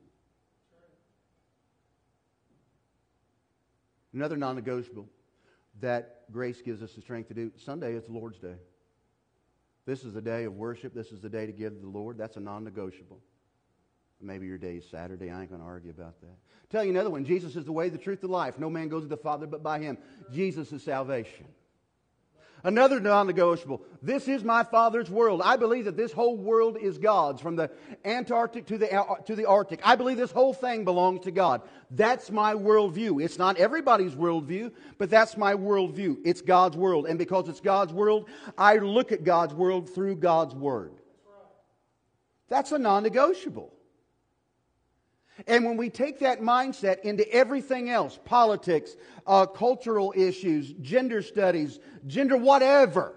Another 4.13 4.37
non 4.37 4.57
negotiable 4.57 5.07
that 5.81 6.31
grace 6.33 6.63
gives 6.63 6.83
us 6.83 6.93
the 6.95 7.03
strength 7.03 7.29
to 7.29 7.35
do 7.35 7.53
Sunday 7.57 7.95
is 7.95 8.05
the 8.05 8.13
Lord's 8.13 8.39
Day. 8.39 8.57
This 9.85 10.05
is 10.05 10.15
the 10.15 10.23
day 10.23 10.45
of 10.45 10.55
worship. 10.55 10.95
This 10.95 11.13
is 11.13 11.21
the 11.21 11.29
day 11.29 11.47
to 11.47 11.53
give 11.53 11.75
to 11.75 11.81
the 11.81 11.89
Lord. 11.89 12.19
That's 12.19 12.37
a 12.37 12.41
non 12.41 12.65
negotiable. 12.65 13.21
Maybe 14.21 14.47
your 14.47 14.59
day 14.59 14.77
is 14.77 14.89
Saturday. 14.89 15.31
I 15.31 15.43
ain't 15.43 15.51
going 15.51 15.61
to 15.61 15.67
argue 15.67 15.91
about 15.91 16.21
that. 16.23 16.37
Tell 16.71 16.83
you 16.83 16.91
another 16.91 17.11
one 17.11 17.25
Jesus 17.25 17.55
is 17.55 17.67
the 17.67 17.73
way, 17.73 17.89
the 17.89 17.99
truth, 17.99 18.23
the 18.23 18.27
life. 18.27 18.59
No 18.59 18.71
man 18.71 18.89
goes 18.89 19.03
to 19.03 19.09
the 19.09 19.17
Father 19.17 19.47
but 19.47 19.63
by 19.63 19.79
him. 19.79 19.99
Jesus 20.33 20.73
is 20.73 20.83
salvation. 20.83 21.47
Another 22.67 22.99
non 22.99 23.29
negotiable. 23.29 23.81
This 24.03 24.27
is 24.27 24.43
my 24.43 24.65
Father's 24.65 25.09
world. 25.09 25.41
I 25.41 25.57
believe 25.57 25.85
that 25.85 25.97
this 25.97 26.11
whole 26.11 26.37
world 26.37 26.77
is 26.77 26.99
God's, 26.99 27.41
from 27.41 27.55
the 27.55 27.71
Antarctic 28.05 28.67
to 28.67 28.77
the, 28.77 28.89
to 29.27 29.37
the 29.37 29.47
Arctic. 29.47 29.79
I 29.85 29.95
believe 29.95 30.17
this 30.17 30.33
whole 30.33 30.53
thing 30.53 30.85
belongs 30.85 31.21
to 31.27 31.31
God. 31.31 31.63
That's 31.93 32.29
my 32.29 32.55
worldview. 32.55 33.23
It's 33.23 33.39
not 33.39 33.57
everybody's 33.57 34.17
worldview, 34.17 34.73
but 34.99 35.11
that's 35.11 35.37
my 35.37 35.55
worldview. 35.55 36.17
It's 36.25 36.41
God's 36.41 36.77
world. 36.77 37.07
And 37.07 37.21
because 37.21 37.49
it's 37.49 37.61
God's 37.61 37.93
world, 37.93 38.29
I 38.59 38.79
look 38.79 39.13
at 39.13 39.23
God's 39.23 39.55
world 39.55 39.89
through 39.89 40.17
God's 40.17 40.57
Word. 40.57 40.91
That's 42.49 42.73
a 42.73 42.79
non 42.81 43.05
negotiable. 43.05 43.73
And 45.47 45.65
when 45.65 45.77
we 45.77 45.91
take 45.91 46.21
that 46.21 46.41
mindset 46.41 47.01
into 47.01 47.31
everything 47.33 47.91
else 47.91 48.19
politics, 48.25 48.97
uh, 49.27 49.47
cultural 49.47 50.15
issues, 50.17 50.73
gender 50.81 51.23
studies, 51.23 51.79
gender 52.07 52.37
whatever 52.37 53.15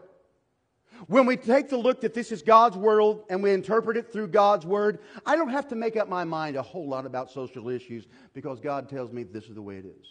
when 1.07 1.25
we 1.25 1.37
take 1.37 1.69
the 1.69 1.77
look 1.77 2.01
that 2.01 2.13
this 2.13 2.31
is 2.31 2.41
God's 2.41 2.75
world 2.75 3.23
and 3.29 3.41
we 3.41 3.51
interpret 3.51 3.97
it 3.97 4.11
through 4.11 4.27
God's 4.27 4.65
word, 4.65 4.99
I 5.25 5.35
don't 5.35 5.49
have 5.49 5.67
to 5.69 5.75
make 5.75 5.95
up 5.95 6.09
my 6.09 6.23
mind 6.23 6.55
a 6.55 6.61
whole 6.61 6.87
lot 6.87 7.05
about 7.05 7.31
social 7.31 7.69
issues 7.69 8.05
because 8.33 8.59
God 8.59 8.89
tells 8.89 9.11
me 9.11 9.23
this 9.23 9.45
is 9.45 9.55
the 9.55 9.61
way 9.61 9.77
it 9.77 9.85
is. 9.85 10.05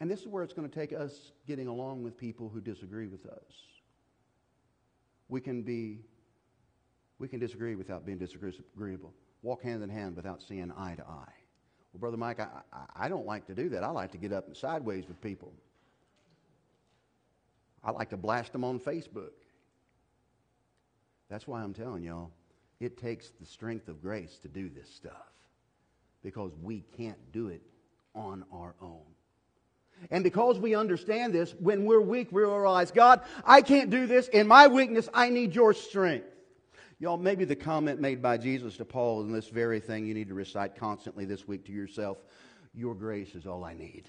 And 0.00 0.10
this 0.10 0.20
is 0.20 0.28
where 0.28 0.42
it's 0.42 0.54
going 0.54 0.68
to 0.68 0.74
take 0.74 0.92
us 0.92 1.32
getting 1.46 1.66
along 1.66 2.02
with 2.02 2.16
people 2.16 2.48
who 2.48 2.60
disagree 2.60 3.06
with 3.06 3.26
us. 3.26 3.52
We 5.28 5.40
can 5.40 5.62
be 5.62 6.00
we 7.18 7.28
can 7.28 7.38
disagree 7.38 7.74
without 7.74 8.06
being 8.06 8.16
disagreeable 8.16 9.12
walk 9.42 9.62
hand 9.62 9.82
in 9.82 9.90
hand 9.90 10.16
without 10.16 10.42
seeing 10.42 10.72
eye 10.72 10.94
to 10.96 11.02
eye. 11.02 11.34
Well, 11.92 12.00
Brother 12.00 12.16
Mike, 12.16 12.40
I, 12.40 12.48
I, 12.72 13.06
I 13.06 13.08
don't 13.08 13.26
like 13.26 13.46
to 13.46 13.54
do 13.54 13.68
that. 13.70 13.82
I 13.82 13.90
like 13.90 14.12
to 14.12 14.18
get 14.18 14.32
up 14.32 14.46
and 14.46 14.56
sideways 14.56 15.06
with 15.08 15.20
people. 15.20 15.52
I 17.82 17.90
like 17.90 18.10
to 18.10 18.16
blast 18.16 18.52
them 18.52 18.64
on 18.64 18.78
Facebook. 18.78 19.32
That's 21.28 21.46
why 21.46 21.62
I'm 21.62 21.72
telling 21.72 22.02
y'all, 22.02 22.30
it 22.80 22.98
takes 22.98 23.30
the 23.40 23.46
strength 23.46 23.88
of 23.88 24.02
grace 24.02 24.38
to 24.42 24.48
do 24.48 24.68
this 24.68 24.88
stuff 24.88 25.32
because 26.22 26.52
we 26.62 26.84
can't 26.96 27.32
do 27.32 27.48
it 27.48 27.62
on 28.14 28.44
our 28.52 28.74
own. 28.80 29.00
And 30.10 30.24
because 30.24 30.58
we 30.58 30.74
understand 30.74 31.34
this, 31.34 31.54
when 31.58 31.84
we're 31.84 32.00
weak, 32.00 32.28
we 32.32 32.42
realize, 32.42 32.90
God, 32.90 33.20
I 33.44 33.60
can't 33.60 33.90
do 33.90 34.06
this. 34.06 34.28
In 34.28 34.46
my 34.46 34.66
weakness, 34.66 35.08
I 35.12 35.28
need 35.28 35.54
your 35.54 35.74
strength. 35.74 36.29
Y'all, 37.02 37.16
maybe 37.16 37.46
the 37.46 37.56
comment 37.56 37.98
made 37.98 38.20
by 38.20 38.36
Jesus 38.36 38.76
to 38.76 38.84
Paul 38.84 39.22
in 39.22 39.32
this 39.32 39.48
very 39.48 39.80
thing 39.80 40.04
you 40.04 40.12
need 40.12 40.28
to 40.28 40.34
recite 40.34 40.76
constantly 40.76 41.24
this 41.24 41.48
week 41.48 41.64
to 41.64 41.72
yourself 41.72 42.18
Your 42.74 42.94
grace 42.94 43.34
is 43.34 43.46
all 43.46 43.64
I 43.64 43.72
need. 43.72 44.04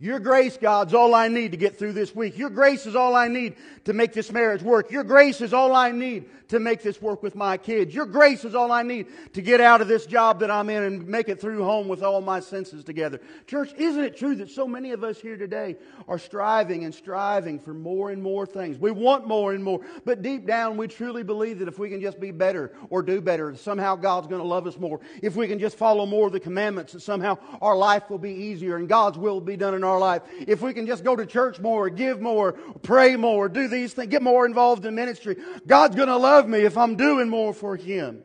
Your 0.00 0.20
grace, 0.20 0.56
God's 0.56 0.94
all 0.94 1.12
I 1.12 1.26
need 1.26 1.50
to 1.50 1.56
get 1.56 1.76
through 1.76 1.92
this 1.92 2.14
week. 2.14 2.38
Your 2.38 2.50
grace 2.50 2.86
is 2.86 2.94
all 2.94 3.16
I 3.16 3.26
need 3.26 3.56
to 3.84 3.92
make 3.92 4.12
this 4.12 4.30
marriage 4.30 4.62
work. 4.62 4.92
Your 4.92 5.02
grace 5.02 5.40
is 5.40 5.52
all 5.52 5.74
I 5.74 5.90
need 5.90 6.26
to 6.48 6.60
make 6.60 6.82
this 6.82 7.02
work 7.02 7.22
with 7.22 7.34
my 7.34 7.56
kids. 7.56 7.94
Your 7.94 8.06
grace 8.06 8.44
is 8.44 8.54
all 8.54 8.70
I 8.70 8.82
need 8.82 9.06
to 9.34 9.42
get 9.42 9.60
out 9.60 9.80
of 9.80 9.88
this 9.88 10.06
job 10.06 10.40
that 10.40 10.50
I'm 10.50 10.70
in 10.70 10.82
and 10.82 11.06
make 11.08 11.28
it 11.28 11.40
through 11.40 11.64
home 11.64 11.88
with 11.88 12.02
all 12.02 12.20
my 12.20 12.40
senses 12.40 12.84
together. 12.84 13.20
Church, 13.46 13.72
isn't 13.76 14.02
it 14.02 14.16
true 14.16 14.36
that 14.36 14.50
so 14.50 14.66
many 14.66 14.92
of 14.92 15.02
us 15.02 15.20
here 15.20 15.36
today 15.36 15.76
are 16.06 16.18
striving 16.18 16.84
and 16.84 16.94
striving 16.94 17.58
for 17.58 17.74
more 17.74 18.10
and 18.10 18.22
more 18.22 18.46
things? 18.46 18.78
We 18.78 18.92
want 18.92 19.26
more 19.26 19.52
and 19.52 19.62
more, 19.64 19.80
but 20.04 20.22
deep 20.22 20.46
down 20.46 20.76
we 20.76 20.86
truly 20.86 21.24
believe 21.24 21.58
that 21.58 21.68
if 21.68 21.78
we 21.78 21.90
can 21.90 22.00
just 22.00 22.20
be 22.20 22.30
better 22.30 22.72
or 22.88 23.02
do 23.02 23.20
better, 23.20 23.56
somehow 23.56 23.96
God's 23.96 24.28
going 24.28 24.40
to 24.40 24.46
love 24.46 24.66
us 24.66 24.78
more. 24.78 25.00
If 25.22 25.36
we 25.36 25.48
can 25.48 25.58
just 25.58 25.76
follow 25.76 26.06
more 26.06 26.28
of 26.28 26.32
the 26.32 26.40
commandments, 26.40 26.92
that 26.92 27.00
somehow 27.00 27.38
our 27.60 27.76
life 27.76 28.08
will 28.08 28.18
be 28.18 28.32
easier 28.32 28.76
and 28.76 28.88
God's 28.88 29.18
will 29.18 29.40
be 29.40 29.56
done 29.56 29.74
in 29.74 29.84
our 29.84 29.87
life. 29.96 30.22
If 30.46 30.60
we 30.60 30.74
can 30.74 30.86
just 30.86 31.04
go 31.04 31.14
to 31.14 31.24
church 31.24 31.60
more, 31.60 31.88
give 31.88 32.20
more, 32.20 32.52
pray 32.82 33.16
more, 33.16 33.48
do 33.48 33.68
these 33.68 33.94
things, 33.94 34.10
get 34.10 34.22
more 34.22 34.44
involved 34.44 34.84
in 34.84 34.96
ministry, 34.96 35.36
God's 35.66 35.94
going 35.94 36.08
to 36.08 36.16
love 36.16 36.48
me 36.48 36.60
if 36.60 36.76
I'm 36.76 36.96
doing 36.96 37.28
more 37.28 37.54
for 37.54 37.76
Him. 37.76 38.24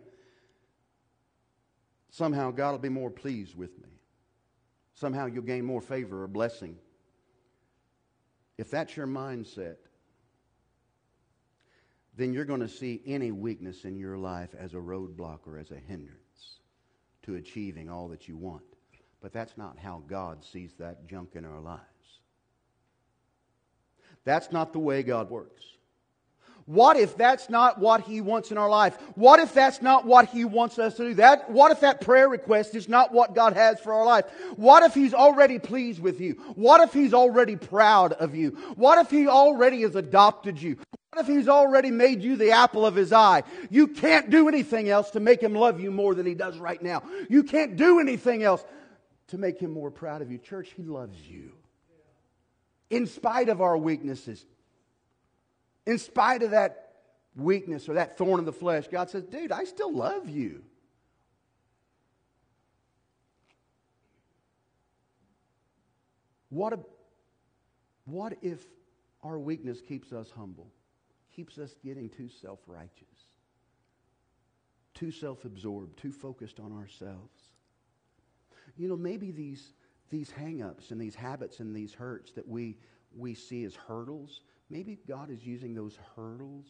Somehow 2.10 2.52
God 2.52 2.72
will 2.72 2.80
be 2.80 2.90
more 2.90 3.12
pleased 3.12 3.56
with 3.56 3.78
me. 3.78 3.90
Somehow 4.96 5.28
you'll 5.28 5.44
gain 5.44 5.66
more 5.66 5.82
favor 5.82 6.24
or 6.24 6.28
blessing. 6.28 6.78
If 8.58 8.72
that's 8.72 8.96
your 8.96 9.08
mindset, 9.08 9.76
then 12.16 12.34
you're 12.34 12.46
going 12.46 12.60
to 12.62 12.70
see 12.70 13.02
any 13.06 13.32
weakness 13.32 13.86
in 13.86 13.98
your 13.98 14.18
life 14.18 14.50
as 14.58 14.74
a 14.74 14.78
roadblock 14.78 15.48
or 15.48 15.58
as 15.58 15.72
a 15.72 15.76
hindrance 15.76 16.60
to 17.24 17.36
achieving 17.36 17.90
all 17.90 18.10
that 18.10 18.28
you 18.28 18.38
want. 18.38 18.64
But 19.24 19.32
that's 19.32 19.58
not 19.58 19.80
how 19.80 20.04
God 20.06 20.44
sees 20.44 20.74
that 20.80 21.08
junk 21.08 21.30
in 21.36 21.46
our 21.46 21.62
lives. 21.62 21.82
That's 24.26 24.52
not 24.52 24.74
the 24.74 24.80
way 24.80 25.02
God 25.02 25.30
works. 25.30 25.64
What 26.66 26.98
if 26.98 27.16
that's 27.18 27.50
not 27.50 27.80
what 27.80 28.02
He 28.02 28.20
wants 28.20 28.52
in 28.52 28.58
our 28.58 28.70
life? 28.70 28.98
What 29.16 29.40
if 29.40 29.54
that's 29.54 29.82
not 29.82 30.06
what 30.06 30.28
He 30.28 30.44
wants 30.44 30.78
us 30.78 30.96
to 30.96 31.04
do? 31.10 31.14
That, 31.16 31.50
what 31.50 31.72
if 31.72 31.80
that 31.82 32.02
prayer 32.02 32.28
request 32.28 32.76
is 32.76 32.90
not 32.90 33.14
what 33.14 33.34
God 33.34 33.54
has 33.54 33.80
for 33.80 33.94
our 33.94 34.06
life? 34.06 34.26
What 34.58 34.84
if 34.84 34.94
He's 34.94 35.14
already 35.14 35.58
pleased 35.58 36.02
with 36.02 36.20
you? 36.20 36.34
What 36.56 36.82
if 36.82 36.94
He's 36.94 37.14
already 37.14 37.56
proud 37.56 38.12
of 38.14 38.36
you? 38.36 38.52
What 38.76 38.98
if 38.98 39.10
He 39.10 39.28
already 39.28 39.82
has 39.84 39.96
adopted 39.96 40.62
you? 40.62 40.78
What 41.12 41.22
if 41.22 41.28
He's 41.28 41.48
already 41.48 41.92
made 41.92 42.24
you 42.24 42.36
the 42.36 42.52
apple 42.52 42.86
of 42.86 42.96
His 42.96 43.14
eye? 43.14 43.44
You 43.70 43.88
can't 43.88 44.30
do 44.30 44.50
anything 44.50 44.90
else 44.90 45.12
to 45.12 45.22
make 45.22 45.42
Him 45.42 45.54
love 45.54 45.80
you 45.80 45.92
more 45.92 46.14
than 46.14 46.26
He 46.26 46.34
does 46.34 46.58
right 46.58 46.82
now. 46.82 47.04
You 47.30 47.44
can't 47.44 47.78
do 47.78 48.00
anything 48.00 48.44
else 48.44 48.64
to 49.28 49.38
make 49.38 49.60
Him 49.60 49.72
more 49.72 49.92
proud 49.92 50.22
of 50.22 50.32
you. 50.32 50.38
Church, 50.38 50.72
He 50.76 50.84
loves 50.84 51.20
you. 51.20 51.52
In 52.90 53.08
spite 53.08 53.50
of 53.50 53.62
our 53.62 53.78
weaknesses, 53.78 54.46
in 55.86 55.98
spite 55.98 56.44
of 56.44 56.52
that 56.52 56.94
weakness 57.36 57.90
or 57.90 57.96
that 57.96 58.18
thorn 58.18 58.40
in 58.40 58.46
the 58.46 58.54
flesh, 58.54 58.88
God 58.88 59.10
says, 59.10 59.24
dude, 59.24 59.52
I 59.52 59.64
still 59.64 59.94
love 59.94 60.30
you. 60.30 60.64
What, 66.50 66.74
a, 66.74 66.80
what 68.06 68.38
if 68.44 68.64
our 69.24 69.40
weakness 69.40 69.82
keeps 69.82 70.14
us 70.14 70.30
humble, 70.30 70.68
keeps 71.36 71.58
us 71.58 71.74
getting 71.84 72.10
too 72.10 72.30
self 72.30 72.60
righteous, 72.68 73.08
too 74.94 75.10
self 75.10 75.46
absorbed, 75.46 75.98
too 75.98 76.12
focused 76.12 76.60
on 76.60 76.72
ourselves? 76.72 77.43
You 78.78 78.88
know, 78.88 78.98
maybe 78.98 79.32
these 79.32 79.74
these 80.14 80.30
hang-ups 80.30 80.92
and 80.92 81.02
these 81.02 81.16
habits 81.16 81.60
and 81.60 81.76
these 81.76 81.92
hurts 81.92 82.32
that 82.34 82.48
we, 82.48 82.78
we 83.18 83.34
see 83.34 83.64
as 83.64 83.74
hurdles, 83.74 84.42
maybe 84.70 85.00
God 85.08 85.32
is 85.32 85.44
using 85.44 85.74
those 85.74 85.98
hurdles 86.16 86.68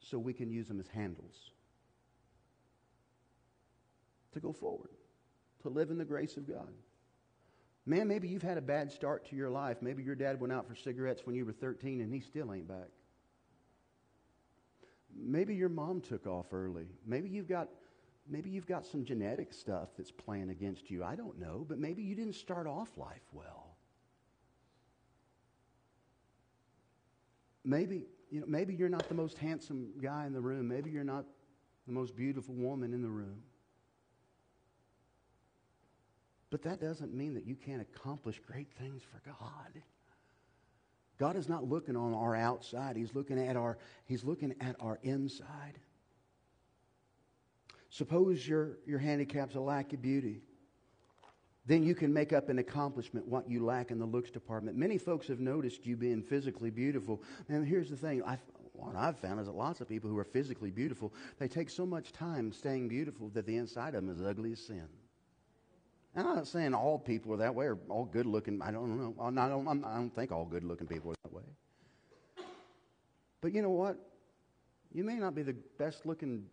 so 0.00 0.18
we 0.18 0.32
can 0.32 0.50
use 0.50 0.68
them 0.68 0.80
as 0.80 0.88
handles 0.88 1.50
to 4.32 4.40
go 4.40 4.54
forward, 4.54 4.88
to 5.62 5.68
live 5.68 5.90
in 5.90 5.98
the 5.98 6.04
grace 6.04 6.38
of 6.38 6.48
God. 6.48 6.72
Man, 7.84 8.08
maybe 8.08 8.26
you've 8.26 8.42
had 8.42 8.56
a 8.56 8.62
bad 8.62 8.90
start 8.90 9.28
to 9.28 9.36
your 9.36 9.50
life. 9.50 9.82
Maybe 9.82 10.02
your 10.02 10.14
dad 10.14 10.40
went 10.40 10.52
out 10.52 10.66
for 10.66 10.74
cigarettes 10.74 11.26
when 11.26 11.36
you 11.36 11.44
were 11.44 11.52
13 11.52 12.00
and 12.00 12.12
he 12.12 12.20
still 12.20 12.54
ain't 12.54 12.66
back. 12.66 12.88
Maybe 15.14 15.54
your 15.54 15.68
mom 15.68 16.00
took 16.00 16.26
off 16.26 16.46
early. 16.54 16.86
Maybe 17.06 17.28
you've 17.28 17.48
got 17.48 17.68
maybe 18.28 18.50
you've 18.50 18.66
got 18.66 18.86
some 18.86 19.04
genetic 19.04 19.52
stuff 19.52 19.88
that's 19.96 20.10
playing 20.10 20.50
against 20.50 20.90
you. 20.90 21.04
I 21.04 21.14
don't 21.14 21.38
know, 21.38 21.64
but 21.68 21.78
maybe 21.78 22.02
you 22.02 22.14
didn't 22.14 22.34
start 22.34 22.66
off 22.66 22.88
life 22.96 23.22
well. 23.32 23.76
Maybe, 27.64 28.06
you 28.30 28.40
know, 28.40 28.46
maybe 28.46 28.74
you're 28.74 28.88
not 28.88 29.08
the 29.08 29.14
most 29.14 29.38
handsome 29.38 29.88
guy 30.02 30.26
in 30.26 30.32
the 30.32 30.40
room. 30.40 30.68
Maybe 30.68 30.90
you're 30.90 31.04
not 31.04 31.24
the 31.86 31.92
most 31.92 32.14
beautiful 32.16 32.54
woman 32.54 32.92
in 32.92 33.02
the 33.02 33.08
room. 33.08 33.42
But 36.50 36.62
that 36.62 36.80
doesn't 36.80 37.12
mean 37.12 37.34
that 37.34 37.46
you 37.46 37.56
can't 37.56 37.80
accomplish 37.80 38.40
great 38.46 38.70
things 38.78 39.02
for 39.02 39.20
God. 39.28 39.82
God 41.18 41.36
is 41.36 41.48
not 41.48 41.68
looking 41.68 41.96
on 41.96 42.12
our 42.12 42.36
outside. 42.36 42.96
He's 42.96 43.14
looking 43.14 43.38
at 43.38 43.56
our, 43.56 43.78
he's 44.06 44.24
looking 44.24 44.54
at 44.60 44.76
our 44.80 44.98
inside. 45.02 45.78
Suppose 47.94 48.44
your, 48.48 48.78
your 48.86 48.98
handicap's 48.98 49.54
a 49.54 49.60
lack 49.60 49.92
of 49.92 50.02
beauty. 50.02 50.40
Then 51.64 51.84
you 51.84 51.94
can 51.94 52.12
make 52.12 52.32
up 52.32 52.48
an 52.48 52.58
accomplishment 52.58 53.24
what 53.28 53.48
you 53.48 53.64
lack 53.64 53.92
in 53.92 54.00
the 54.00 54.04
looks 54.04 54.32
department. 54.32 54.76
Many 54.76 54.98
folks 54.98 55.28
have 55.28 55.38
noticed 55.38 55.86
you 55.86 55.96
being 55.96 56.20
physically 56.20 56.70
beautiful. 56.70 57.22
And 57.48 57.64
here's 57.64 57.90
the 57.90 57.96
thing 57.96 58.20
I've, 58.24 58.42
what 58.72 58.96
I've 58.96 59.16
found 59.20 59.38
is 59.38 59.46
that 59.46 59.54
lots 59.54 59.80
of 59.80 59.88
people 59.88 60.10
who 60.10 60.18
are 60.18 60.24
physically 60.24 60.72
beautiful, 60.72 61.14
they 61.38 61.46
take 61.46 61.70
so 61.70 61.86
much 61.86 62.10
time 62.10 62.50
staying 62.52 62.88
beautiful 62.88 63.28
that 63.28 63.46
the 63.46 63.56
inside 63.56 63.94
of 63.94 64.04
them 64.04 64.10
is 64.10 64.20
ugly 64.20 64.50
as 64.50 64.58
sin. 64.58 64.88
And 66.16 66.26
I'm 66.26 66.34
not 66.34 66.48
saying 66.48 66.74
all 66.74 66.98
people 66.98 67.32
are 67.34 67.36
that 67.36 67.54
way 67.54 67.66
or 67.66 67.78
all 67.88 68.06
good 68.06 68.26
looking. 68.26 68.60
I 68.60 68.72
don't 68.72 68.98
know. 68.98 69.14
I 69.20 69.48
don't, 69.48 69.84
I 69.84 69.94
don't 69.94 70.12
think 70.12 70.32
all 70.32 70.46
good 70.46 70.64
looking 70.64 70.88
people 70.88 71.12
are 71.12 71.16
that 71.22 71.32
way. 71.32 71.44
But 73.40 73.54
you 73.54 73.62
know 73.62 73.70
what? 73.70 73.96
You 74.92 75.04
may 75.04 75.14
not 75.14 75.36
be 75.36 75.42
the 75.42 75.54
best 75.78 76.06
looking 76.06 76.46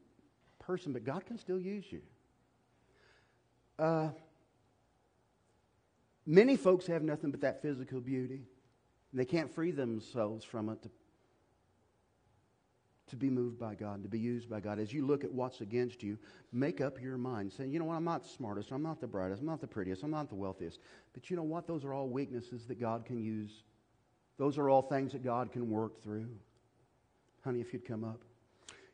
person, 0.71 0.93
but 0.93 1.03
God 1.03 1.25
can 1.25 1.37
still 1.37 1.59
use 1.59 1.83
you. 1.91 2.01
Uh, 3.77 4.07
many 6.25 6.55
folks 6.55 6.87
have 6.87 7.01
nothing 7.01 7.29
but 7.29 7.41
that 7.41 7.61
physical 7.61 7.99
beauty. 7.99 8.43
They 9.13 9.25
can't 9.25 9.53
free 9.53 9.71
themselves 9.71 10.45
from 10.45 10.69
it 10.69 10.81
to 10.83 10.89
to 13.09 13.17
be 13.17 13.29
moved 13.29 13.59
by 13.59 13.75
God, 13.75 14.03
to 14.03 14.07
be 14.07 14.19
used 14.19 14.49
by 14.49 14.61
God. 14.61 14.79
As 14.79 14.93
you 14.93 15.05
look 15.05 15.25
at 15.25 15.31
what's 15.33 15.59
against 15.59 16.01
you, 16.01 16.17
make 16.53 16.79
up 16.79 17.01
your 17.01 17.17
mind. 17.17 17.51
Say, 17.51 17.67
you 17.67 17.77
know 17.77 17.83
what, 17.83 17.95
I'm 17.95 18.05
not 18.05 18.23
the 18.23 18.29
smartest, 18.29 18.71
I'm 18.71 18.81
not 18.81 19.01
the 19.01 19.07
brightest, 19.07 19.41
I'm 19.41 19.47
not 19.47 19.59
the 19.59 19.67
prettiest, 19.67 20.03
I'm 20.03 20.11
not 20.11 20.29
the 20.29 20.35
wealthiest. 20.35 20.79
But 21.11 21.29
you 21.29 21.35
know 21.35 21.43
what? 21.43 21.67
Those 21.67 21.83
are 21.83 21.93
all 21.93 22.07
weaknesses 22.07 22.65
that 22.67 22.79
God 22.79 23.03
can 23.03 23.21
use. 23.21 23.63
Those 24.37 24.57
are 24.57 24.69
all 24.69 24.81
things 24.81 25.11
that 25.11 25.25
God 25.25 25.51
can 25.51 25.69
work 25.69 26.01
through. 26.01 26.29
Honey, 27.43 27.59
if 27.59 27.73
you'd 27.73 27.85
come 27.85 28.05
up. 28.05 28.21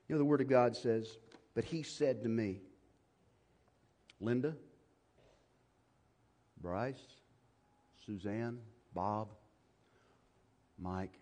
You 0.07 0.15
know, 0.15 0.19
the 0.19 0.25
Word 0.25 0.41
of 0.41 0.47
God 0.47 0.75
says, 0.75 1.19
But 1.58 1.66
He 1.66 1.82
said 1.82 2.22
to 2.22 2.30
me, 2.30 2.60
Linda, 4.22 4.53
Bryce, 6.62 7.01
Suzanne, 8.05 8.60
Bob, 8.93 9.30
Mike, 10.78 11.14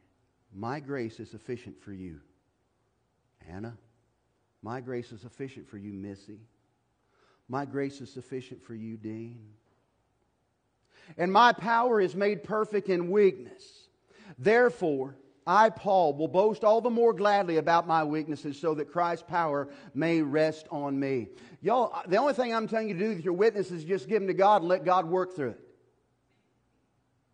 my 0.53 0.81
grace 0.81 1.21
is 1.21 1.31
sufficient 1.31 1.81
for 1.81 1.93
you. 1.93 2.19
Anna, 3.49 3.77
my 4.61 4.81
grace 4.81 5.13
is 5.13 5.21
sufficient 5.21 5.69
for 5.69 5.77
you, 5.77 5.93
Missy. 5.93 6.41
My 7.47 7.63
grace 7.63 8.01
is 8.01 8.11
sufficient 8.11 8.61
for 8.61 8.75
you, 8.75 8.97
Dean. 8.97 9.39
And 11.17 11.31
my 11.31 11.53
power 11.53 12.01
is 12.01 12.13
made 12.13 12.43
perfect 12.43 12.89
in 12.89 13.09
weakness. 13.09 13.63
Therefore, 14.37 15.15
I, 15.47 15.69
Paul, 15.69 16.15
will 16.15 16.27
boast 16.27 16.63
all 16.63 16.81
the 16.81 16.89
more 16.89 17.13
gladly 17.13 17.57
about 17.57 17.85
my 17.87 18.03
weaknesses 18.03 18.59
so 18.59 18.73
that 18.75 18.91
Christ's 18.91 19.25
power 19.27 19.67
may 19.93 20.21
rest 20.21 20.67
on 20.71 20.99
me. 20.99 21.27
Y'all, 21.61 22.01
the 22.07 22.17
only 22.17 22.33
thing 22.33 22.53
I'm 22.53 22.67
telling 22.67 22.87
you 22.87 22.95
to 22.95 22.99
do 22.99 23.09
with 23.09 23.23
your 23.23 23.33
witness 23.33 23.69
is 23.69 23.83
just 23.83 24.07
give 24.07 24.21
them 24.21 24.27
to 24.27 24.33
God 24.33 24.61
and 24.61 24.69
let 24.69 24.83
God 24.83 25.05
work 25.05 25.35
through 25.35 25.49
it. 25.49 25.59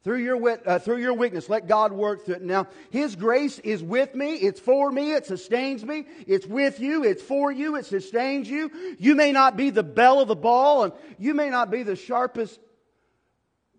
Through 0.03 0.23
your, 0.23 0.35
wit, 0.35 0.63
uh, 0.65 0.79
through 0.79 0.97
your 0.97 1.13
weakness, 1.13 1.47
let 1.47 1.67
God 1.67 1.93
work 1.93 2.25
through 2.25 2.35
it. 2.35 2.41
Now, 2.41 2.67
His 2.89 3.15
grace 3.15 3.59
is 3.59 3.83
with 3.83 4.15
me. 4.15 4.33
It's 4.33 4.59
for 4.59 4.91
me. 4.91 5.13
It 5.13 5.27
sustains 5.27 5.85
me. 5.85 6.05
It's 6.25 6.47
with 6.47 6.79
you. 6.79 7.03
It's 7.03 7.21
for 7.21 7.51
you. 7.51 7.75
It 7.75 7.85
sustains 7.85 8.49
you. 8.49 8.71
You 8.97 9.13
may 9.15 9.31
not 9.31 9.55
be 9.55 9.69
the 9.69 9.83
belle 9.83 10.19
of 10.19 10.27
the 10.27 10.35
ball, 10.35 10.85
and 10.85 10.93
you 11.19 11.35
may 11.35 11.51
not 11.51 11.69
be 11.69 11.83
the 11.83 11.95
sharpest 11.95 12.59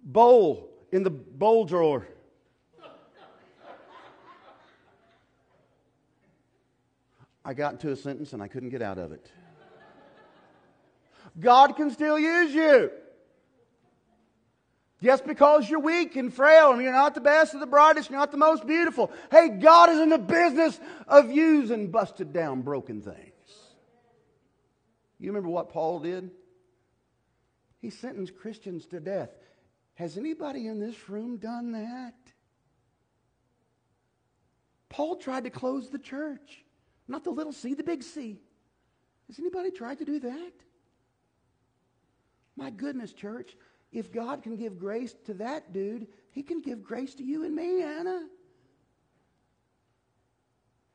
bowl 0.05 0.70
in 0.93 1.03
the 1.03 1.11
bowl 1.11 1.64
drawer. 1.64 2.07
I 7.45 7.55
got 7.55 7.72
into 7.72 7.90
a 7.90 7.97
sentence 7.97 8.32
and 8.32 8.43
I 8.43 8.49
couldn't 8.49 8.70
get 8.70 8.82
out 8.82 8.99
of 8.99 9.12
it. 9.12 9.30
God 11.38 11.76
can 11.76 11.90
still 11.90 12.18
use 12.18 12.55
you. 12.55 12.90
Just 15.03 15.26
because 15.26 15.68
you're 15.68 15.80
weak 15.80 16.14
and 16.14 16.32
frail 16.32 16.72
and 16.72 16.80
you're 16.80 16.93
not 16.93 17.14
the 17.14 17.20
best 17.20 17.55
or 17.55 17.59
the 17.59 17.66
brightest, 17.66 18.09
you're 18.09 18.20
not 18.20 18.30
the 18.30 18.36
most 18.36 18.66
beautiful. 18.66 19.11
Hey, 19.32 19.49
God 19.49 19.90
is 19.90 19.99
in 19.99 20.11
the 20.11 20.18
business 20.18 20.78
of 21.09 21.32
using 21.32 21.90
busted 21.90 22.32
down, 22.32 22.62
broken 22.62 23.03
things. 23.03 23.32
You 25.18 25.30
remember 25.30 25.49
what 25.49 25.70
Paul 25.70 25.99
did? 26.01 26.30
He 27.80 27.90
sentenced 27.90 28.36
Christians 28.36 28.86
to 28.86 29.01
death. 29.01 29.30
Has 29.95 30.16
anybody 30.16 30.68
in 30.68 30.78
this 30.78 31.09
room 31.09 31.36
done 31.36 31.72
that? 31.72 32.14
Paul 34.88 35.16
tried 35.16 35.45
to 35.45 35.51
close 35.51 35.90
the 35.90 35.99
church. 35.99 36.61
Not 37.12 37.24
the 37.24 37.30
little 37.30 37.52
c, 37.52 37.74
the 37.74 37.82
big 37.82 38.02
C. 38.02 38.40
Has 39.26 39.38
anybody 39.38 39.70
tried 39.70 39.98
to 39.98 40.04
do 40.06 40.18
that? 40.20 40.52
My 42.56 42.70
goodness, 42.70 43.12
church 43.12 43.54
if 43.92 44.10
God 44.10 44.42
can 44.42 44.56
give 44.56 44.78
grace 44.78 45.14
to 45.26 45.34
that 45.34 45.74
dude, 45.74 46.06
he 46.30 46.42
can 46.42 46.62
give 46.62 46.82
grace 46.82 47.14
to 47.16 47.22
you 47.22 47.44
and 47.44 47.54
me, 47.54 47.82
Anna. 47.82 48.26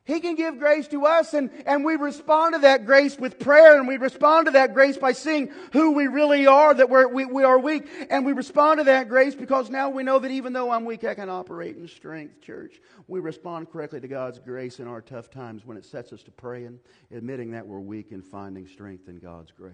He 0.08 0.22
can 0.22 0.36
give 0.36 0.58
grace 0.58 0.88
to 0.88 1.06
us, 1.06 1.34
and, 1.34 1.52
and 1.66 1.84
we 1.84 1.98
respond 1.98 2.56
to 2.56 2.62
that 2.62 2.86
grace 2.86 3.20
with 3.20 3.40
prayer, 3.40 3.78
and 3.78 3.90
we 3.90 3.98
respond 3.98 4.46
to 4.46 4.52
that 4.52 4.74
grace 4.74 4.96
by 4.96 5.12
seeing 5.12 5.52
who 5.74 5.92
we 5.92 6.08
really 6.08 6.48
are, 6.48 6.74
that 6.74 6.90
we're, 6.90 7.10
we, 7.10 7.26
we 7.26 7.44
are 7.44 7.60
weak. 7.60 7.86
And 8.10 8.26
we 8.26 8.32
respond 8.32 8.80
to 8.80 8.86
that 8.86 9.10
grace 9.10 9.36
because 9.36 9.70
now 9.70 9.90
we 9.90 10.04
know 10.04 10.18
that 10.18 10.32
even 10.32 10.54
though 10.54 10.72
I'm 10.72 10.86
weak, 10.86 11.04
I 11.04 11.14
can 11.14 11.30
operate 11.30 11.76
in 11.76 11.90
strength, 11.90 12.40
church. 12.42 12.80
We 13.10 13.20
respond 13.20 13.70
correctly 13.70 14.00
to 14.00 14.08
God's 14.08 14.40
grace 14.40 14.80
in 14.80 14.88
our 14.88 15.02
tough 15.02 15.30
times 15.30 15.66
when 15.66 15.76
it 15.76 15.84
sets 15.84 16.14
us 16.14 16.24
to 16.24 16.32
praying, 16.32 16.80
admitting 17.14 17.52
that 17.52 17.68
we're 17.68 17.82
weak 17.82 18.14
and 18.14 18.24
finding 18.24 18.66
strength 18.66 19.10
in 19.10 19.20
God's 19.20 19.52
grace. 19.52 19.74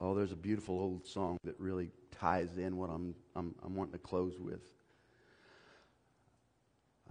Oh, 0.00 0.14
there's 0.14 0.30
a 0.30 0.36
beautiful 0.36 0.78
old 0.78 1.08
song 1.08 1.38
that 1.42 1.58
really 1.58 1.90
ties 2.12 2.56
in 2.56 2.76
what 2.76 2.88
I'm, 2.88 3.16
I'm, 3.34 3.52
I'm 3.64 3.74
wanting 3.74 3.94
to 3.94 3.98
close 3.98 4.38
with. 4.38 4.62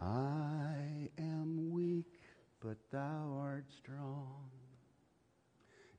I 0.01 1.09
am 1.19 1.71
weak, 1.71 2.19
but 2.59 2.77
thou 2.91 3.37
art 3.39 3.65
strong. 3.69 4.49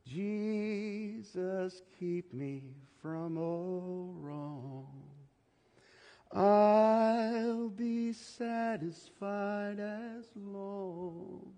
Jesus, 0.05 1.83
keep 1.99 2.35
me 2.35 2.75
from 3.01 3.39
all 3.39 4.13
wrong. 4.19 4.89
I'll 6.33 7.69
be 7.69 8.13
satisfied 8.13 9.79
as 9.79 10.25
long 10.35 11.53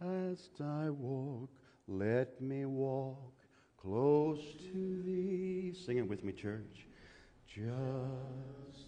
as 0.00 0.50
I 0.60 0.90
walk. 0.90 1.50
Let 1.86 2.40
me 2.40 2.64
walk 2.64 3.32
close 3.76 4.40
to 4.72 5.02
thee. 5.04 5.72
Sing 5.72 5.98
it 5.98 6.08
with 6.08 6.24
me, 6.24 6.32
church. 6.32 6.86
Just 7.46 8.85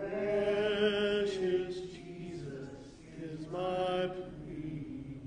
Precious 0.00 1.74
Jesus 1.92 2.76
is 3.22 3.46
my 3.52 4.08
plea. 4.08 5.20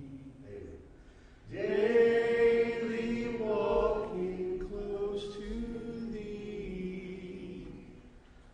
Daily 1.51 3.37
walking 3.39 4.67
close 4.69 5.23
to 5.35 5.49
thee. 6.11 7.67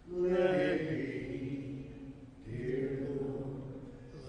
Let 0.09 0.39
it 0.41 0.81
be, 0.89 2.03
dear 2.45 3.07
Lord, 3.09 3.61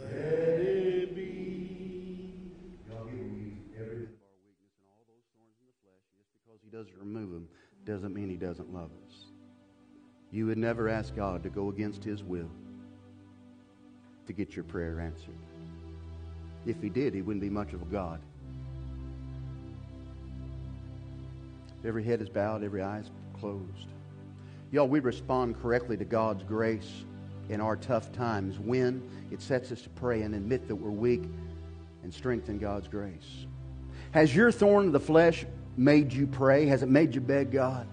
let 0.01 0.61
it 0.61 1.15
be. 1.15 2.41
Y'all 2.89 3.05
give 3.05 3.15
every 3.79 3.97
bit 3.97 4.07
of 4.07 4.15
our 4.15 4.33
weakness 4.41 4.73
and 4.79 4.87
all 4.89 5.05
those 5.09 5.27
thorns 5.35 5.59
in 5.61 5.67
the 5.67 5.75
flesh. 5.83 6.05
Just 6.17 6.31
because 6.33 6.61
he 6.63 6.71
doesn't 6.71 6.97
remove 6.99 7.31
them 7.31 7.49
doesn't 7.85 8.15
mean 8.15 8.31
he 8.31 8.37
doesn't 8.37 8.73
love 8.73 8.91
us. 9.07 9.32
You 10.33 10.47
would 10.47 10.59
never 10.59 10.89
ask 10.89 11.15
God 11.15 11.43
to 11.43 11.51
go 11.51 11.69
against 11.69 12.03
His 12.03 12.23
will 12.23 12.51
to 14.27 14.33
get 14.33 14.57
your 14.57 14.65
prayer 14.65 14.99
answered. 14.99 15.37
If 16.65 16.81
He 16.81 16.89
did, 16.89 17.15
He 17.15 17.21
wouldn't 17.21 17.43
be 17.43 17.51
much 17.51 17.75
of 17.75 17.83
a 17.83 17.85
God. 17.85 18.21
Every 21.85 22.03
head 22.03 22.23
is 22.23 22.29
bowed, 22.29 22.65
every 22.65 22.83
eye 22.83 23.01
is 23.01 23.11
closed. 23.39 23.89
Y'all, 24.71 24.89
we 24.89 25.01
respond 25.01 25.61
correctly 25.61 25.97
to 25.99 26.05
God's 26.05 26.43
grace 26.45 27.05
in 27.51 27.61
our 27.61 27.77
tough 27.77 28.13
times 28.13 28.59
when 28.59 29.03
it 29.31 29.43
sets 29.43 29.71
us 29.71 29.83
to 29.83 29.91
pray 29.91 30.23
and 30.23 30.35
admit 30.35 30.67
that 30.69 30.75
we're 30.75 30.91
weak 30.91 31.25
and 32.05 32.15
strengthen 32.15 32.59
God's 32.59 32.89
grace. 32.89 33.47
Has 34.13 34.35
your 34.35 34.51
thorn 34.51 34.87
of 34.87 34.93
the 34.93 35.01
flesh 35.01 35.45
made 35.77 36.13
you 36.13 36.27
pray? 36.27 36.67
Has 36.67 36.83
it 36.83 36.89
made 36.89 37.15
you 37.15 37.21
beg 37.21 37.51
God? 37.51 37.87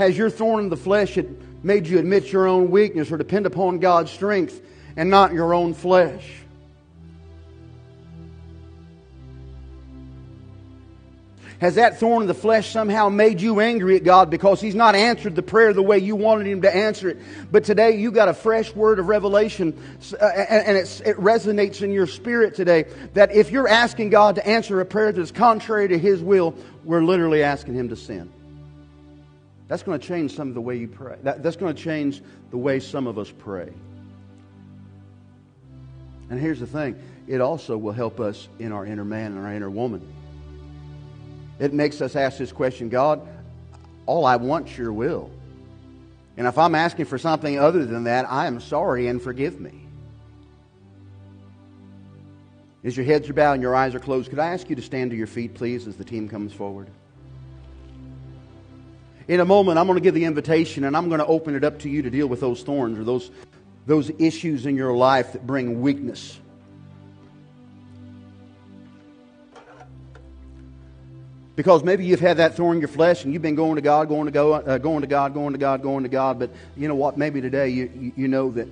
Has 0.00 0.16
your 0.16 0.30
thorn 0.30 0.64
in 0.64 0.70
the 0.70 0.78
flesh 0.78 1.18
made 1.62 1.86
you 1.86 1.98
admit 1.98 2.32
your 2.32 2.48
own 2.48 2.70
weakness 2.70 3.12
or 3.12 3.18
depend 3.18 3.44
upon 3.44 3.80
God's 3.80 4.10
strength 4.10 4.58
and 4.96 5.10
not 5.10 5.34
your 5.34 5.52
own 5.52 5.74
flesh? 5.74 6.26
Has 11.60 11.74
that 11.74 12.00
thorn 12.00 12.22
in 12.22 12.28
the 12.28 12.32
flesh 12.32 12.70
somehow 12.70 13.10
made 13.10 13.42
you 13.42 13.60
angry 13.60 13.96
at 13.96 14.02
God 14.02 14.30
because 14.30 14.58
He's 14.58 14.74
not 14.74 14.94
answered 14.94 15.36
the 15.36 15.42
prayer 15.42 15.74
the 15.74 15.82
way 15.82 15.98
you 15.98 16.16
wanted 16.16 16.46
Him 16.46 16.62
to 16.62 16.74
answer 16.74 17.10
it? 17.10 17.18
But 17.52 17.64
today 17.64 17.98
you 17.98 18.10
got 18.10 18.30
a 18.30 18.32
fresh 18.32 18.74
word 18.74 19.00
of 19.00 19.08
revelation 19.08 19.78
uh, 20.18 20.24
and 20.24 20.78
it 20.78 20.88
resonates 21.18 21.82
in 21.82 21.92
your 21.92 22.06
spirit 22.06 22.54
today 22.54 22.86
that 23.12 23.34
if 23.34 23.50
you're 23.50 23.68
asking 23.68 24.08
God 24.08 24.36
to 24.36 24.48
answer 24.48 24.80
a 24.80 24.86
prayer 24.86 25.12
that's 25.12 25.30
contrary 25.30 25.88
to 25.88 25.98
His 25.98 26.22
will, 26.22 26.54
we're 26.84 27.04
literally 27.04 27.42
asking 27.42 27.74
Him 27.74 27.90
to 27.90 27.96
sin. 27.96 28.32
That's 29.70 29.84
going 29.84 30.00
to 30.00 30.04
change 30.04 30.34
some 30.34 30.48
of 30.48 30.54
the 30.54 30.60
way 30.60 30.74
you 30.74 30.88
pray. 30.88 31.16
That, 31.22 31.44
that's 31.44 31.54
going 31.54 31.72
to 31.72 31.80
change 31.80 32.22
the 32.50 32.56
way 32.56 32.80
some 32.80 33.06
of 33.06 33.20
us 33.20 33.32
pray. 33.38 33.72
And 36.28 36.40
here's 36.40 36.58
the 36.58 36.66
thing 36.66 37.00
it 37.28 37.40
also 37.40 37.78
will 37.78 37.92
help 37.92 38.18
us 38.18 38.48
in 38.58 38.72
our 38.72 38.84
inner 38.84 39.04
man 39.04 39.30
and 39.30 39.46
our 39.46 39.54
inner 39.54 39.70
woman. 39.70 40.02
It 41.60 41.72
makes 41.72 42.00
us 42.00 42.16
ask 42.16 42.36
this 42.36 42.50
question 42.50 42.88
God, 42.88 43.20
all 44.06 44.26
I 44.26 44.34
want's 44.36 44.76
your 44.76 44.92
will. 44.92 45.30
And 46.36 46.48
if 46.48 46.58
I'm 46.58 46.74
asking 46.74 47.04
for 47.04 47.16
something 47.16 47.56
other 47.56 47.86
than 47.86 48.04
that, 48.04 48.28
I 48.28 48.48
am 48.48 48.60
sorry 48.60 49.06
and 49.06 49.22
forgive 49.22 49.60
me. 49.60 49.86
As 52.82 52.96
your 52.96 53.06
heads 53.06 53.30
are 53.30 53.34
bowed 53.34 53.52
and 53.52 53.62
your 53.62 53.76
eyes 53.76 53.94
are 53.94 54.00
closed, 54.00 54.30
could 54.30 54.40
I 54.40 54.48
ask 54.48 54.68
you 54.68 54.74
to 54.74 54.82
stand 54.82 55.12
to 55.12 55.16
your 55.16 55.28
feet, 55.28 55.54
please, 55.54 55.86
as 55.86 55.94
the 55.94 56.04
team 56.04 56.28
comes 56.28 56.52
forward? 56.52 56.90
In 59.30 59.38
a 59.38 59.44
moment, 59.44 59.78
I'm 59.78 59.86
going 59.86 59.96
to 59.96 60.02
give 60.02 60.14
the 60.14 60.24
invitation 60.24 60.82
and 60.82 60.96
I'm 60.96 61.08
going 61.08 61.20
to 61.20 61.26
open 61.26 61.54
it 61.54 61.62
up 61.62 61.78
to 61.82 61.88
you 61.88 62.02
to 62.02 62.10
deal 62.10 62.26
with 62.26 62.40
those 62.40 62.64
thorns 62.64 62.98
or 62.98 63.04
those, 63.04 63.30
those 63.86 64.10
issues 64.18 64.66
in 64.66 64.74
your 64.74 64.92
life 64.92 65.34
that 65.34 65.46
bring 65.46 65.80
weakness. 65.80 66.36
Because 71.54 71.84
maybe 71.84 72.04
you've 72.04 72.18
had 72.18 72.38
that 72.38 72.56
thorn 72.56 72.78
in 72.78 72.80
your 72.80 72.88
flesh 72.88 73.22
and 73.22 73.32
you've 73.32 73.40
been 73.40 73.54
going 73.54 73.76
to 73.76 73.82
God, 73.82 74.08
going 74.08 74.24
to, 74.24 74.32
go, 74.32 74.54
uh, 74.54 74.78
going 74.78 75.02
to 75.02 75.06
God, 75.06 75.32
going 75.32 75.52
to 75.52 75.60
God, 75.60 75.80
going 75.80 76.02
to 76.02 76.08
God. 76.08 76.40
But 76.40 76.50
you 76.76 76.88
know 76.88 76.96
what? 76.96 77.16
Maybe 77.16 77.40
today 77.40 77.68
you, 77.68 78.12
you 78.16 78.26
know 78.26 78.50
that 78.50 78.66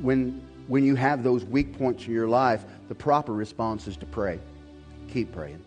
when, 0.00 0.42
when 0.66 0.82
you 0.84 0.96
have 0.96 1.22
those 1.22 1.44
weak 1.44 1.78
points 1.78 2.04
in 2.04 2.12
your 2.12 2.26
life, 2.26 2.64
the 2.88 2.96
proper 2.96 3.32
response 3.32 3.86
is 3.86 3.96
to 3.98 4.06
pray. 4.06 4.40
Keep 5.12 5.30
praying. 5.30 5.64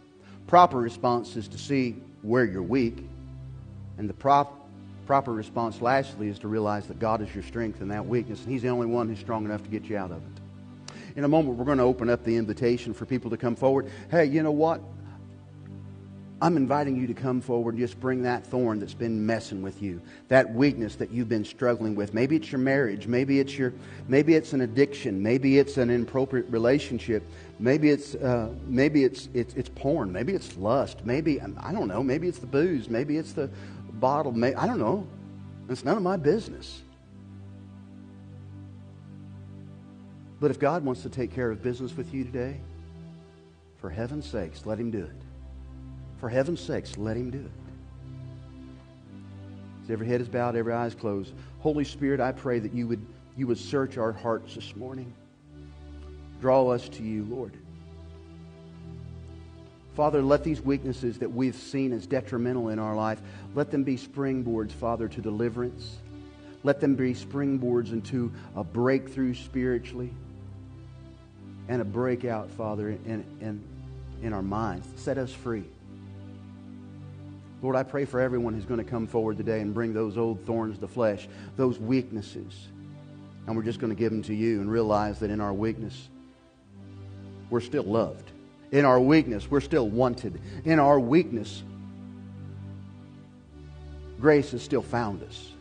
Proper 0.47 0.79
response 0.79 1.37
is 1.37 1.47
to 1.47 1.57
see 1.57 1.95
where 2.23 2.43
you're 2.43 2.61
weak. 2.61 3.05
And 3.97 4.09
the 4.09 4.13
prop, 4.13 4.67
proper 5.05 5.33
response, 5.33 5.81
lastly, 5.81 6.27
is 6.29 6.39
to 6.39 6.47
realize 6.47 6.87
that 6.87 6.99
God 6.99 7.21
is 7.21 7.33
your 7.33 7.43
strength 7.43 7.81
in 7.81 7.89
that 7.89 8.05
weakness. 8.05 8.41
And 8.43 8.51
He's 8.51 8.61
the 8.61 8.69
only 8.69 8.87
one 8.87 9.07
who's 9.07 9.19
strong 9.19 9.45
enough 9.45 9.63
to 9.63 9.69
get 9.69 9.85
you 9.85 9.97
out 9.97 10.11
of 10.11 10.17
it. 10.17 10.95
In 11.15 11.23
a 11.23 11.27
moment, 11.27 11.57
we're 11.57 11.65
going 11.65 11.77
to 11.77 11.83
open 11.83 12.09
up 12.09 12.23
the 12.23 12.35
invitation 12.35 12.93
for 12.93 13.05
people 13.05 13.29
to 13.31 13.37
come 13.37 13.55
forward. 13.55 13.89
Hey, 14.09 14.25
you 14.25 14.41
know 14.41 14.51
what? 14.51 14.81
I'm 16.43 16.57
inviting 16.57 16.97
you 16.97 17.07
to 17.07 17.13
come 17.13 17.39
forward 17.39 17.75
and 17.75 17.81
just 17.81 17.97
bring 18.01 18.23
that 18.23 18.45
thorn 18.45 18.81
that's 18.81 18.93
been 18.93 19.25
messing 19.25 19.61
with 19.61 19.81
you, 19.81 20.01
that 20.27 20.53
weakness 20.53 20.97
that 20.97 21.09
you've 21.09 21.29
been 21.29 21.45
struggling 21.45 21.95
with. 21.95 22.13
Maybe 22.13 22.35
it's 22.35 22.51
your 22.51 22.59
marriage, 22.59 23.07
maybe 23.07 23.39
it's 23.39 23.57
your, 23.57 23.71
maybe 24.09 24.35
it's 24.35 24.51
an 24.51 24.59
addiction, 24.59 25.23
maybe 25.23 25.57
it's 25.57 25.77
an 25.77 25.89
inappropriate 25.89 26.47
relationship, 26.49 27.23
maybe 27.59 27.91
it's, 27.91 28.15
uh, 28.15 28.49
maybe 28.67 29.05
it's, 29.05 29.29
it's, 29.33 29.53
it's 29.53 29.69
porn, 29.69 30.11
maybe 30.11 30.33
it's 30.33 30.57
lust, 30.57 31.05
maybe 31.05 31.39
I 31.39 31.71
don't 31.71 31.87
know, 31.87 32.03
maybe 32.03 32.27
it's 32.27 32.39
the 32.39 32.47
booze, 32.47 32.89
maybe 32.89 33.15
it's 33.15 33.31
the 33.31 33.49
bottle, 34.03 34.33
maybe, 34.33 34.53
I 34.57 34.67
don't 34.67 34.79
know. 34.79 35.07
It's 35.69 35.85
none 35.85 35.95
of 35.95 36.03
my 36.03 36.17
business. 36.17 36.81
But 40.41 40.51
if 40.51 40.59
God 40.59 40.83
wants 40.83 41.03
to 41.03 41.09
take 41.09 41.33
care 41.33 41.49
of 41.49 41.63
business 41.63 41.95
with 41.95 42.13
you 42.13 42.25
today, 42.25 42.59
for 43.77 43.89
heaven's 43.89 44.29
sakes, 44.29 44.65
let 44.65 44.77
Him 44.77 44.91
do 44.91 45.05
it. 45.05 45.23
For 46.19 46.27
heaven's 46.27 46.59
sakes, 46.59 46.97
let 46.97 47.15
him 47.15 47.31
do 47.31 47.37
it. 47.37 47.51
As 49.83 49.91
every 49.91 50.07
head 50.07 50.19
is 50.19 50.27
bowed, 50.27 50.57
every 50.57 50.73
eye 50.73 50.85
is 50.85 50.95
closed. 50.95 51.33
Holy 51.59 51.85
Spirit, 51.85 52.19
I 52.19 52.33
pray 52.33 52.59
that 52.59 52.73
you 52.73 52.87
would, 52.87 53.05
you 53.37 53.47
would 53.47 53.57
search 53.57 53.97
our 53.97 54.11
hearts 54.11 54.55
this 54.55 54.75
morning. 54.75 55.13
Draw 56.41 56.69
us 56.69 56.89
to 56.89 57.03
you, 57.03 57.25
Lord. 57.29 57.57
Father, 59.95 60.23
let 60.23 60.43
these 60.43 60.59
weaknesses 60.59 61.19
that 61.19 61.31
we've 61.31 61.55
seen 61.55 61.93
as 61.93 62.07
detrimental 62.07 62.69
in 62.69 62.79
our 62.79 62.95
life, 62.95 63.21
let 63.53 63.69
them 63.69 63.83
be 63.83 63.95
springboards, 63.95 64.71
Father, 64.71 65.07
to 65.07 65.21
deliverance. 65.21 65.97
Let 66.63 66.79
them 66.79 66.95
be 66.95 67.13
springboards 67.13 67.91
into 67.91 68.31
a 68.55 68.63
breakthrough 68.63 69.35
spiritually 69.35 70.11
and 71.67 71.81
a 71.81 71.85
breakout, 71.85 72.49
Father, 72.51 72.89
in, 72.89 73.23
in, 73.39 73.63
in 74.23 74.33
our 74.33 74.41
minds. 74.41 74.87
Set 74.95 75.17
us 75.17 75.31
free. 75.31 75.65
Lord, 77.61 77.75
I 77.75 77.83
pray 77.83 78.05
for 78.05 78.19
everyone 78.19 78.53
who's 78.53 78.65
going 78.65 78.83
to 78.83 78.89
come 78.89 79.07
forward 79.07 79.37
today 79.37 79.61
and 79.61 79.73
bring 79.73 79.93
those 79.93 80.17
old 80.17 80.45
thorns 80.45 80.79
to 80.79 80.87
flesh, 80.87 81.29
those 81.55 81.79
weaknesses. 81.79 82.67
And 83.45 83.55
we're 83.55 83.63
just 83.63 83.79
going 83.79 83.93
to 83.93 83.99
give 83.99 84.11
them 84.11 84.23
to 84.23 84.33
you 84.33 84.59
and 84.59 84.69
realize 84.69 85.19
that 85.19 85.29
in 85.29 85.39
our 85.39 85.53
weakness, 85.53 86.09
we're 87.49 87.61
still 87.61 87.83
loved. 87.83 88.32
In 88.73 88.85
our 88.85 88.99
weakness, 88.99 89.51
we're 89.51 89.61
still 89.61 89.87
wanted. 89.87 90.41
In 90.65 90.79
our 90.79 90.99
weakness, 90.99 91.61
grace 94.19 94.49
has 94.49 94.63
still 94.63 94.81
found 94.81 95.21
us. 95.21 95.51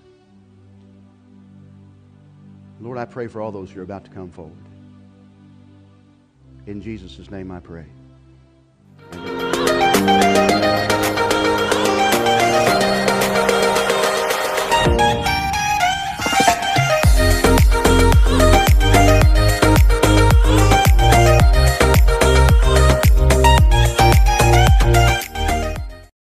Lord, 2.81 2.97
I 2.97 3.05
pray 3.05 3.27
for 3.27 3.43
all 3.43 3.53
those 3.53 3.71
who 3.71 3.81
are 3.81 3.83
about 3.83 4.05
to 4.07 4.11
come 4.11 4.31
forward. 4.31 4.57
In 6.67 6.81
Jesus' 6.81 7.31
name 7.31 7.51
I 7.51 7.61
pray. 7.61 7.85